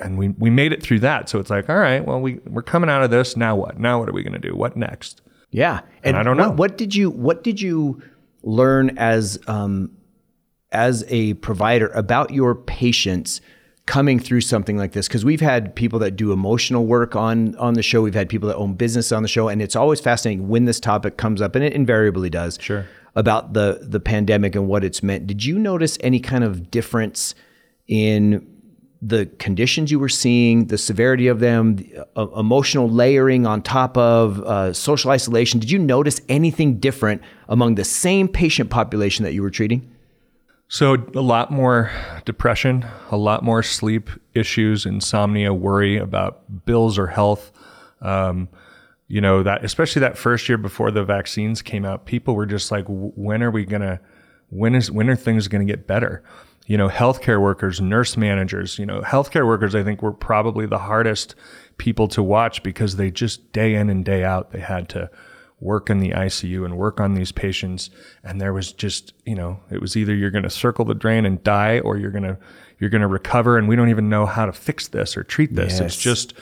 and 0.00 0.18
we, 0.18 0.28
we 0.28 0.50
made 0.50 0.72
it 0.72 0.82
through 0.82 1.00
that. 1.00 1.28
So 1.28 1.38
it's 1.38 1.50
like, 1.50 1.70
all 1.70 1.78
right, 1.78 2.04
well, 2.04 2.20
we, 2.20 2.34
we're 2.46 2.62
coming 2.62 2.90
out 2.90 3.02
of 3.02 3.10
this. 3.10 3.36
Now 3.36 3.56
what? 3.56 3.80
Now 3.80 3.98
what 3.98 4.08
are 4.08 4.12
we 4.12 4.22
going 4.22 4.40
to 4.40 4.48
do? 4.48 4.54
What 4.54 4.76
next? 4.76 5.22
Yeah. 5.50 5.80
And, 6.02 6.16
and 6.16 6.16
I 6.16 6.22
don't 6.22 6.36
know. 6.36 6.48
What, 6.50 6.56
what, 6.58 6.78
did 6.78 6.94
you, 6.94 7.10
what 7.10 7.42
did 7.42 7.60
you 7.60 8.02
learn 8.42 8.98
as, 8.98 9.38
um, 9.46 9.90
as 10.76 11.04
a 11.08 11.34
provider 11.34 11.88
about 11.88 12.30
your 12.30 12.54
patients 12.54 13.40
coming 13.86 14.18
through 14.18 14.40
something 14.40 14.76
like 14.76 14.92
this 14.92 15.06
because 15.06 15.24
we've 15.24 15.40
had 15.40 15.74
people 15.74 16.00
that 16.00 16.16
do 16.16 16.32
emotional 16.32 16.86
work 16.86 17.16
on 17.16 17.56
on 17.56 17.74
the 17.74 17.82
show. 17.82 18.02
We've 18.02 18.14
had 18.14 18.28
people 18.28 18.48
that 18.48 18.56
own 18.56 18.74
business 18.74 19.12
on 19.12 19.22
the 19.22 19.28
show 19.28 19.48
and 19.48 19.62
it's 19.62 19.76
always 19.76 20.00
fascinating 20.00 20.48
when 20.48 20.64
this 20.64 20.80
topic 20.80 21.16
comes 21.16 21.40
up 21.40 21.54
and 21.54 21.64
it 21.64 21.72
invariably 21.72 22.28
does 22.28 22.58
sure. 22.60 22.86
about 23.14 23.54
the 23.54 23.78
the 23.82 24.00
pandemic 24.00 24.54
and 24.54 24.66
what 24.68 24.84
it's 24.84 25.02
meant. 25.02 25.26
Did 25.26 25.44
you 25.44 25.58
notice 25.58 25.96
any 26.00 26.20
kind 26.20 26.44
of 26.44 26.70
difference 26.70 27.34
in 27.86 28.52
the 29.00 29.26
conditions 29.38 29.90
you 29.90 30.00
were 30.00 30.08
seeing 30.08 30.66
the 30.66 30.78
severity 30.78 31.28
of 31.28 31.38
them 31.38 31.78
uh, 32.16 32.26
emotional 32.30 32.90
layering 32.90 33.46
on 33.46 33.62
top 33.62 33.96
of 33.96 34.40
uh, 34.40 34.72
social 34.72 35.12
isolation? 35.12 35.60
Did 35.60 35.70
you 35.70 35.78
notice 35.78 36.20
anything 36.28 36.80
different 36.80 37.22
among 37.48 37.76
the 37.76 37.84
same 37.84 38.26
patient 38.26 38.70
population 38.70 39.24
that 39.24 39.32
you 39.32 39.42
were 39.42 39.50
treating 39.50 39.92
so, 40.68 40.94
a 41.14 41.20
lot 41.20 41.52
more 41.52 41.92
depression, 42.24 42.84
a 43.10 43.16
lot 43.16 43.44
more 43.44 43.62
sleep 43.62 44.10
issues, 44.34 44.84
insomnia, 44.84 45.54
worry 45.54 45.96
about 45.96 46.64
bills 46.66 46.98
or 46.98 47.06
health. 47.06 47.52
Um, 48.00 48.48
you 49.08 49.20
know, 49.20 49.44
that 49.44 49.64
especially 49.64 50.00
that 50.00 50.18
first 50.18 50.48
year 50.48 50.58
before 50.58 50.90
the 50.90 51.04
vaccines 51.04 51.62
came 51.62 51.84
out, 51.84 52.06
people 52.06 52.34
were 52.34 52.46
just 52.46 52.72
like, 52.72 52.84
when 52.88 53.42
are 53.42 53.50
we 53.50 53.64
going 53.64 53.82
to, 53.82 54.00
when 54.50 54.74
is, 54.74 54.90
when 54.90 55.08
are 55.08 55.14
things 55.14 55.46
going 55.46 55.64
to 55.64 55.72
get 55.72 55.86
better? 55.86 56.24
You 56.66 56.76
know, 56.76 56.88
healthcare 56.88 57.40
workers, 57.40 57.80
nurse 57.80 58.16
managers, 58.16 58.76
you 58.76 58.86
know, 58.86 59.02
healthcare 59.02 59.46
workers, 59.46 59.76
I 59.76 59.84
think 59.84 60.02
were 60.02 60.12
probably 60.12 60.66
the 60.66 60.78
hardest 60.78 61.36
people 61.78 62.08
to 62.08 62.22
watch 62.24 62.64
because 62.64 62.96
they 62.96 63.12
just 63.12 63.52
day 63.52 63.76
in 63.76 63.88
and 63.88 64.04
day 64.04 64.24
out, 64.24 64.50
they 64.50 64.58
had 64.58 64.88
to 64.90 65.08
work 65.60 65.88
in 65.88 65.98
the 65.98 66.10
ICU 66.10 66.64
and 66.64 66.76
work 66.76 67.00
on 67.00 67.14
these 67.14 67.32
patients. 67.32 67.90
And 68.22 68.40
there 68.40 68.52
was 68.52 68.72
just, 68.72 69.14
you 69.24 69.34
know, 69.34 69.60
it 69.70 69.80
was 69.80 69.96
either 69.96 70.14
you're 70.14 70.30
going 70.30 70.44
to 70.44 70.50
circle 70.50 70.84
the 70.84 70.94
drain 70.94 71.24
and 71.24 71.42
die 71.42 71.80
or 71.80 71.96
you're 71.96 72.10
going 72.10 72.24
to, 72.24 72.38
you're 72.78 72.90
going 72.90 73.00
to 73.00 73.06
recover. 73.06 73.56
And 73.56 73.66
we 73.66 73.76
don't 73.76 73.88
even 73.88 74.08
know 74.08 74.26
how 74.26 74.46
to 74.46 74.52
fix 74.52 74.88
this 74.88 75.16
or 75.16 75.24
treat 75.24 75.54
this. 75.54 75.74
Yes. 75.74 75.80
It's 75.80 75.96
just, 75.96 76.34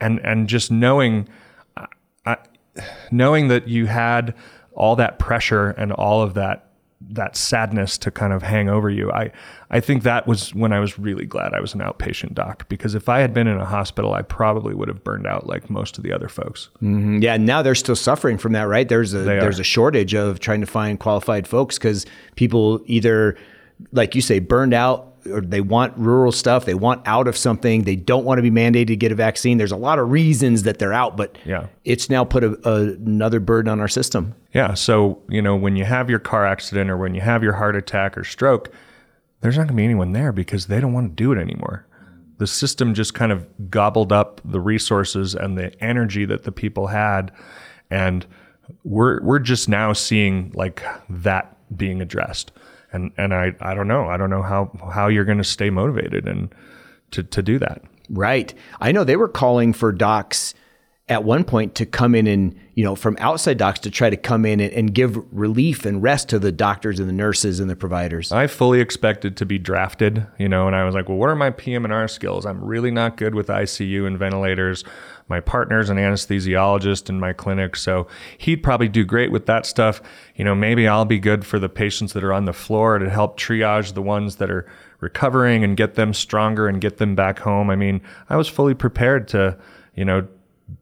and, 0.00 0.18
and 0.20 0.48
just 0.48 0.70
knowing, 0.72 1.28
uh, 1.76 2.36
knowing 3.10 3.48
that 3.48 3.68
you 3.68 3.86
had 3.86 4.34
all 4.74 4.96
that 4.96 5.18
pressure 5.18 5.70
and 5.70 5.92
all 5.92 6.22
of 6.22 6.34
that 6.34 6.67
that 7.00 7.36
sadness 7.36 7.96
to 7.98 8.10
kind 8.10 8.32
of 8.32 8.42
hang 8.42 8.68
over 8.68 8.90
you. 8.90 9.10
I 9.12 9.30
I 9.70 9.80
think 9.80 10.02
that 10.02 10.26
was 10.26 10.54
when 10.54 10.72
I 10.72 10.80
was 10.80 10.98
really 10.98 11.26
glad 11.26 11.54
I 11.54 11.60
was 11.60 11.74
an 11.74 11.80
outpatient 11.80 12.34
doc 12.34 12.68
because 12.68 12.94
if 12.94 13.08
I 13.08 13.20
had 13.20 13.32
been 13.32 13.46
in 13.46 13.58
a 13.58 13.64
hospital, 13.64 14.14
I 14.14 14.22
probably 14.22 14.74
would 14.74 14.88
have 14.88 15.04
burned 15.04 15.26
out 15.26 15.46
like 15.46 15.70
most 15.70 15.96
of 15.96 16.04
the 16.04 16.12
other 16.12 16.28
folks. 16.28 16.70
Mm-hmm. 16.82 17.18
Yeah, 17.18 17.36
now 17.36 17.62
they're 17.62 17.74
still 17.76 17.96
suffering 17.96 18.36
from 18.36 18.52
that, 18.52 18.64
right? 18.64 18.88
There's 18.88 19.14
a 19.14 19.18
there's 19.18 19.60
a 19.60 19.64
shortage 19.64 20.14
of 20.14 20.40
trying 20.40 20.60
to 20.60 20.66
find 20.66 20.98
qualified 20.98 21.46
folks 21.46 21.78
because 21.78 22.04
people 22.34 22.80
either, 22.86 23.36
like 23.92 24.14
you 24.14 24.20
say, 24.20 24.40
burned 24.40 24.74
out 24.74 25.07
or 25.26 25.40
they 25.40 25.60
want 25.60 25.96
rural 25.96 26.32
stuff, 26.32 26.64
they 26.64 26.74
want 26.74 27.06
out 27.06 27.26
of 27.28 27.36
something, 27.36 27.82
they 27.84 27.96
don't 27.96 28.24
want 28.24 28.38
to 28.38 28.42
be 28.42 28.50
mandated 28.50 28.86
to 28.88 28.96
get 28.96 29.12
a 29.12 29.14
vaccine. 29.14 29.58
There's 29.58 29.72
a 29.72 29.76
lot 29.76 29.98
of 29.98 30.10
reasons 30.10 30.62
that 30.64 30.78
they're 30.78 30.92
out, 30.92 31.16
but 31.16 31.36
Yeah. 31.44 31.66
it's 31.84 32.08
now 32.10 32.24
put 32.24 32.44
a, 32.44 32.58
a, 32.68 32.94
another 32.94 33.40
burden 33.40 33.70
on 33.70 33.80
our 33.80 33.88
system. 33.88 34.34
Yeah. 34.54 34.74
So, 34.74 35.20
you 35.28 35.42
know, 35.42 35.56
when 35.56 35.76
you 35.76 35.84
have 35.84 36.08
your 36.10 36.18
car 36.18 36.46
accident 36.46 36.90
or 36.90 36.96
when 36.96 37.14
you 37.14 37.20
have 37.20 37.42
your 37.42 37.54
heart 37.54 37.76
attack 37.76 38.16
or 38.16 38.24
stroke, 38.24 38.72
there's 39.40 39.56
not 39.56 39.62
going 39.64 39.76
to 39.76 39.80
be 39.80 39.84
anyone 39.84 40.12
there 40.12 40.32
because 40.32 40.66
they 40.66 40.80
don't 40.80 40.92
want 40.92 41.10
to 41.10 41.14
do 41.14 41.32
it 41.32 41.38
anymore. 41.38 41.86
The 42.38 42.46
system 42.46 42.94
just 42.94 43.14
kind 43.14 43.32
of 43.32 43.46
gobbled 43.70 44.12
up 44.12 44.40
the 44.44 44.60
resources 44.60 45.34
and 45.34 45.58
the 45.58 45.72
energy 45.82 46.24
that 46.24 46.44
the 46.44 46.52
people 46.52 46.88
had. 46.88 47.32
And 47.90 48.24
we're, 48.84 49.22
we're 49.22 49.38
just 49.38 49.68
now 49.68 49.92
seeing 49.92 50.52
like 50.54 50.82
that 51.08 51.56
being 51.76 52.00
addressed. 52.00 52.52
And, 52.92 53.12
and 53.16 53.34
I, 53.34 53.54
I 53.60 53.74
don't 53.74 53.88
know. 53.88 54.08
I 54.08 54.16
don't 54.16 54.30
know 54.30 54.42
how, 54.42 54.70
how 54.92 55.08
you're 55.08 55.24
going 55.24 55.38
to 55.38 55.44
stay 55.44 55.70
motivated 55.70 56.26
and 56.26 56.54
to, 57.12 57.22
to 57.22 57.42
do 57.42 57.58
that. 57.58 57.82
Right. 58.10 58.54
I 58.80 58.92
know 58.92 59.04
they 59.04 59.16
were 59.16 59.28
calling 59.28 59.72
for 59.72 59.92
docs 59.92 60.54
at 61.08 61.24
one 61.24 61.42
point 61.42 61.74
to 61.74 61.86
come 61.86 62.14
in 62.14 62.26
and, 62.26 62.54
you 62.74 62.84
know, 62.84 62.94
from 62.94 63.16
outside 63.18 63.56
docs 63.56 63.80
to 63.80 63.90
try 63.90 64.10
to 64.10 64.16
come 64.16 64.44
in 64.44 64.60
and, 64.60 64.72
and 64.72 64.94
give 64.94 65.18
relief 65.32 65.86
and 65.86 66.02
rest 66.02 66.28
to 66.28 66.38
the 66.38 66.52
doctors 66.52 67.00
and 67.00 67.08
the 67.08 67.14
nurses 67.14 67.60
and 67.60 67.70
the 67.70 67.76
providers. 67.76 68.30
I 68.30 68.46
fully 68.46 68.80
expected 68.80 69.36
to 69.38 69.46
be 69.46 69.58
drafted, 69.58 70.26
you 70.38 70.48
know, 70.48 70.66
and 70.66 70.76
I 70.76 70.84
was 70.84 70.94
like, 70.94 71.08
well, 71.08 71.16
what 71.16 71.30
are 71.30 71.36
my 71.36 71.50
PM&R 71.50 72.08
skills? 72.08 72.44
I'm 72.44 72.62
really 72.62 72.90
not 72.90 73.16
good 73.16 73.34
with 73.34 73.48
ICU 73.48 74.06
and 74.06 74.18
ventilators. 74.18 74.84
My 75.28 75.40
partner's 75.40 75.90
an 75.90 75.98
anesthesiologist 75.98 77.08
in 77.08 77.20
my 77.20 77.32
clinic, 77.32 77.76
so 77.76 78.06
he'd 78.38 78.62
probably 78.62 78.88
do 78.88 79.04
great 79.04 79.30
with 79.30 79.46
that 79.46 79.66
stuff. 79.66 80.00
You 80.36 80.44
know, 80.44 80.54
maybe 80.54 80.88
I'll 80.88 81.04
be 81.04 81.18
good 81.18 81.44
for 81.44 81.58
the 81.58 81.68
patients 81.68 82.12
that 82.14 82.24
are 82.24 82.32
on 82.32 82.44
the 82.46 82.52
floor 82.52 82.98
to 82.98 83.10
help 83.10 83.38
triage 83.38 83.94
the 83.94 84.02
ones 84.02 84.36
that 84.36 84.50
are 84.50 84.66
recovering 85.00 85.62
and 85.64 85.76
get 85.76 85.94
them 85.94 86.14
stronger 86.14 86.66
and 86.66 86.80
get 86.80 86.98
them 86.98 87.14
back 87.14 87.40
home. 87.40 87.70
I 87.70 87.76
mean, 87.76 88.00
I 88.28 88.36
was 88.36 88.48
fully 88.48 88.74
prepared 88.74 89.28
to, 89.28 89.58
you 89.94 90.04
know, 90.04 90.26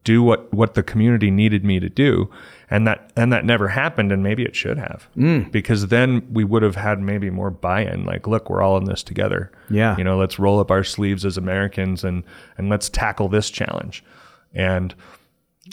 do 0.02 0.20
what 0.22 0.52
what 0.52 0.74
the 0.74 0.82
community 0.82 1.30
needed 1.30 1.64
me 1.64 1.78
to 1.78 1.88
do 1.88 2.28
and 2.68 2.88
that 2.88 3.12
and 3.14 3.32
that 3.32 3.44
never 3.44 3.68
happened 3.68 4.10
and 4.10 4.20
maybe 4.20 4.42
it 4.42 4.56
should 4.56 4.76
have 4.78 5.06
Mm. 5.16 5.52
because 5.52 5.86
then 5.86 6.26
we 6.32 6.42
would 6.42 6.64
have 6.64 6.74
had 6.74 7.00
maybe 7.00 7.30
more 7.30 7.52
buy-in 7.52 8.04
like 8.04 8.26
look 8.26 8.50
we're 8.50 8.62
all 8.62 8.76
in 8.78 8.86
this 8.86 9.04
together 9.04 9.52
Yeah. 9.70 9.96
you 9.96 10.02
know 10.02 10.18
let's 10.18 10.40
roll 10.40 10.58
up 10.58 10.72
our 10.72 10.82
sleeves 10.82 11.24
as 11.24 11.36
americans 11.38 12.02
and 12.02 12.24
and 12.58 12.68
let's 12.68 12.88
tackle 12.88 13.28
this 13.28 13.48
challenge 13.48 14.02
and 14.54 14.94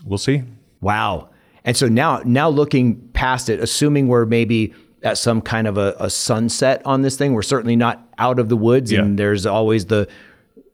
we'll 0.05 0.17
see 0.17 0.43
Wow. 0.82 1.30
And 1.65 1.78
so 1.78 1.88
now, 1.88 2.21
now 2.26 2.49
looking 2.49 2.95
past 3.13 3.47
it, 3.49 3.61
assuming 3.61 4.09
we're 4.09 4.26
maybe 4.26 4.74
at 5.01 5.17
some 5.17 5.41
kind 5.41 5.65
of 5.65 5.78
a, 5.78 5.95
a 5.99 6.09
sunset 6.09 6.82
on 6.86 7.03
this 7.03 7.15
thing, 7.15 7.34
we're 7.34 7.41
certainly 7.41 7.76
not 7.78 8.05
out 8.17 8.38
of 8.38 8.49
the 8.49 8.57
woods, 8.57 8.91
Yeah. 8.91 9.01
and 9.01 9.17
there's 9.17 9.45
always 9.45 9.86
the 9.86 10.09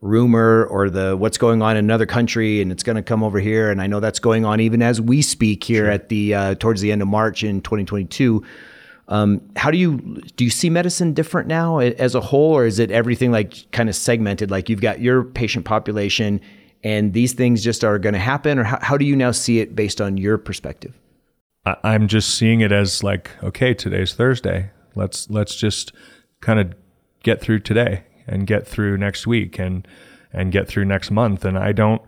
rumor 0.02 0.66
or 0.66 0.90
the 0.90 1.16
what's 1.18 1.38
going 1.38 1.62
on 1.62 1.78
in 1.78 1.86
another 1.86 2.06
country, 2.06 2.62
and 2.62 2.72
it's 2.72 2.84
going 2.84 2.96
to 2.96 3.02
come 3.04 3.22
over 3.24 3.40
here. 3.40 3.70
And 3.70 3.82
I 3.82 3.88
know 3.88 4.00
that's 4.00 4.20
going 4.20 4.46
on 4.46 4.60
even 4.62 4.82
as 4.82 5.00
we 5.02 5.22
speak 5.22 5.64
here 5.64 5.88
at 5.88 6.10
the 6.10 6.34
uh, 6.34 6.56
towards 6.56 6.82
the 6.82 6.92
end 6.92 7.02
of 7.02 7.08
March 7.08 7.44
in 7.44 7.62
2022. 7.62 8.44
Um, 9.10 9.42
how 9.56 9.72
do 9.72 9.78
you 9.78 10.22
do 10.36 10.44
you 10.44 10.50
see 10.52 10.70
medicine 10.70 11.14
different 11.14 11.48
now 11.48 11.80
as 11.80 12.16
a 12.16 12.22
whole, 12.22 12.54
or 12.54 12.66
is 12.66 12.80
it 12.80 12.92
everything 12.92 13.32
like 13.32 13.70
kind 13.72 13.90
of 13.90 13.96
segmented? 13.96 14.50
Like 14.52 14.70
you've 14.70 14.82
got 14.82 15.02
your 15.02 15.24
patient 15.24 15.66
population, 15.66 16.40
and 16.84 17.14
these 17.14 17.34
things 17.34 17.64
just 17.64 17.84
are 17.84 18.00
going 18.00 18.14
to 18.14 18.20
happen, 18.20 18.60
or 18.60 18.64
how, 18.64 18.80
how 18.82 18.98
do 18.98 19.06
you 19.06 19.16
now 19.16 19.32
see 19.32 19.60
it 19.60 19.76
based 19.76 20.00
on 20.00 20.18
your 20.18 20.38
perspective? 20.38 20.98
I, 21.66 21.76
i'm 21.84 22.08
just 22.08 22.36
seeing 22.36 22.62
it 22.62 22.72
as 22.72 23.04
like 23.04 23.32
okay 23.44 23.74
today's 23.74 24.14
thursday. 24.14 24.72
Let's 24.96 25.30
let's 25.30 25.56
just 25.56 25.92
kind 26.42 26.60
of 26.60 26.74
get 27.24 27.42
through 27.42 27.60
today 27.60 28.04
and 28.28 28.48
get 28.48 28.68
through 28.68 28.98
next 28.98 29.28
week 29.28 29.60
and 29.60 29.88
and 30.32 30.52
get 30.52 30.68
through 30.68 30.86
next 30.86 31.12
month. 31.12 31.46
And 31.46 31.58
i 31.58 31.72
don't 31.72 32.02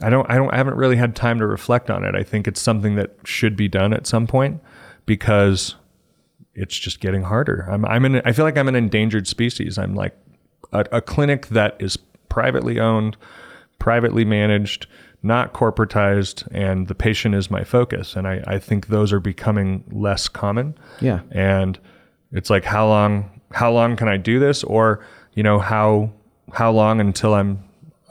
i 0.00 0.10
don't 0.10 0.28
i 0.30 0.36
don't 0.36 0.52
I 0.52 0.56
haven't 0.56 0.76
really 0.76 0.96
had 0.96 1.16
time 1.16 1.38
to 1.38 1.46
reflect 1.46 1.90
on 1.90 2.04
it. 2.04 2.14
I 2.14 2.22
think 2.22 2.46
it's 2.46 2.60
something 2.60 2.94
that 2.96 3.16
should 3.24 3.56
be 3.56 3.68
done 3.68 3.92
at 3.92 4.06
some 4.06 4.26
point 4.26 4.60
because 5.06 5.74
it's 6.54 6.78
just 6.78 7.00
getting 7.00 7.22
harder. 7.22 7.66
I'm 7.70 7.84
i'm 7.84 8.04
in 8.04 8.22
i 8.24 8.32
feel 8.32 8.44
like 8.44 8.56
i'm 8.56 8.68
an 8.68 8.76
endangered 8.76 9.26
species. 9.26 9.78
I'm 9.78 9.94
like 9.94 10.16
a, 10.72 10.86
a 10.92 11.00
clinic 11.00 11.48
that 11.48 11.76
is 11.80 11.96
privately 12.28 12.78
owned 12.80 13.16
privately 13.82 14.24
managed 14.24 14.86
not 15.24 15.52
corporatized 15.54 16.46
and 16.52 16.86
the 16.86 16.94
patient 16.94 17.34
is 17.34 17.50
my 17.50 17.64
focus 17.64 18.14
and 18.14 18.28
i, 18.28 18.40
I 18.46 18.58
think 18.60 18.86
those 18.86 19.12
are 19.12 19.18
becoming 19.18 19.82
less 19.90 20.28
common 20.28 20.78
Yeah. 21.00 21.20
and 21.32 21.78
it's 22.30 22.48
like 22.48 22.64
how 22.64 22.86
long 22.86 23.28
how 23.50 23.72
long 23.72 23.96
can 23.96 24.06
i 24.08 24.16
do 24.16 24.38
this 24.38 24.62
or 24.62 25.04
you 25.34 25.42
know 25.42 25.58
how 25.58 26.12
how 26.52 26.70
long 26.70 27.00
until 27.00 27.34
i'm 27.34 27.58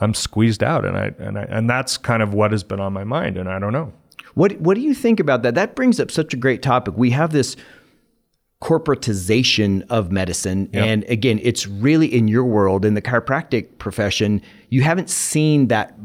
i'm 0.01 0.13
squeezed 0.13 0.61
out 0.61 0.84
and 0.84 0.97
i 0.97 1.13
and 1.19 1.39
i 1.39 1.43
and 1.43 1.69
that's 1.69 1.97
kind 1.97 2.22
of 2.22 2.34
what 2.34 2.51
has 2.51 2.63
been 2.65 2.82
on 2.82 2.91
my 2.91 3.05
mind 3.05 3.38
and 3.38 3.47
i 3.49 3.57
don't 3.57 3.72
know 3.74 3.93
What 4.34 4.59
What 4.59 4.76
do 4.76 4.82
you 4.82 4.93
think 4.93 5.19
about 5.22 5.41
that? 5.43 5.55
That 5.55 5.76
brings 5.76 5.99
up 6.01 6.09
such 6.11 6.34
a 6.34 6.38
great 6.38 6.61
topic. 6.61 6.93
We 6.97 7.11
have 7.11 7.32
this 7.32 7.55
corporatization 8.62 9.84
of 9.89 10.12
medicine, 10.12 10.70
and 10.74 11.03
again, 11.05 11.39
it's 11.41 11.68
really 11.68 12.07
in 12.07 12.28
your 12.28 12.45
world 12.45 12.86
in 12.86 12.93
the 12.93 13.01
chiropractic 13.01 13.78
profession. 13.80 14.41
You 14.70 14.84
haven't 14.84 15.09
seen 15.09 15.68
that 15.68 15.97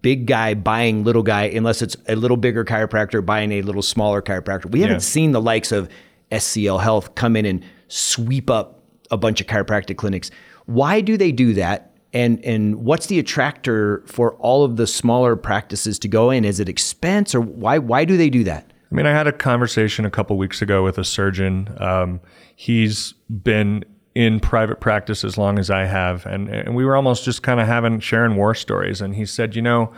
big 0.00 0.26
guy 0.26 0.54
buying 0.54 1.04
little 1.04 1.22
guy 1.22 1.44
unless 1.44 1.82
it's 1.82 1.96
a 2.08 2.16
little 2.16 2.36
bigger 2.36 2.64
chiropractor 2.64 3.24
buying 3.24 3.52
a 3.52 3.62
little 3.62 3.82
smaller 3.82 4.22
chiropractor. 4.22 4.70
We 4.70 4.80
haven't 4.80 5.00
seen 5.00 5.32
the 5.32 5.42
likes 5.42 5.72
of 5.72 5.88
SCL 6.30 6.80
Health 6.80 7.14
come 7.16 7.36
in 7.36 7.44
and 7.44 7.64
sweep 7.88 8.48
up 8.48 8.80
a 9.10 9.16
bunch 9.16 9.40
of 9.40 9.46
chiropractic 9.46 9.96
clinics. 9.96 10.30
Why 10.66 11.00
do 11.00 11.16
they 11.16 11.32
do 11.32 11.52
that? 11.54 11.94
And 12.12 12.42
and 12.44 12.76
what's 12.76 13.06
the 13.06 13.18
attractor 13.18 14.04
for 14.06 14.34
all 14.34 14.64
of 14.64 14.76
the 14.76 14.86
smaller 14.86 15.34
practices 15.36 15.98
to 15.98 16.08
go 16.08 16.30
in? 16.30 16.44
Is 16.44 16.60
it 16.60 16.68
expense 16.68 17.34
or 17.34 17.40
why 17.40 17.78
why 17.78 18.04
do 18.04 18.16
they 18.16 18.30
do 18.30 18.44
that? 18.44 18.72
I 18.90 18.94
mean, 18.94 19.06
I 19.06 19.12
had 19.12 19.26
a 19.26 19.32
conversation 19.32 20.04
a 20.04 20.10
couple 20.10 20.36
weeks 20.36 20.62
ago 20.62 20.84
with 20.84 20.98
a 20.98 21.04
surgeon. 21.04 21.74
Um, 21.78 22.20
he's 22.54 23.12
been 23.28 23.84
in 24.14 24.38
private 24.38 24.80
practice 24.80 25.24
as 25.24 25.36
long 25.36 25.58
as 25.58 25.70
I 25.70 25.84
have, 25.86 26.24
and 26.26 26.48
and 26.48 26.74
we 26.74 26.84
were 26.84 26.94
almost 26.94 27.24
just 27.24 27.42
kind 27.42 27.60
of 27.60 27.66
having 27.66 27.98
sharing 28.00 28.36
war 28.36 28.54
stories. 28.54 29.00
And 29.00 29.14
he 29.14 29.26
said, 29.26 29.56
you 29.56 29.62
know, 29.62 29.92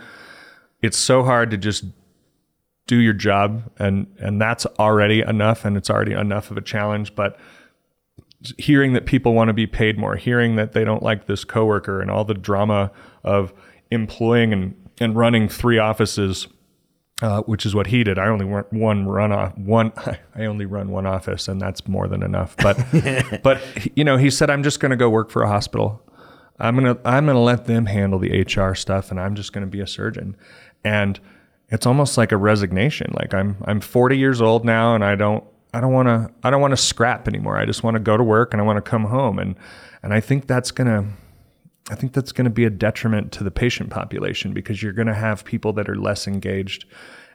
it's 0.81 0.97
so 0.97 1.23
hard 1.23 1.51
to 1.51 1.57
just 1.57 1.85
do 2.87 2.97
your 2.97 3.13
job, 3.13 3.69
and 3.77 4.07
and 4.19 4.41
that's 4.41 4.65
already 4.79 5.21
enough, 5.21 5.65
and 5.65 5.77
it's 5.77 5.89
already 5.89 6.13
enough 6.13 6.49
of 6.49 6.57
a 6.57 6.61
challenge. 6.61 7.13
But 7.13 7.37
hearing 8.57 8.93
that 8.93 9.05
people 9.05 9.33
want 9.33 9.49
to 9.49 9.53
be 9.53 9.67
paid 9.67 9.97
more, 9.97 10.15
hearing 10.15 10.55
that 10.55 10.73
they 10.73 10.83
don't 10.83 11.03
like 11.03 11.27
this 11.27 11.43
coworker, 11.43 12.01
and 12.01 12.09
all 12.09 12.23
the 12.23 12.33
drama 12.33 12.91
of 13.23 13.53
employing 13.91 14.53
and 14.53 14.89
and 14.99 15.15
running 15.15 15.47
three 15.47 15.77
offices 15.77 16.47
uh, 17.21 17.41
which 17.41 17.65
is 17.65 17.73
what 17.73 17.87
he 17.87 18.03
did. 18.03 18.19
I 18.19 18.27
only 18.27 18.45
run 18.45 18.65
one 18.71 19.07
run 19.07 19.31
off 19.31 19.57
one. 19.57 19.91
I 20.35 20.45
only 20.45 20.65
run 20.65 20.89
one 20.89 21.05
office, 21.05 21.47
and 21.47 21.59
that's 21.59 21.87
more 21.87 22.07
than 22.07 22.23
enough. 22.23 22.55
But 22.57 22.77
but 23.43 23.61
you 23.97 24.03
know, 24.03 24.17
he 24.17 24.29
said, 24.29 24.49
I'm 24.49 24.63
just 24.63 24.79
going 24.79 24.91
to 24.91 24.97
go 24.97 25.09
work 25.09 25.29
for 25.29 25.41
a 25.41 25.47
hospital. 25.47 26.01
I'm 26.59 26.75
gonna 26.75 26.97
I'm 27.05 27.25
gonna 27.25 27.41
let 27.41 27.65
them 27.65 27.85
handle 27.85 28.19
the 28.19 28.41
HR 28.41 28.73
stuff, 28.75 29.11
and 29.11 29.19
I'm 29.19 29.35
just 29.35 29.53
going 29.53 29.65
to 29.65 29.69
be 29.69 29.79
a 29.79 29.87
surgeon. 29.87 30.35
And 30.83 31.19
it's 31.69 31.85
almost 31.85 32.17
like 32.17 32.31
a 32.31 32.37
resignation. 32.37 33.13
Like 33.13 33.33
I'm 33.33 33.57
I'm 33.65 33.79
40 33.81 34.17
years 34.17 34.41
old 34.41 34.65
now, 34.65 34.95
and 34.95 35.03
I 35.03 35.15
don't 35.15 35.43
I 35.73 35.81
don't 35.81 35.93
want 35.93 36.07
to 36.07 36.31
I 36.43 36.49
don't 36.49 36.61
want 36.61 36.71
to 36.71 36.77
scrap 36.77 37.27
anymore. 37.27 37.57
I 37.57 37.65
just 37.65 37.83
want 37.83 37.95
to 37.95 37.99
go 37.99 38.17
to 38.17 38.23
work 38.23 38.53
and 38.53 38.61
I 38.61 38.65
want 38.65 38.77
to 38.83 38.89
come 38.89 39.05
home. 39.05 39.39
And 39.39 39.55
and 40.01 40.13
I 40.13 40.19
think 40.19 40.47
that's 40.47 40.71
gonna 40.71 41.05
I 41.89 41.95
think 41.95 42.13
that's 42.13 42.31
going 42.31 42.45
to 42.45 42.51
be 42.51 42.65
a 42.65 42.69
detriment 42.69 43.31
to 43.33 43.43
the 43.43 43.51
patient 43.51 43.89
population 43.89 44.53
because 44.53 44.83
you're 44.83 44.93
going 44.93 45.07
to 45.07 45.13
have 45.13 45.45
people 45.45 45.71
that 45.73 45.89
are 45.89 45.95
less 45.95 46.27
engaged 46.27 46.85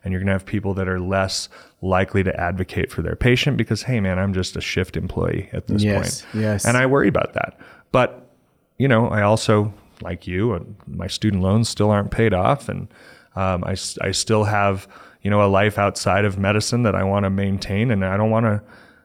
and 0.05 0.13
you're 0.13 0.21
going 0.21 0.27
to 0.27 0.33
have 0.33 0.45
people 0.45 0.75
that 0.75 0.89
are 0.89 1.01
less 1.01 1.49
likely 1.81 2.23
to 2.25 2.39
advocate 2.39 2.91
for 2.91 3.03
their 3.03 3.17
patient 3.17 3.57
because, 3.57 3.83
hey, 3.83 4.01
man, 4.01 4.19
I'm 4.19 4.35
just 4.35 4.57
a 4.57 4.61
shift 4.61 4.97
employee 4.97 5.49
at 5.53 5.69
this 5.69 5.83
Yes, 5.83 6.23
point. 6.23 6.43
yes. 6.43 6.65
And 6.65 6.77
I 6.77 6.87
worry 6.87 7.09
about 7.09 7.35
that. 7.35 7.59
But, 7.93 8.31
you 8.79 8.89
know, 8.89 9.09
I 9.09 9.23
also, 9.23 9.73
like 10.01 10.27
you, 10.27 10.53
uh, 10.55 10.61
my 10.87 11.07
student 11.07 11.43
loans 11.43 11.69
still 11.69 11.91
aren't 11.91 12.11
paid 12.11 12.35
off. 12.35 12.69
And 12.69 12.89
um, 13.37 13.63
I, 13.65 13.77
I 14.01 14.11
still 14.11 14.45
have, 14.45 14.89
you 15.23 15.31
know, 15.31 15.41
a 15.43 15.47
life 15.47 15.79
outside 15.79 16.25
of 16.25 16.37
medicine 16.37 16.83
that 16.83 16.97
I 16.97 17.05
want 17.05 17.25
to 17.25 17.31
maintain. 17.31 17.91
And 17.91 18.05
I 18.05 18.17
don't 18.17 18.31
want 18.31 18.47
to, 18.47 18.61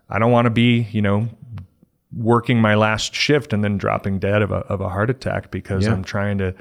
I 0.10 0.18
don't 0.20 0.32
want 0.32 0.46
to 0.46 0.52
be, 0.52 0.88
you 0.92 1.02
know, 1.02 1.30
working 2.16 2.60
my 2.62 2.76
last 2.76 3.14
shift 3.14 3.54
and 3.54 3.64
then 3.64 3.78
dropping 3.78 4.20
dead 4.20 4.42
of 4.42 4.52
a, 4.52 4.58
of 4.68 4.82
a 4.82 4.90
heart 4.90 5.10
attack 5.10 5.52
because 5.52 5.86
Yeah. 5.86 5.94
I'm 5.94 6.04
trying 6.04 6.38
to 6.40 6.54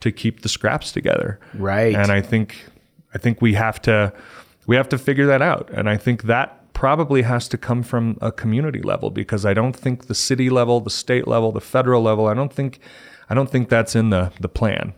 to 0.00 0.12
keep 0.12 0.42
the 0.42 0.48
scraps 0.48 0.92
together. 0.92 1.38
Right. 1.54 1.94
And 1.94 2.10
I 2.10 2.20
think 2.20 2.66
I 3.14 3.18
think 3.18 3.40
we 3.40 3.54
have 3.54 3.80
to 3.82 4.12
we 4.66 4.76
have 4.76 4.88
to 4.90 4.98
figure 4.98 5.26
that 5.26 5.42
out. 5.42 5.70
And 5.72 5.88
I 5.88 5.96
think 5.96 6.24
that 6.24 6.72
probably 6.72 7.22
has 7.22 7.48
to 7.48 7.56
come 7.56 7.82
from 7.82 8.18
a 8.20 8.32
community 8.32 8.82
level 8.82 9.10
because 9.10 9.46
I 9.46 9.54
don't 9.54 9.76
think 9.76 10.06
the 10.06 10.14
city 10.14 10.50
level, 10.50 10.80
the 10.80 10.90
state 10.90 11.28
level, 11.28 11.52
the 11.52 11.60
federal 11.60 12.02
level, 12.02 12.26
I 12.26 12.34
don't 12.34 12.52
think 12.52 12.80
I 13.30 13.34
don't 13.34 13.48
think 13.50 13.68
that's 13.68 13.94
in 13.94 14.10
the 14.10 14.32
the 14.40 14.48
plan. 14.48 14.94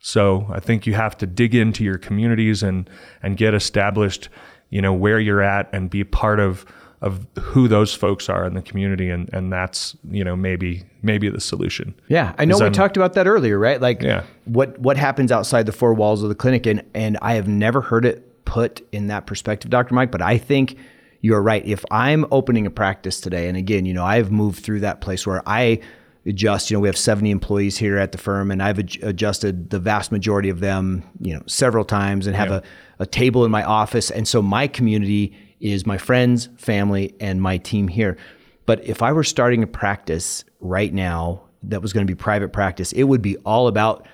So 0.00 0.46
I 0.50 0.58
think 0.58 0.86
you 0.86 0.94
have 0.94 1.16
to 1.18 1.26
dig 1.26 1.54
into 1.54 1.84
your 1.84 1.98
communities 1.98 2.62
and 2.62 2.90
and 3.22 3.36
get 3.36 3.54
established, 3.54 4.28
you 4.70 4.82
know, 4.82 4.92
where 4.92 5.20
you're 5.20 5.42
at 5.42 5.68
and 5.72 5.88
be 5.88 6.02
part 6.04 6.40
of 6.40 6.66
of 7.02 7.26
who 7.38 7.68
those 7.68 7.92
folks 7.92 8.28
are 8.30 8.46
in 8.46 8.54
the 8.54 8.62
community, 8.62 9.10
and 9.10 9.28
and 9.34 9.52
that's 9.52 9.94
you 10.10 10.24
know 10.24 10.34
maybe 10.36 10.84
maybe 11.02 11.28
the 11.28 11.40
solution. 11.40 11.94
Yeah, 12.08 12.32
I 12.38 12.44
know 12.46 12.56
we 12.56 12.64
I'm- 12.64 12.72
talked 12.72 12.96
about 12.96 13.12
that 13.14 13.26
earlier, 13.26 13.58
right? 13.58 13.80
Like 13.80 14.00
Yeah. 14.02 14.22
what 14.46 14.78
what 14.78 14.96
happens 14.96 15.30
outside 15.30 15.66
the 15.66 15.72
four 15.72 15.92
walls 15.94 16.22
of 16.22 16.28
the 16.30 16.34
clinic, 16.34 16.64
and 16.66 16.82
and 16.94 17.18
I 17.20 17.34
have 17.34 17.48
never 17.48 17.80
heard 17.82 18.04
it 18.06 18.44
put 18.44 18.80
in 18.92 19.08
that 19.08 19.26
perspective, 19.26 19.70
Dr. 19.70 19.94
Mike. 19.94 20.10
But 20.10 20.22
I 20.22 20.38
think 20.38 20.76
you're 21.20 21.42
right. 21.42 21.64
If 21.66 21.84
I'm 21.90 22.24
opening 22.30 22.66
a 22.66 22.70
practice 22.70 23.20
today, 23.20 23.48
and 23.48 23.56
again, 23.56 23.84
you 23.84 23.94
know, 23.94 24.04
I've 24.04 24.30
moved 24.32 24.62
through 24.64 24.80
that 24.80 25.00
place 25.00 25.26
where 25.26 25.42
I 25.46 25.80
adjust. 26.24 26.70
You 26.70 26.76
know, 26.76 26.80
we 26.82 26.88
have 26.88 26.96
70 26.96 27.30
employees 27.32 27.78
here 27.78 27.98
at 27.98 28.12
the 28.12 28.18
firm, 28.18 28.50
and 28.52 28.62
I've 28.62 28.78
ad- 28.78 28.96
adjusted 29.02 29.70
the 29.70 29.78
vast 29.80 30.12
majority 30.12 30.50
of 30.50 30.60
them, 30.60 31.02
you 31.20 31.34
know, 31.34 31.42
several 31.46 31.84
times, 31.84 32.28
and 32.28 32.36
have 32.36 32.50
a, 32.52 32.62
a 33.00 33.06
table 33.06 33.44
in 33.44 33.50
my 33.50 33.64
office. 33.64 34.08
And 34.10 34.26
so 34.28 34.40
my 34.40 34.68
community 34.68 35.32
is 35.62 35.86
my 35.86 35.96
friends, 35.96 36.48
family, 36.56 37.14
and 37.20 37.40
my 37.40 37.56
team 37.56 37.88
here. 37.88 38.18
But 38.66 38.84
if 38.84 39.02
I 39.02 39.12
were 39.12 39.24
starting 39.24 39.62
a 39.62 39.66
practice 39.66 40.44
right 40.60 40.92
now 40.92 41.42
that 41.62 41.80
was 41.80 41.92
going 41.92 42.06
to 42.06 42.10
be 42.10 42.16
private 42.16 42.52
practice, 42.52 42.92
it 42.92 43.04
would 43.04 43.22
be 43.22 43.36
all 43.38 43.68
about 43.68 44.06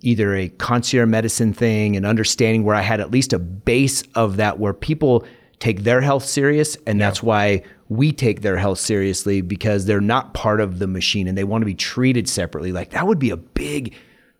either 0.00 0.34
a 0.34 0.48
concierge 0.48 1.08
medicine 1.08 1.52
thing 1.52 1.96
and 1.96 2.06
understanding 2.06 2.64
where 2.64 2.76
I 2.76 2.82
had 2.82 3.00
at 3.00 3.10
least 3.10 3.32
a 3.32 3.38
base 3.38 4.02
of 4.14 4.36
that 4.36 4.58
where 4.58 4.72
people 4.72 5.24
take 5.58 5.82
their 5.84 6.00
health 6.00 6.24
serious 6.24 6.76
and 6.86 7.00
that's 7.00 7.22
why 7.22 7.62
we 7.88 8.12
take 8.12 8.42
their 8.42 8.56
health 8.56 8.78
seriously 8.78 9.40
because 9.40 9.84
they're 9.84 10.00
not 10.00 10.34
part 10.34 10.60
of 10.60 10.78
the 10.78 10.86
machine 10.86 11.28
and 11.28 11.36
they 11.36 11.44
want 11.44 11.62
to 11.62 11.66
be 11.66 11.74
treated 11.74 12.28
separately. 12.28 12.72
Like 12.72 12.90
that 12.90 13.06
would 13.06 13.18
be 13.18 13.30
a 13.30 13.36
big 13.36 13.94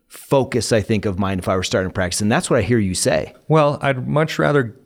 focus 0.09 0.73
I 0.73 0.81
think 0.81 1.05
of 1.05 1.19
mine 1.19 1.39
if 1.39 1.49
I 1.49 1.57
were 1.57 1.63
starting 1.63 1.91
a 1.91 1.93
practice. 1.93 2.21
And 2.21 2.31
that's 2.31 2.51
what 2.51 2.59
I 2.59 2.63
hear 2.63 2.79
you 2.79 2.95
say. 2.95 3.35
Well, 3.49 3.79
I'd 3.83 4.09
much 4.09 4.39
rather 4.39 4.77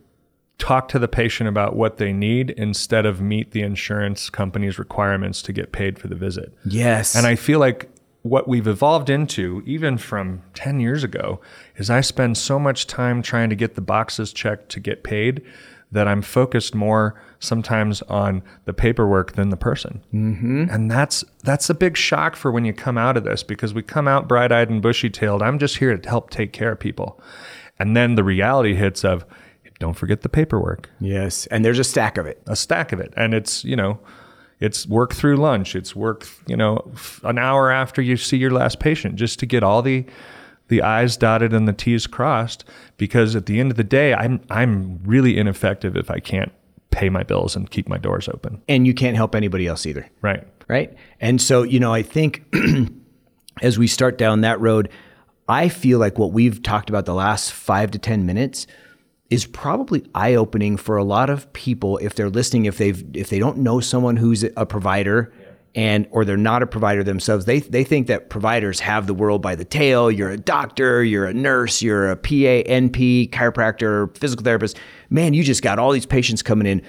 talk 0.58 0.88
to 0.88 0.98
the 0.98 1.08
patient 1.08 1.48
about 1.48 1.76
what 1.76 1.98
they 1.98 2.12
need 2.12 2.50
instead 2.50 3.04
of 3.04 3.20
meet 3.20 3.50
the 3.50 3.62
insurance 3.62 4.30
company's 4.30 4.78
requirements 4.78 5.42
to 5.42 5.52
get 5.52 5.72
paid 5.72 5.98
for 5.98 6.08
the 6.08 6.14
visit. 6.14 6.52
yes 6.64 7.14
And 7.14 7.26
I 7.26 7.36
feel 7.36 7.58
like 7.58 7.90
what 8.22 8.48
we've 8.48 8.66
evolved 8.66 9.08
into, 9.08 9.62
even 9.66 9.98
from 9.98 10.42
10 10.54 10.80
years 10.80 11.04
ago, 11.04 11.40
is 11.76 11.90
I 11.90 12.00
spend 12.00 12.36
so 12.36 12.58
much 12.58 12.86
time 12.86 13.22
trying 13.22 13.50
to 13.50 13.54
get 13.54 13.74
the 13.76 13.80
boxes 13.80 14.32
checked 14.32 14.68
to 14.70 14.80
get 14.80 15.04
paid 15.04 15.42
that 15.92 16.08
I'm 16.08 16.22
focused 16.22 16.74
more 16.74 17.20
sometimes 17.38 18.02
on 18.02 18.42
the 18.64 18.72
paperwork 18.72 19.32
than 19.32 19.50
the 19.50 19.56
person. 19.56 20.02
Mm-hmm. 20.12 20.64
And 20.70 20.90
that's 20.90 21.24
that's 21.44 21.70
a 21.70 21.74
big 21.74 21.96
shock 21.96 22.34
for 22.34 22.50
when 22.50 22.64
you 22.64 22.72
come 22.72 22.98
out 22.98 23.16
of 23.16 23.24
this 23.24 23.42
because 23.44 23.72
we 23.72 23.82
come 23.82 24.08
out 24.08 24.26
bright-eyed 24.26 24.68
and 24.68 24.82
bushy-tailed. 24.82 25.42
I'm 25.42 25.58
just 25.58 25.76
here 25.76 25.96
to 25.96 26.08
help 26.08 26.30
take 26.30 26.52
care 26.52 26.72
of 26.72 26.80
people. 26.80 27.20
And 27.78 27.96
then 27.96 28.16
the 28.16 28.24
reality 28.24 28.74
hits 28.74 29.04
of 29.04 29.24
don't 29.78 29.94
forget 29.94 30.22
the 30.22 30.28
paperwork. 30.28 30.90
Yes 31.00 31.46
and 31.46 31.64
there's 31.64 31.78
a 31.78 31.84
stack 31.84 32.18
of 32.18 32.26
it. 32.26 32.42
A 32.46 32.56
stack 32.56 32.92
of 32.92 33.00
it. 33.00 33.12
And 33.16 33.34
it's 33.34 33.64
you 33.64 33.76
know 33.76 33.98
it's 34.60 34.86
work 34.86 35.14
through 35.14 35.36
lunch. 35.36 35.76
It's 35.76 35.94
work 35.94 36.26
you 36.46 36.56
know 36.56 36.90
f- 36.94 37.20
an 37.24 37.38
hour 37.38 37.70
after 37.70 38.00
you 38.02 38.16
see 38.16 38.36
your 38.36 38.50
last 38.50 38.80
patient 38.80 39.16
just 39.16 39.38
to 39.40 39.46
get 39.46 39.62
all 39.62 39.82
the 39.82 40.04
the 40.68 40.82
i's 40.82 41.16
dotted 41.16 41.52
and 41.52 41.68
the 41.68 41.72
t's 41.72 42.06
crossed. 42.06 42.64
Because 42.96 43.36
at 43.36 43.46
the 43.46 43.60
end 43.60 43.70
of 43.70 43.76
the 43.76 43.84
day 43.84 44.14
i'm 44.14 44.40
i'm 44.50 45.00
really 45.04 45.38
ineffective 45.38 45.96
if 45.96 46.10
i 46.10 46.18
can't 46.18 46.52
pay 46.96 47.10
my 47.10 47.22
bills 47.22 47.54
and 47.54 47.70
keep 47.70 47.88
my 47.88 47.98
doors 47.98 48.26
open. 48.26 48.62
And 48.68 48.86
you 48.86 48.94
can't 48.94 49.16
help 49.16 49.34
anybody 49.34 49.66
else 49.66 49.84
either. 49.84 50.08
Right. 50.22 50.46
Right? 50.66 50.96
And 51.20 51.42
so, 51.42 51.62
you 51.62 51.78
know, 51.78 51.92
I 51.92 52.02
think 52.02 52.44
as 53.62 53.78
we 53.78 53.86
start 53.86 54.16
down 54.16 54.40
that 54.40 54.58
road, 54.60 54.88
I 55.46 55.68
feel 55.68 55.98
like 55.98 56.18
what 56.18 56.32
we've 56.32 56.62
talked 56.62 56.88
about 56.88 57.04
the 57.04 57.14
last 57.14 57.52
five 57.52 57.90
to 57.90 57.98
10 57.98 58.24
minutes 58.24 58.66
is 59.30 59.46
probably 59.46 60.04
eye 60.14 60.34
opening 60.34 60.76
for 60.76 60.96
a 60.96 61.04
lot 61.04 61.30
of 61.30 61.52
people 61.52 61.98
if 61.98 62.14
they're 62.14 62.30
listening, 62.30 62.66
if 62.66 62.78
they've, 62.78 63.04
if 63.16 63.28
they 63.28 63.38
don't 63.38 63.58
know 63.58 63.80
someone 63.80 64.16
who's 64.16 64.44
a 64.44 64.66
provider 64.66 65.32
and, 65.74 66.06
or 66.10 66.24
they're 66.24 66.36
not 66.36 66.62
a 66.62 66.66
provider 66.66 67.02
themselves, 67.02 67.44
they, 67.44 67.60
they 67.60 67.84
think 67.84 68.06
that 68.06 68.30
providers 68.30 68.80
have 68.80 69.06
the 69.06 69.14
world 69.14 69.42
by 69.42 69.54
the 69.54 69.64
tail. 69.64 70.10
You're 70.10 70.30
a 70.30 70.38
doctor, 70.38 71.02
you're 71.02 71.26
a 71.26 71.34
nurse, 71.34 71.82
you're 71.82 72.10
a 72.10 72.16
PA, 72.16 72.30
NP, 72.30 73.30
chiropractor, 73.30 74.16
physical 74.16 74.44
therapist. 74.44 74.78
Man, 75.10 75.34
you 75.34 75.42
just 75.42 75.62
got 75.62 75.78
all 75.78 75.90
these 75.90 76.06
patients 76.06 76.42
coming 76.42 76.66
in. 76.66 76.82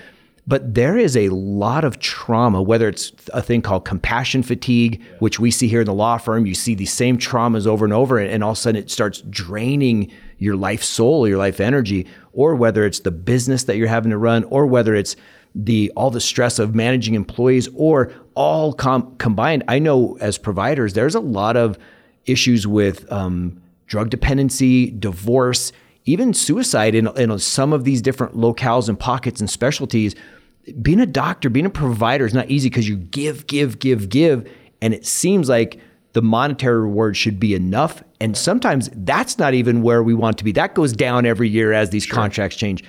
But 0.50 0.76
there 0.76 0.98
is 0.98 1.18
a 1.18 1.28
lot 1.28 1.84
of 1.84 2.00
trauma, 2.00 2.62
whether 2.62 2.88
it's 2.88 3.12
a 3.34 3.42
thing 3.42 3.62
called 3.62 3.84
compassion 3.84 4.44
fatigue, 4.44 5.04
which 5.20 5.42
we 5.42 5.52
see 5.52 5.68
here 5.68 5.82
in 5.82 5.86
the 5.86 5.94
law 5.94 6.18
firm. 6.18 6.46
You 6.46 6.56
see 6.56 6.74
these 6.74 6.94
same 6.94 7.18
traumas 7.18 7.68
over 7.68 7.84
and 7.84 7.94
over, 7.94 8.18
and 8.18 8.42
all 8.42 8.52
of 8.52 8.58
a 8.58 8.62
sudden 8.62 8.82
it 8.82 8.90
starts 8.90 9.22
draining 9.30 10.10
your 10.38 10.56
life 10.56 10.84
soul, 10.84 11.28
your 11.28 11.38
life 11.38 11.60
energy, 11.60 12.08
or 12.38 12.56
whether 12.56 12.86
it's 12.86 13.02
the 13.02 13.12
business 13.12 13.66
that 13.66 13.76
you're 13.76 13.88
having 13.88 14.12
to 14.12 14.18
run, 14.18 14.46
or 14.46 14.66
whether 14.66 14.96
it's 14.96 15.18
the 15.54 15.92
all 15.96 16.12
the 16.12 16.22
stress 16.22 16.60
of 16.60 16.76
managing 16.76 17.16
employees, 17.16 17.68
or 17.74 18.14
all 18.36 18.72
com- 18.72 19.16
combined. 19.18 19.64
I 19.68 19.80
know 19.80 20.18
as 20.22 20.38
providers, 20.38 20.94
there's 20.94 21.16
a 21.16 21.20
lot 21.20 21.58
of 21.58 21.78
issues 22.26 22.66
with 22.66 23.12
um, 23.12 23.62
drug 23.88 24.10
dependency, 24.10 24.92
divorce, 24.92 25.72
even 26.06 26.34
suicide 26.34 26.96
in, 26.96 27.08
in 27.18 27.38
some 27.40 27.74
of 27.74 27.84
these 27.84 28.02
different 28.02 28.36
locales 28.36 28.88
and 28.88 28.98
pockets 28.98 29.42
and 29.42 29.50
specialties 29.50 30.16
being 30.82 31.00
a 31.00 31.06
doctor, 31.06 31.50
being 31.50 31.66
a 31.66 31.70
provider 31.70 32.26
is 32.26 32.34
not 32.34 32.50
easy 32.50 32.70
because 32.70 32.90
you 32.90 32.98
give, 32.98 33.48
give, 33.48 33.80
give, 33.80 34.10
give. 34.10 34.50
And 34.82 34.94
it 34.94 35.06
seems 35.06 35.50
like 35.50 35.80
the 36.14 36.22
monetary 36.22 36.82
reward 36.82 37.16
should 37.16 37.40
be 37.40 37.56
enough. 37.56 38.04
And 38.20 38.36
sometimes 38.36 38.90
that's 38.94 39.38
not 39.38 39.54
even 39.54 39.82
where 39.82 40.02
we 40.02 40.14
want 40.14 40.38
to 40.40 40.44
be. 40.44 40.52
That 40.52 40.74
goes 40.74 40.94
down 40.94 41.26
every 41.26 41.50
year 41.50 41.74
as 41.74 41.92
these 41.92 42.06
contracts 42.06 42.58
change. 42.58 42.84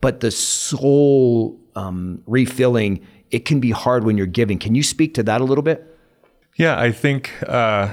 But 0.00 0.20
the 0.20 0.30
soul 0.30 1.58
um, 1.74 2.22
refilling, 2.26 3.00
it 3.30 3.46
can 3.46 3.60
be 3.60 3.70
hard 3.70 4.04
when 4.04 4.18
you're 4.18 4.26
giving. 4.26 4.58
Can 4.58 4.74
you 4.74 4.82
speak 4.82 5.14
to 5.14 5.22
that 5.22 5.40
a 5.40 5.44
little 5.44 5.62
bit? 5.62 5.90
Yeah, 6.56 6.78
I 6.78 6.92
think 6.92 7.32
uh, 7.48 7.92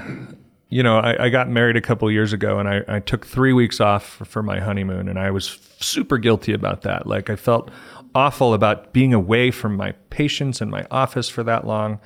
you 0.68 0.82
know 0.82 0.98
I, 0.98 1.24
I 1.24 1.28
got 1.30 1.48
married 1.48 1.76
a 1.76 1.80
couple 1.80 2.10
years 2.10 2.32
ago, 2.32 2.58
and 2.58 2.68
I, 2.68 2.82
I 2.86 3.00
took 3.00 3.26
three 3.26 3.52
weeks 3.52 3.80
off 3.80 4.04
for, 4.04 4.24
for 4.24 4.42
my 4.42 4.60
honeymoon, 4.60 5.08
and 5.08 5.18
I 5.18 5.30
was 5.30 5.58
super 5.80 6.18
guilty 6.18 6.52
about 6.52 6.82
that. 6.82 7.06
Like 7.06 7.28
I 7.28 7.36
felt 7.36 7.70
awful 8.14 8.54
about 8.54 8.92
being 8.92 9.14
away 9.14 9.50
from 9.50 9.76
my 9.76 9.92
patients 10.10 10.60
and 10.60 10.70
my 10.70 10.86
office 10.90 11.28
for 11.28 11.42
that 11.44 11.66
long. 11.66 11.98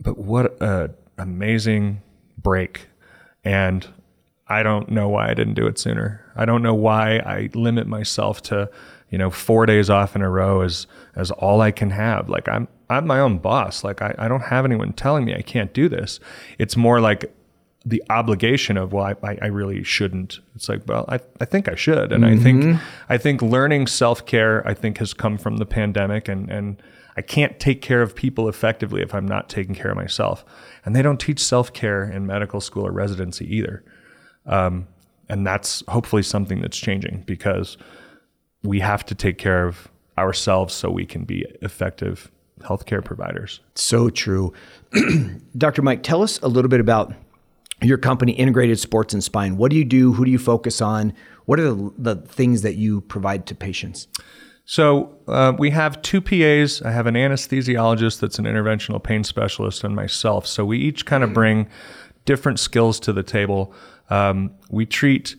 But 0.00 0.18
what 0.18 0.60
a 0.60 0.90
amazing 1.16 2.02
break, 2.36 2.87
and 3.48 3.88
I 4.46 4.62
don't 4.62 4.90
know 4.90 5.08
why 5.08 5.30
I 5.30 5.34
didn't 5.34 5.54
do 5.54 5.66
it 5.66 5.78
sooner. 5.78 6.22
I 6.36 6.44
don't 6.44 6.62
know 6.62 6.74
why 6.74 7.16
I 7.16 7.48
limit 7.54 7.86
myself 7.86 8.42
to, 8.42 8.70
you 9.08 9.16
know, 9.16 9.30
four 9.30 9.64
days 9.64 9.88
off 9.88 10.14
in 10.14 10.20
a 10.20 10.28
row 10.28 10.60
as 10.60 10.86
as 11.16 11.30
all 11.30 11.62
I 11.62 11.70
can 11.70 11.88
have. 11.90 12.28
Like 12.28 12.46
I'm 12.46 12.68
I'm 12.90 13.06
my 13.06 13.20
own 13.20 13.38
boss. 13.38 13.84
Like 13.84 14.02
I, 14.02 14.14
I 14.18 14.28
don't 14.28 14.42
have 14.42 14.66
anyone 14.66 14.92
telling 14.92 15.24
me 15.24 15.34
I 15.34 15.40
can't 15.40 15.72
do 15.72 15.88
this. 15.88 16.20
It's 16.58 16.76
more 16.76 17.00
like 17.00 17.34
the 17.86 18.02
obligation 18.10 18.76
of 18.76 18.92
well, 18.92 19.14
I, 19.22 19.38
I, 19.40 19.46
really 19.46 19.82
shouldn't. 19.82 20.40
It's 20.54 20.68
like, 20.68 20.82
well, 20.86 21.06
I, 21.08 21.20
I 21.40 21.46
think 21.46 21.68
I 21.68 21.74
should. 21.74 22.12
And 22.12 22.26
I 22.26 22.36
think 22.36 22.64
mm-hmm. 22.64 22.84
I 23.08 23.16
think 23.16 23.40
learning 23.40 23.86
self 23.86 24.26
care 24.26 24.66
I 24.68 24.74
think 24.74 24.98
has 24.98 25.14
come 25.14 25.38
from 25.38 25.56
the 25.56 25.66
pandemic 25.66 26.28
and 26.28 26.50
and 26.50 26.82
I 27.18 27.20
can't 27.20 27.58
take 27.58 27.82
care 27.82 28.00
of 28.00 28.14
people 28.14 28.48
effectively 28.48 29.02
if 29.02 29.12
I'm 29.12 29.26
not 29.26 29.48
taking 29.48 29.74
care 29.74 29.90
of 29.90 29.96
myself. 29.96 30.44
And 30.84 30.94
they 30.94 31.02
don't 31.02 31.18
teach 31.18 31.40
self 31.40 31.72
care 31.72 32.04
in 32.04 32.28
medical 32.28 32.60
school 32.60 32.86
or 32.86 32.92
residency 32.92 33.44
either. 33.56 33.84
Um, 34.46 34.86
and 35.28 35.44
that's 35.44 35.82
hopefully 35.88 36.22
something 36.22 36.60
that's 36.60 36.78
changing 36.78 37.24
because 37.26 37.76
we 38.62 38.78
have 38.78 39.04
to 39.06 39.16
take 39.16 39.36
care 39.36 39.66
of 39.66 39.88
ourselves 40.16 40.72
so 40.72 40.90
we 40.92 41.04
can 41.04 41.24
be 41.24 41.44
effective 41.60 42.30
healthcare 42.60 43.04
providers. 43.04 43.58
So 43.74 44.10
true. 44.10 44.52
Dr. 45.58 45.82
Mike, 45.82 46.04
tell 46.04 46.22
us 46.22 46.38
a 46.40 46.46
little 46.46 46.68
bit 46.68 46.78
about 46.78 47.12
your 47.82 47.98
company, 47.98 48.30
Integrated 48.30 48.78
Sports 48.78 49.12
and 49.12 49.24
Spine. 49.24 49.56
What 49.56 49.72
do 49.72 49.76
you 49.76 49.84
do? 49.84 50.12
Who 50.12 50.24
do 50.24 50.30
you 50.30 50.38
focus 50.38 50.80
on? 50.80 51.14
What 51.46 51.58
are 51.58 51.74
the, 51.74 51.92
the 51.98 52.14
things 52.14 52.62
that 52.62 52.76
you 52.76 53.00
provide 53.00 53.44
to 53.46 53.56
patients? 53.56 54.06
So 54.70 55.16
uh, 55.26 55.54
we 55.58 55.70
have 55.70 56.02
two 56.02 56.20
PAs. 56.20 56.82
I 56.82 56.90
have 56.90 57.06
an 57.06 57.14
anesthesiologist 57.14 58.20
that's 58.20 58.38
an 58.38 58.44
interventional 58.44 59.02
pain 59.02 59.24
specialist, 59.24 59.82
and 59.82 59.96
myself. 59.96 60.46
So 60.46 60.62
we 60.62 60.76
each 60.76 61.06
kind 61.06 61.24
of 61.24 61.32
bring 61.32 61.70
different 62.26 62.60
skills 62.60 63.00
to 63.00 63.14
the 63.14 63.22
table. 63.22 63.72
Um, 64.10 64.50
we 64.68 64.84
treat. 64.84 65.36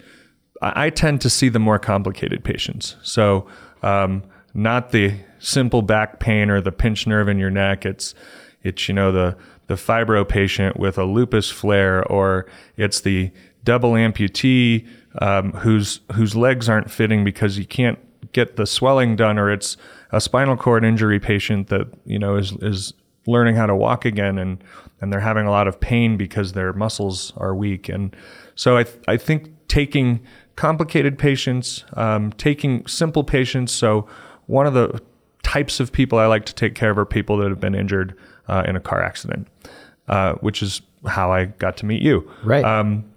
I 0.64 0.90
tend 0.90 1.22
to 1.22 1.30
see 1.30 1.48
the 1.48 1.60
more 1.60 1.78
complicated 1.78 2.44
patients. 2.44 2.96
So 3.04 3.46
um, 3.84 4.24
not 4.56 4.90
the 4.94 5.14
simple 5.38 5.84
back 5.84 6.20
pain 6.20 6.50
or 6.50 6.60
the 6.60 6.72
pinched 6.72 7.06
nerve 7.06 7.30
in 7.30 7.38
your 7.38 7.52
neck. 7.52 7.86
It's 7.86 8.16
it's 8.64 8.88
you 8.90 8.96
know 8.96 9.12
the 9.12 9.38
the 9.68 9.76
fibro 9.76 10.28
patient 10.28 10.80
with 10.80 10.98
a 10.98 11.06
lupus 11.06 11.52
flare, 11.52 12.04
or 12.12 12.48
it's 12.78 13.02
the 13.02 13.30
double 13.64 13.92
amputee 13.92 14.88
um, 15.20 15.52
whose 15.52 16.00
whose 16.14 16.36
legs 16.36 16.68
aren't 16.68 16.90
fitting 16.90 17.24
because 17.24 17.60
you 17.60 17.66
can't 17.68 18.00
get 18.32 18.56
the 18.56 18.66
swelling 18.66 19.16
done, 19.16 19.38
or 19.38 19.52
it's 19.52 19.78
a 20.12 20.22
spinal 20.22 20.58
cord 20.58 20.84
injury 20.84 21.20
patient 21.20 21.68
that 21.68 21.88
you 22.06 22.20
know 22.20 22.36
is 22.36 22.52
is 22.62 22.94
learning 23.28 23.56
how 23.56 23.66
to 23.66 23.76
walk 23.76 24.06
again, 24.06 24.38
and 24.38 24.64
and 25.02 25.12
they're 25.12 25.20
having 25.20 25.46
a 25.46 25.52
lot 25.52 25.68
of 25.68 25.80
pain 25.80 26.18
because 26.18 26.54
their 26.54 26.74
muscles 26.74 27.34
are 27.38 27.56
weak, 27.56 27.90
and 27.90 28.16
so 28.56 28.78
I 28.78 28.84
th- 28.84 28.98
I 29.08 29.18
think 29.18 29.52
taking 29.68 30.22
complicated 30.56 31.18
patients, 31.18 31.86
um, 31.94 32.32
taking 32.34 32.86
simple 32.86 33.24
patients. 33.24 33.72
So 33.72 34.08
one 34.48 34.66
of 34.66 34.74
the 34.74 35.02
types 35.44 35.80
of 35.80 35.92
people 35.92 36.20
I 36.20 36.26
like 36.26 36.46
to 36.46 36.54
take 36.54 36.76
care 36.76 36.92
of 36.92 36.98
are 36.98 37.06
people 37.06 37.38
that 37.38 37.50
have 37.50 37.60
been 37.60 37.76
injured 37.76 38.16
uh, 38.48 38.64
in 38.68 38.76
a 38.76 38.80
car 38.80 39.02
accident, 39.02 39.48
uh, 40.10 40.34
which 40.42 40.62
is 40.62 40.82
how 41.08 41.32
I 41.32 41.46
got 41.46 41.78
to 41.78 41.86
meet 41.86 42.02
you. 42.02 42.30
Right. 42.44 42.66
Um, 42.66 43.09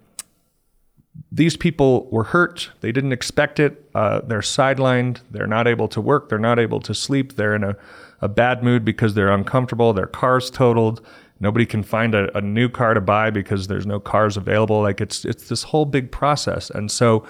these 1.30 1.56
people 1.56 2.08
were 2.10 2.24
hurt. 2.24 2.70
They 2.80 2.92
didn't 2.92 3.12
expect 3.12 3.60
it. 3.60 3.88
Uh, 3.94 4.20
they're 4.20 4.40
sidelined. 4.40 5.20
They're 5.30 5.46
not 5.46 5.66
able 5.66 5.88
to 5.88 6.00
work. 6.00 6.28
They're 6.28 6.38
not 6.38 6.58
able 6.58 6.80
to 6.80 6.94
sleep. 6.94 7.36
They're 7.36 7.54
in 7.54 7.64
a, 7.64 7.76
a 8.20 8.28
bad 8.28 8.62
mood 8.62 8.84
because 8.84 9.14
they're 9.14 9.30
uncomfortable. 9.30 9.92
Their 9.92 10.06
car's 10.06 10.50
totaled. 10.50 11.04
Nobody 11.40 11.66
can 11.66 11.82
find 11.82 12.14
a, 12.14 12.34
a 12.36 12.40
new 12.40 12.68
car 12.68 12.94
to 12.94 13.00
buy 13.00 13.30
because 13.30 13.66
there's 13.66 13.86
no 13.86 13.98
cars 13.98 14.36
available. 14.36 14.80
Like 14.80 15.00
it's 15.00 15.24
it's 15.24 15.48
this 15.48 15.64
whole 15.64 15.84
big 15.84 16.12
process. 16.12 16.70
And 16.70 16.90
so, 16.90 17.26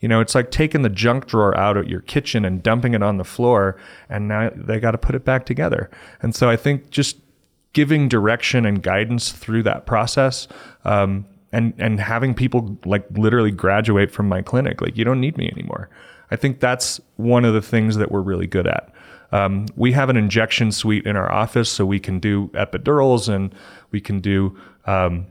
you 0.00 0.08
know, 0.08 0.20
it's 0.20 0.34
like 0.34 0.50
taking 0.50 0.82
the 0.82 0.88
junk 0.88 1.26
drawer 1.26 1.56
out 1.56 1.76
of 1.76 1.88
your 1.88 2.00
kitchen 2.02 2.44
and 2.44 2.62
dumping 2.62 2.94
it 2.94 3.02
on 3.02 3.16
the 3.16 3.24
floor, 3.24 3.76
and 4.08 4.28
now 4.28 4.50
they 4.54 4.78
got 4.78 4.92
to 4.92 4.98
put 4.98 5.14
it 5.14 5.24
back 5.24 5.46
together. 5.46 5.90
And 6.22 6.34
so 6.34 6.48
I 6.48 6.56
think 6.56 6.90
just 6.90 7.18
giving 7.72 8.08
direction 8.08 8.64
and 8.64 8.82
guidance 8.82 9.32
through 9.32 9.62
that 9.64 9.84
process 9.84 10.48
um, 10.84 11.26
and 11.56 11.72
and 11.78 11.98
having 11.98 12.34
people 12.34 12.78
like 12.84 13.06
literally 13.12 13.50
graduate 13.50 14.10
from 14.10 14.28
my 14.28 14.42
clinic 14.42 14.80
like 14.82 14.96
you 14.96 15.04
don't 15.04 15.20
need 15.20 15.36
me 15.38 15.48
anymore. 15.50 15.88
I 16.30 16.36
think 16.36 16.60
that's 16.60 17.00
one 17.16 17.44
of 17.44 17.54
the 17.54 17.62
things 17.62 17.96
that 17.96 18.12
we're 18.12 18.20
really 18.20 18.46
good 18.46 18.66
at. 18.66 18.92
Um, 19.32 19.66
we 19.74 19.92
have 19.92 20.10
an 20.10 20.16
injection 20.16 20.70
suite 20.70 21.06
in 21.06 21.16
our 21.16 21.30
office 21.32 21.70
so 21.70 21.86
we 21.86 21.98
can 21.98 22.20
do 22.20 22.48
epidurals 22.48 23.28
and 23.28 23.54
we 23.90 24.00
can 24.00 24.20
do 24.20 24.56
um, 24.86 25.26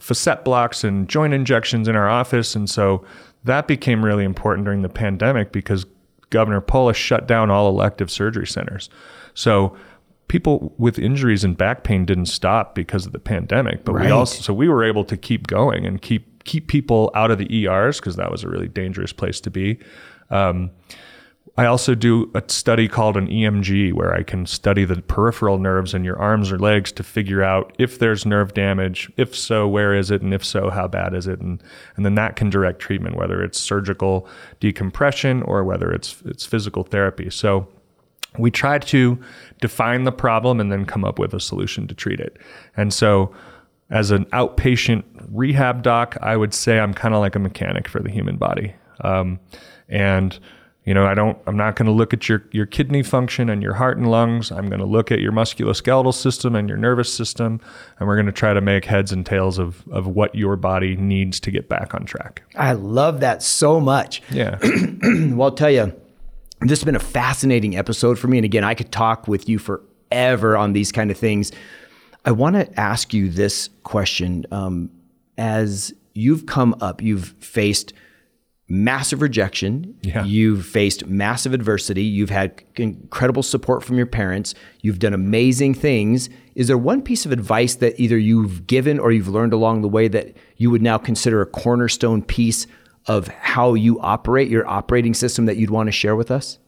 facet 0.00 0.44
blocks 0.44 0.84
and 0.84 1.08
joint 1.08 1.32
injections 1.32 1.86
in 1.88 1.96
our 1.96 2.08
office. 2.08 2.54
And 2.54 2.68
so 2.68 3.04
that 3.44 3.66
became 3.66 4.04
really 4.04 4.24
important 4.24 4.64
during 4.64 4.82
the 4.82 4.88
pandemic 4.88 5.52
because 5.52 5.86
governor 6.30 6.60
polis 6.60 6.96
shut 6.96 7.26
down 7.26 7.50
all 7.50 7.68
elective 7.68 8.10
surgery 8.10 8.46
centers. 8.46 8.90
So 9.34 9.76
people 10.28 10.74
with 10.78 10.98
injuries 10.98 11.42
and 11.42 11.56
back 11.56 11.84
pain 11.84 12.04
didn't 12.04 12.26
stop 12.26 12.74
because 12.74 13.06
of 13.06 13.12
the 13.12 13.18
pandemic, 13.18 13.84
but 13.84 13.94
Right. 13.94 14.06
we 14.06 14.10
also 14.10 14.42
so 14.42 14.52
we 14.54 14.68
were 14.68 14.84
able 14.84 15.04
to 15.04 15.16
keep 15.16 15.46
going 15.46 15.86
and 15.86 16.00
keep 16.00 16.44
keep 16.44 16.68
people 16.68 17.10
out 17.14 17.30
of 17.30 17.38
the 17.38 17.64
ERs 17.64 17.98
because 17.98 18.16
that 18.16 18.30
was 18.30 18.44
a 18.44 18.48
really 18.48 18.68
dangerous 18.68 19.12
place 19.12 19.40
to 19.40 19.50
be. 19.50 19.78
Um, 20.30 20.70
I 21.58 21.66
also 21.66 21.96
do 21.96 22.30
a 22.34 22.42
study 22.46 22.86
called 22.86 23.16
an 23.16 23.26
EMG 23.26 23.92
where 23.92 24.14
I 24.14 24.22
can 24.22 24.46
study 24.46 24.84
the 24.84 25.02
peripheral 25.02 25.58
nerves 25.58 25.92
in 25.92 26.04
your 26.04 26.16
arms 26.16 26.52
or 26.52 26.58
legs 26.58 26.92
to 26.92 27.02
figure 27.02 27.42
out 27.42 27.74
if 27.78 27.98
there's 27.98 28.24
nerve 28.24 28.54
damage. 28.54 29.10
If 29.16 29.34
so, 29.34 29.66
where 29.66 29.92
is 29.92 30.12
it? 30.12 30.22
And 30.22 30.32
if 30.32 30.44
so, 30.44 30.70
how 30.70 30.86
bad 30.86 31.14
is 31.14 31.26
it? 31.26 31.40
And, 31.40 31.60
and 31.96 32.06
then 32.06 32.14
that 32.14 32.36
can 32.36 32.48
direct 32.48 32.78
treatment, 32.78 33.16
whether 33.16 33.42
it's 33.42 33.58
surgical 33.58 34.28
decompression 34.60 35.42
or 35.42 35.64
whether 35.64 35.90
it's, 35.90 36.22
it's 36.24 36.46
physical 36.46 36.84
therapy. 36.84 37.28
So 37.28 37.66
we 38.36 38.50
try 38.50 38.78
to 38.78 39.18
define 39.60 40.04
the 40.04 40.12
problem 40.12 40.60
and 40.60 40.70
then 40.70 40.84
come 40.84 41.04
up 41.04 41.18
with 41.18 41.34
a 41.34 41.40
solution 41.40 41.86
to 41.88 41.94
treat 41.94 42.20
it. 42.20 42.36
And 42.76 42.92
so, 42.92 43.34
as 43.90 44.10
an 44.10 44.26
outpatient 44.26 45.04
rehab 45.32 45.82
doc, 45.82 46.16
I 46.20 46.36
would 46.36 46.52
say 46.52 46.78
I'm 46.78 46.92
kind 46.92 47.14
of 47.14 47.20
like 47.20 47.34
a 47.34 47.38
mechanic 47.38 47.88
for 47.88 48.00
the 48.00 48.10
human 48.10 48.36
body. 48.36 48.74
Um, 49.00 49.40
and 49.88 50.38
you 50.88 50.94
know, 50.94 51.06
I 51.06 51.12
don't. 51.12 51.36
I'm 51.46 51.56
not 51.58 51.76
going 51.76 51.84
to 51.84 51.92
look 51.92 52.14
at 52.14 52.30
your 52.30 52.42
your 52.50 52.64
kidney 52.64 53.02
function 53.02 53.50
and 53.50 53.62
your 53.62 53.74
heart 53.74 53.98
and 53.98 54.10
lungs. 54.10 54.50
I'm 54.50 54.68
going 54.70 54.80
to 54.80 54.86
look 54.86 55.12
at 55.12 55.18
your 55.18 55.32
musculoskeletal 55.32 56.14
system 56.14 56.56
and 56.56 56.66
your 56.66 56.78
nervous 56.78 57.12
system, 57.12 57.60
and 57.98 58.08
we're 58.08 58.16
going 58.16 58.24
to 58.24 58.32
try 58.32 58.54
to 58.54 58.62
make 58.62 58.86
heads 58.86 59.12
and 59.12 59.26
tails 59.26 59.58
of 59.58 59.86
of 59.90 60.06
what 60.06 60.34
your 60.34 60.56
body 60.56 60.96
needs 60.96 61.40
to 61.40 61.50
get 61.50 61.68
back 61.68 61.94
on 61.94 62.06
track. 62.06 62.42
I 62.56 62.72
love 62.72 63.20
that 63.20 63.42
so 63.42 63.80
much. 63.80 64.22
Yeah. 64.30 64.58
Well, 65.38 65.50
I'll 65.50 65.54
tell 65.54 65.70
you, 65.70 65.92
this 66.60 66.78
has 66.80 66.84
been 66.84 66.96
a 66.96 67.00
fascinating 67.00 67.76
episode 67.76 68.18
for 68.18 68.28
me. 68.28 68.38
And 68.38 68.44
again, 68.44 68.64
I 68.64 68.74
could 68.74 68.90
talk 68.90 69.28
with 69.28 69.48
you 69.48 69.58
forever 69.58 70.56
on 70.56 70.72
these 70.72 70.90
kind 70.92 71.10
of 71.10 71.16
things. 71.16 71.52
I 72.24 72.32
want 72.32 72.56
to 72.56 72.80
ask 72.80 73.14
you 73.14 73.28
this 73.30 73.70
question. 73.84 74.44
Um, 74.50 74.90
as 75.36 75.94
you've 76.14 76.46
come 76.46 76.74
up, 76.80 77.00
you've 77.00 77.28
faced 77.40 77.92
massive 78.70 79.22
rejection, 79.22 79.94
Yeah. 80.02 80.24
you've 80.24 80.66
faced 80.66 81.06
massive 81.06 81.54
adversity, 81.54 82.02
you've 82.02 82.28
had 82.28 82.62
incredible 82.76 83.42
support 83.42 83.82
from 83.82 83.96
your 83.96 84.04
parents, 84.06 84.54
you've 84.82 84.98
done 84.98 85.14
amazing 85.14 85.72
things. 85.72 86.28
Is 86.54 86.66
there 86.66 86.76
one 86.76 87.00
piece 87.00 87.24
of 87.24 87.32
advice 87.32 87.76
that 87.76 87.98
either 87.98 88.18
you've 88.18 88.66
given 88.66 88.98
or 88.98 89.10
you've 89.10 89.28
learned 89.28 89.54
along 89.54 89.80
the 89.80 89.88
way 89.88 90.06
that 90.08 90.36
you 90.58 90.70
would 90.70 90.82
now 90.82 90.98
consider 90.98 91.40
a 91.40 91.46
cornerstone 91.46 92.20
piece 92.20 92.66
of 93.08 93.28
how 93.28 93.74
you 93.74 93.98
operate, 94.00 94.48
your 94.48 94.68
operating 94.68 95.14
system 95.14 95.46
that 95.46 95.56
you'd 95.56 95.70
want 95.70 95.88
to 95.88 95.92
share 95.92 96.14
with 96.14 96.30
us? 96.30 96.58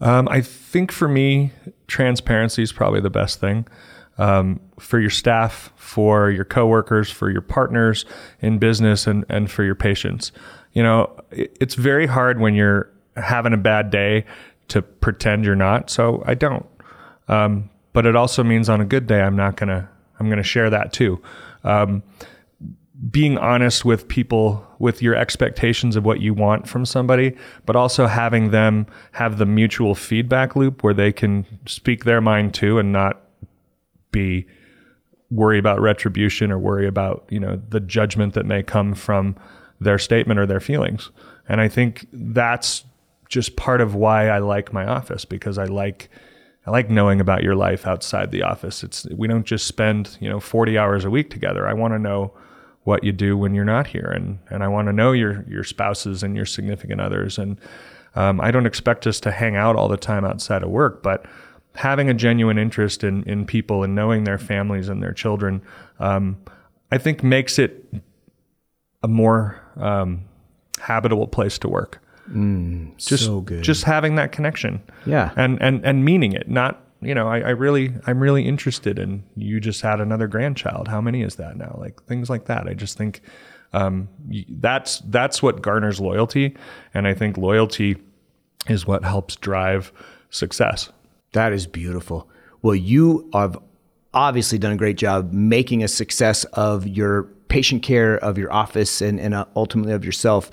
Um, 0.00 0.28
I 0.28 0.40
think 0.40 0.90
for 0.90 1.08
me, 1.08 1.52
transparency 1.86 2.62
is 2.62 2.72
probably 2.72 3.00
the 3.00 3.10
best 3.10 3.38
thing 3.40 3.66
um, 4.18 4.60
for 4.78 4.98
your 4.98 5.10
staff, 5.10 5.72
for 5.76 6.30
your 6.30 6.44
coworkers, 6.44 7.10
for 7.10 7.30
your 7.30 7.40
partners 7.40 8.04
in 8.40 8.58
business, 8.58 9.06
and 9.06 9.24
and 9.28 9.50
for 9.50 9.64
your 9.64 9.74
patients. 9.74 10.32
You 10.72 10.82
know, 10.82 11.14
it, 11.30 11.56
it's 11.60 11.74
very 11.74 12.06
hard 12.06 12.40
when 12.40 12.54
you're 12.54 12.90
having 13.16 13.52
a 13.52 13.58
bad 13.58 13.90
day 13.90 14.24
to 14.68 14.82
pretend 14.82 15.44
you're 15.44 15.54
not. 15.54 15.90
So 15.90 16.22
I 16.26 16.34
don't. 16.34 16.66
Um, 17.28 17.70
but 17.92 18.06
it 18.06 18.16
also 18.16 18.42
means 18.42 18.68
on 18.68 18.80
a 18.80 18.84
good 18.84 19.06
day, 19.06 19.20
I'm 19.20 19.36
not 19.36 19.56
gonna 19.56 19.88
I'm 20.18 20.28
gonna 20.28 20.42
share 20.42 20.70
that 20.70 20.92
too. 20.92 21.22
Um, 21.64 22.02
being 23.10 23.36
honest 23.38 23.84
with 23.84 24.06
people 24.06 24.64
with 24.78 25.02
your 25.02 25.14
expectations 25.14 25.96
of 25.96 26.04
what 26.04 26.20
you 26.20 26.32
want 26.32 26.68
from 26.68 26.86
somebody, 26.86 27.36
but 27.66 27.74
also 27.74 28.06
having 28.06 28.50
them 28.50 28.86
have 29.12 29.38
the 29.38 29.46
mutual 29.46 29.94
feedback 29.94 30.54
loop 30.54 30.84
where 30.84 30.94
they 30.94 31.12
can 31.12 31.44
speak 31.66 32.04
their 32.04 32.20
mind 32.20 32.54
too 32.54 32.78
and 32.78 32.92
not 32.92 33.20
be 34.12 34.46
worry 35.30 35.58
about 35.58 35.80
retribution 35.80 36.52
or 36.52 36.58
worry 36.58 36.86
about, 36.86 37.24
you 37.28 37.40
know, 37.40 37.60
the 37.70 37.80
judgment 37.80 38.34
that 38.34 38.46
may 38.46 38.62
come 38.62 38.94
from 38.94 39.34
their 39.80 39.98
statement 39.98 40.38
or 40.38 40.46
their 40.46 40.60
feelings. 40.60 41.10
And 41.48 41.60
I 41.60 41.68
think 41.68 42.06
that's 42.12 42.84
just 43.28 43.56
part 43.56 43.80
of 43.80 43.94
why 43.94 44.28
I 44.28 44.38
like 44.38 44.72
my 44.72 44.86
office 44.86 45.24
because 45.24 45.58
I 45.58 45.64
like 45.64 46.08
I 46.64 46.70
like 46.70 46.88
knowing 46.88 47.20
about 47.20 47.42
your 47.42 47.56
life 47.56 47.88
outside 47.88 48.30
the 48.30 48.42
office. 48.42 48.84
It's 48.84 49.06
we 49.10 49.26
don't 49.26 49.46
just 49.46 49.66
spend, 49.66 50.16
you 50.20 50.28
know, 50.28 50.38
40 50.38 50.78
hours 50.78 51.04
a 51.04 51.10
week 51.10 51.30
together. 51.30 51.66
I 51.66 51.72
want 51.72 51.94
to 51.94 51.98
know 51.98 52.32
what 52.84 53.04
you 53.04 53.12
do 53.12 53.36
when 53.36 53.54
you're 53.54 53.64
not 53.64 53.86
here 53.86 54.12
and 54.14 54.38
and 54.50 54.64
I 54.64 54.68
want 54.68 54.88
to 54.88 54.92
know 54.92 55.12
your 55.12 55.44
your 55.48 55.64
spouses 55.64 56.22
and 56.22 56.36
your 56.36 56.46
significant 56.46 57.00
others 57.00 57.38
and 57.38 57.58
um, 58.14 58.40
I 58.40 58.50
don't 58.50 58.66
expect 58.66 59.06
us 59.06 59.20
to 59.20 59.30
hang 59.30 59.56
out 59.56 59.76
all 59.76 59.88
the 59.88 59.96
time 59.96 60.24
outside 60.24 60.62
of 60.62 60.70
work, 60.70 61.02
but 61.02 61.24
having 61.74 62.10
a 62.10 62.14
genuine 62.14 62.58
interest 62.58 63.02
in 63.02 63.22
in 63.24 63.46
people 63.46 63.82
and 63.82 63.94
knowing 63.94 64.24
their 64.24 64.38
families 64.38 64.88
and 64.88 65.02
their 65.02 65.12
children, 65.12 65.62
um, 65.98 66.36
I 66.90 66.98
think 66.98 67.22
makes 67.22 67.58
it 67.58 67.84
a 69.02 69.08
more 69.08 69.60
um, 69.76 70.24
habitable 70.78 71.26
place 71.26 71.58
to 71.60 71.68
work. 71.68 72.00
Just, 72.98 73.24
so 73.24 73.40
good. 73.40 73.62
Just 73.62 73.84
having 73.84 74.14
that 74.16 74.32
connection. 74.32 74.82
Yeah. 75.06 75.32
And 75.36 75.60
and 75.62 75.84
and 75.84 76.04
meaning 76.04 76.32
it, 76.32 76.48
not 76.48 76.81
you 77.02 77.14
know, 77.14 77.28
I, 77.28 77.40
I 77.40 77.50
really 77.50 77.92
I'm 78.06 78.20
really 78.20 78.46
interested 78.46 78.98
in 78.98 79.24
you 79.36 79.60
just 79.60 79.82
had 79.82 80.00
another 80.00 80.26
grandchild. 80.26 80.88
How 80.88 81.00
many 81.00 81.22
is 81.22 81.36
that 81.36 81.56
now? 81.56 81.76
Like 81.78 82.02
things 82.04 82.30
like 82.30 82.46
that. 82.46 82.68
I 82.68 82.74
just 82.74 82.96
think 82.96 83.20
um, 83.72 84.08
that's 84.48 85.00
that's 85.06 85.42
what 85.42 85.62
garners 85.62 86.00
loyalty, 86.00 86.56
and 86.94 87.06
I 87.06 87.14
think 87.14 87.36
loyalty 87.36 87.96
is 88.68 88.86
what 88.86 89.04
helps 89.04 89.36
drive 89.36 89.92
success. 90.30 90.90
That 91.32 91.52
is 91.52 91.66
beautiful. 91.66 92.28
Well, 92.60 92.74
you 92.76 93.28
have 93.32 93.58
obviously 94.14 94.58
done 94.58 94.72
a 94.72 94.76
great 94.76 94.96
job 94.96 95.32
making 95.32 95.82
a 95.82 95.88
success 95.88 96.44
of 96.52 96.86
your 96.86 97.24
patient 97.48 97.82
care, 97.82 98.16
of 98.18 98.38
your 98.38 98.52
office, 98.52 99.00
and, 99.00 99.18
and 99.18 99.34
uh, 99.34 99.46
ultimately 99.56 99.92
of 99.92 100.04
yourself. 100.04 100.50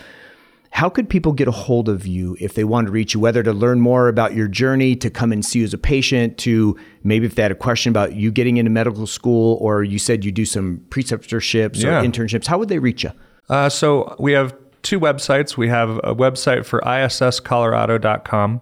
How 0.72 0.88
could 0.88 1.10
people 1.10 1.32
get 1.34 1.48
a 1.48 1.52
hold 1.52 1.90
of 1.90 2.06
you 2.06 2.38
if 2.40 2.54
they 2.54 2.64
wanted 2.64 2.88
to 2.88 2.92
reach 2.94 3.14
you, 3.14 3.20
whether 3.20 3.42
to 3.44 3.52
learn 3.52 3.82
more 3.82 4.08
about 4.08 4.34
your 4.36 4.48
journey, 4.48 4.96
to 4.98 5.10
come 5.10 5.32
and 5.32 5.44
see 5.44 5.60
you 5.60 5.66
as 5.66 5.74
a 5.74 5.78
patient, 5.80 6.38
to 6.40 6.78
maybe 7.04 7.26
if 7.26 7.36
they 7.36 7.42
had 7.42 7.52
a 7.52 7.56
question 7.56 7.90
about 7.90 8.14
you 8.14 8.32
getting 8.32 8.58
into 8.58 8.70
medical 8.72 9.08
school, 9.08 9.58
or 9.62 9.84
you 9.84 9.98
said 10.00 10.24
you 10.24 10.32
do 10.32 10.46
some 10.46 10.78
preceptorships 10.90 11.82
Yeah. 11.84 12.00
or 12.00 12.04
internships, 12.06 12.46
how 12.48 12.58
would 12.60 12.70
they 12.70 12.80
reach 12.80 13.04
you? 13.04 13.12
Uh, 13.50 13.68
so 13.68 14.16
we 14.20 14.32
have 14.34 14.54
two 14.84 15.00
websites. 15.00 15.58
We 15.58 15.68
have 15.70 15.90
a 16.04 16.16
website 16.16 16.66
for 16.66 16.82
isscolorado.com, 16.82 18.62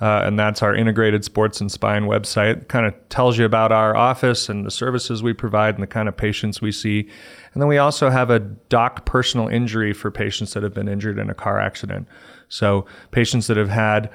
uh, 0.00 0.22
and 0.24 0.38
that's 0.38 0.62
our 0.62 0.74
integrated 0.74 1.24
sports 1.24 1.60
and 1.60 1.70
spine 1.70 2.04
website. 2.04 2.68
Kind 2.68 2.86
of 2.86 2.94
tells 3.08 3.36
you 3.36 3.44
about 3.44 3.72
our 3.72 3.96
office 3.96 4.48
and 4.48 4.64
the 4.64 4.70
services 4.70 5.22
we 5.22 5.32
provide 5.32 5.74
and 5.74 5.82
the 5.82 5.86
kind 5.88 6.08
of 6.08 6.16
patients 6.16 6.60
we 6.62 6.72
see. 6.72 7.08
And 7.58 7.62
then 7.64 7.68
we 7.68 7.78
also 7.78 8.08
have 8.08 8.30
a 8.30 8.38
doc 8.38 9.04
personal 9.04 9.48
injury 9.48 9.92
for 9.92 10.12
patients 10.12 10.54
that 10.54 10.62
have 10.62 10.72
been 10.72 10.86
injured 10.86 11.18
in 11.18 11.28
a 11.28 11.34
car 11.34 11.58
accident. 11.58 12.06
So 12.48 12.86
patients 13.10 13.48
that 13.48 13.56
have 13.56 13.68
had, 13.68 14.12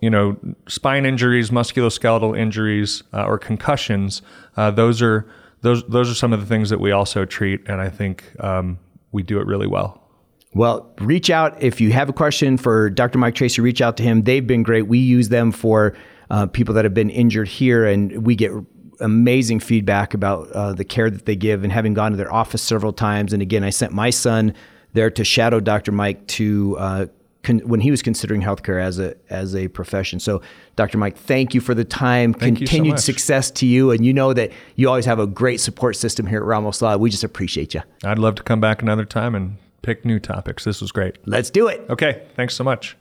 you 0.00 0.08
know, 0.08 0.36
spine 0.68 1.04
injuries, 1.04 1.50
musculoskeletal 1.50 2.38
injuries, 2.38 3.02
uh, 3.12 3.24
or 3.24 3.38
concussions. 3.38 4.22
Uh, 4.56 4.70
those 4.70 5.02
are 5.02 5.26
those 5.62 5.82
those 5.88 6.08
are 6.08 6.14
some 6.14 6.32
of 6.32 6.38
the 6.38 6.46
things 6.46 6.70
that 6.70 6.78
we 6.78 6.92
also 6.92 7.24
treat, 7.24 7.68
and 7.68 7.80
I 7.80 7.88
think 7.88 8.22
um, 8.38 8.78
we 9.10 9.24
do 9.24 9.40
it 9.40 9.48
really 9.48 9.66
well. 9.66 10.08
Well, 10.54 10.88
reach 11.00 11.28
out 11.28 11.60
if 11.60 11.80
you 11.80 11.90
have 11.90 12.08
a 12.08 12.12
question 12.12 12.56
for 12.56 12.88
Dr. 12.88 13.18
Mike 13.18 13.34
Tracy. 13.34 13.62
Reach 13.62 13.80
out 13.80 13.96
to 13.96 14.04
him. 14.04 14.22
They've 14.22 14.46
been 14.46 14.62
great. 14.62 14.82
We 14.82 15.00
use 15.00 15.28
them 15.28 15.50
for 15.50 15.96
uh, 16.30 16.46
people 16.46 16.72
that 16.74 16.84
have 16.84 16.94
been 16.94 17.10
injured 17.10 17.48
here, 17.48 17.84
and 17.84 18.24
we 18.24 18.36
get 18.36 18.52
amazing 19.00 19.60
feedback 19.60 20.14
about 20.14 20.50
uh, 20.52 20.72
the 20.72 20.84
care 20.84 21.10
that 21.10 21.26
they 21.26 21.36
give 21.36 21.64
and 21.64 21.72
having 21.72 21.94
gone 21.94 22.10
to 22.12 22.16
their 22.16 22.32
office 22.32 22.62
several 22.62 22.92
times. 22.92 23.32
And 23.32 23.42
again, 23.42 23.64
I 23.64 23.70
sent 23.70 23.92
my 23.92 24.10
son 24.10 24.54
there 24.92 25.10
to 25.10 25.24
shadow 25.24 25.60
Dr. 25.60 25.92
Mike 25.92 26.26
to 26.28 26.76
uh, 26.78 27.06
con- 27.42 27.60
when 27.60 27.80
he 27.80 27.90
was 27.90 28.02
considering 28.02 28.42
healthcare 28.42 28.82
as 28.82 28.98
a 28.98 29.14
as 29.30 29.54
a 29.54 29.68
profession. 29.68 30.20
So, 30.20 30.42
Dr. 30.74 30.98
Mike, 30.98 31.16
thank 31.16 31.54
you 31.54 31.60
for 31.60 31.74
the 31.74 31.84
time. 31.84 32.34
Thank 32.34 32.60
you 32.60 32.66
so 32.66 32.70
Continued 32.70 33.00
success 33.00 33.50
to 33.52 33.66
you, 33.66 33.90
and 33.90 34.04
you 34.04 34.12
know 34.12 34.32
that 34.32 34.50
you 34.74 34.88
always 34.88 35.04
have 35.04 35.18
a 35.18 35.26
great 35.26 35.60
support 35.60 35.96
system 35.96 36.26
here 36.26 36.38
at 36.38 36.44
Ramos 36.44 36.82
Law. 36.82 36.96
We 36.96 37.10
just 37.10 37.24
appreciate 37.24 37.74
you. 37.74 37.82
I'd 38.04 38.18
love 38.18 38.34
to 38.36 38.42
come 38.42 38.60
back 38.60 38.82
another 38.82 39.04
time 39.04 39.34
and 39.34 39.56
pick 39.82 40.04
new 40.04 40.18
topics. 40.18 40.64
This 40.64 40.80
was 40.80 40.92
great. 40.92 41.16
Let's 41.26 41.50
do 41.50 41.68
it. 41.68 41.84
Okay, 41.88 42.26
thanks 42.34 42.54
so 42.54 42.64
much. 42.64 42.96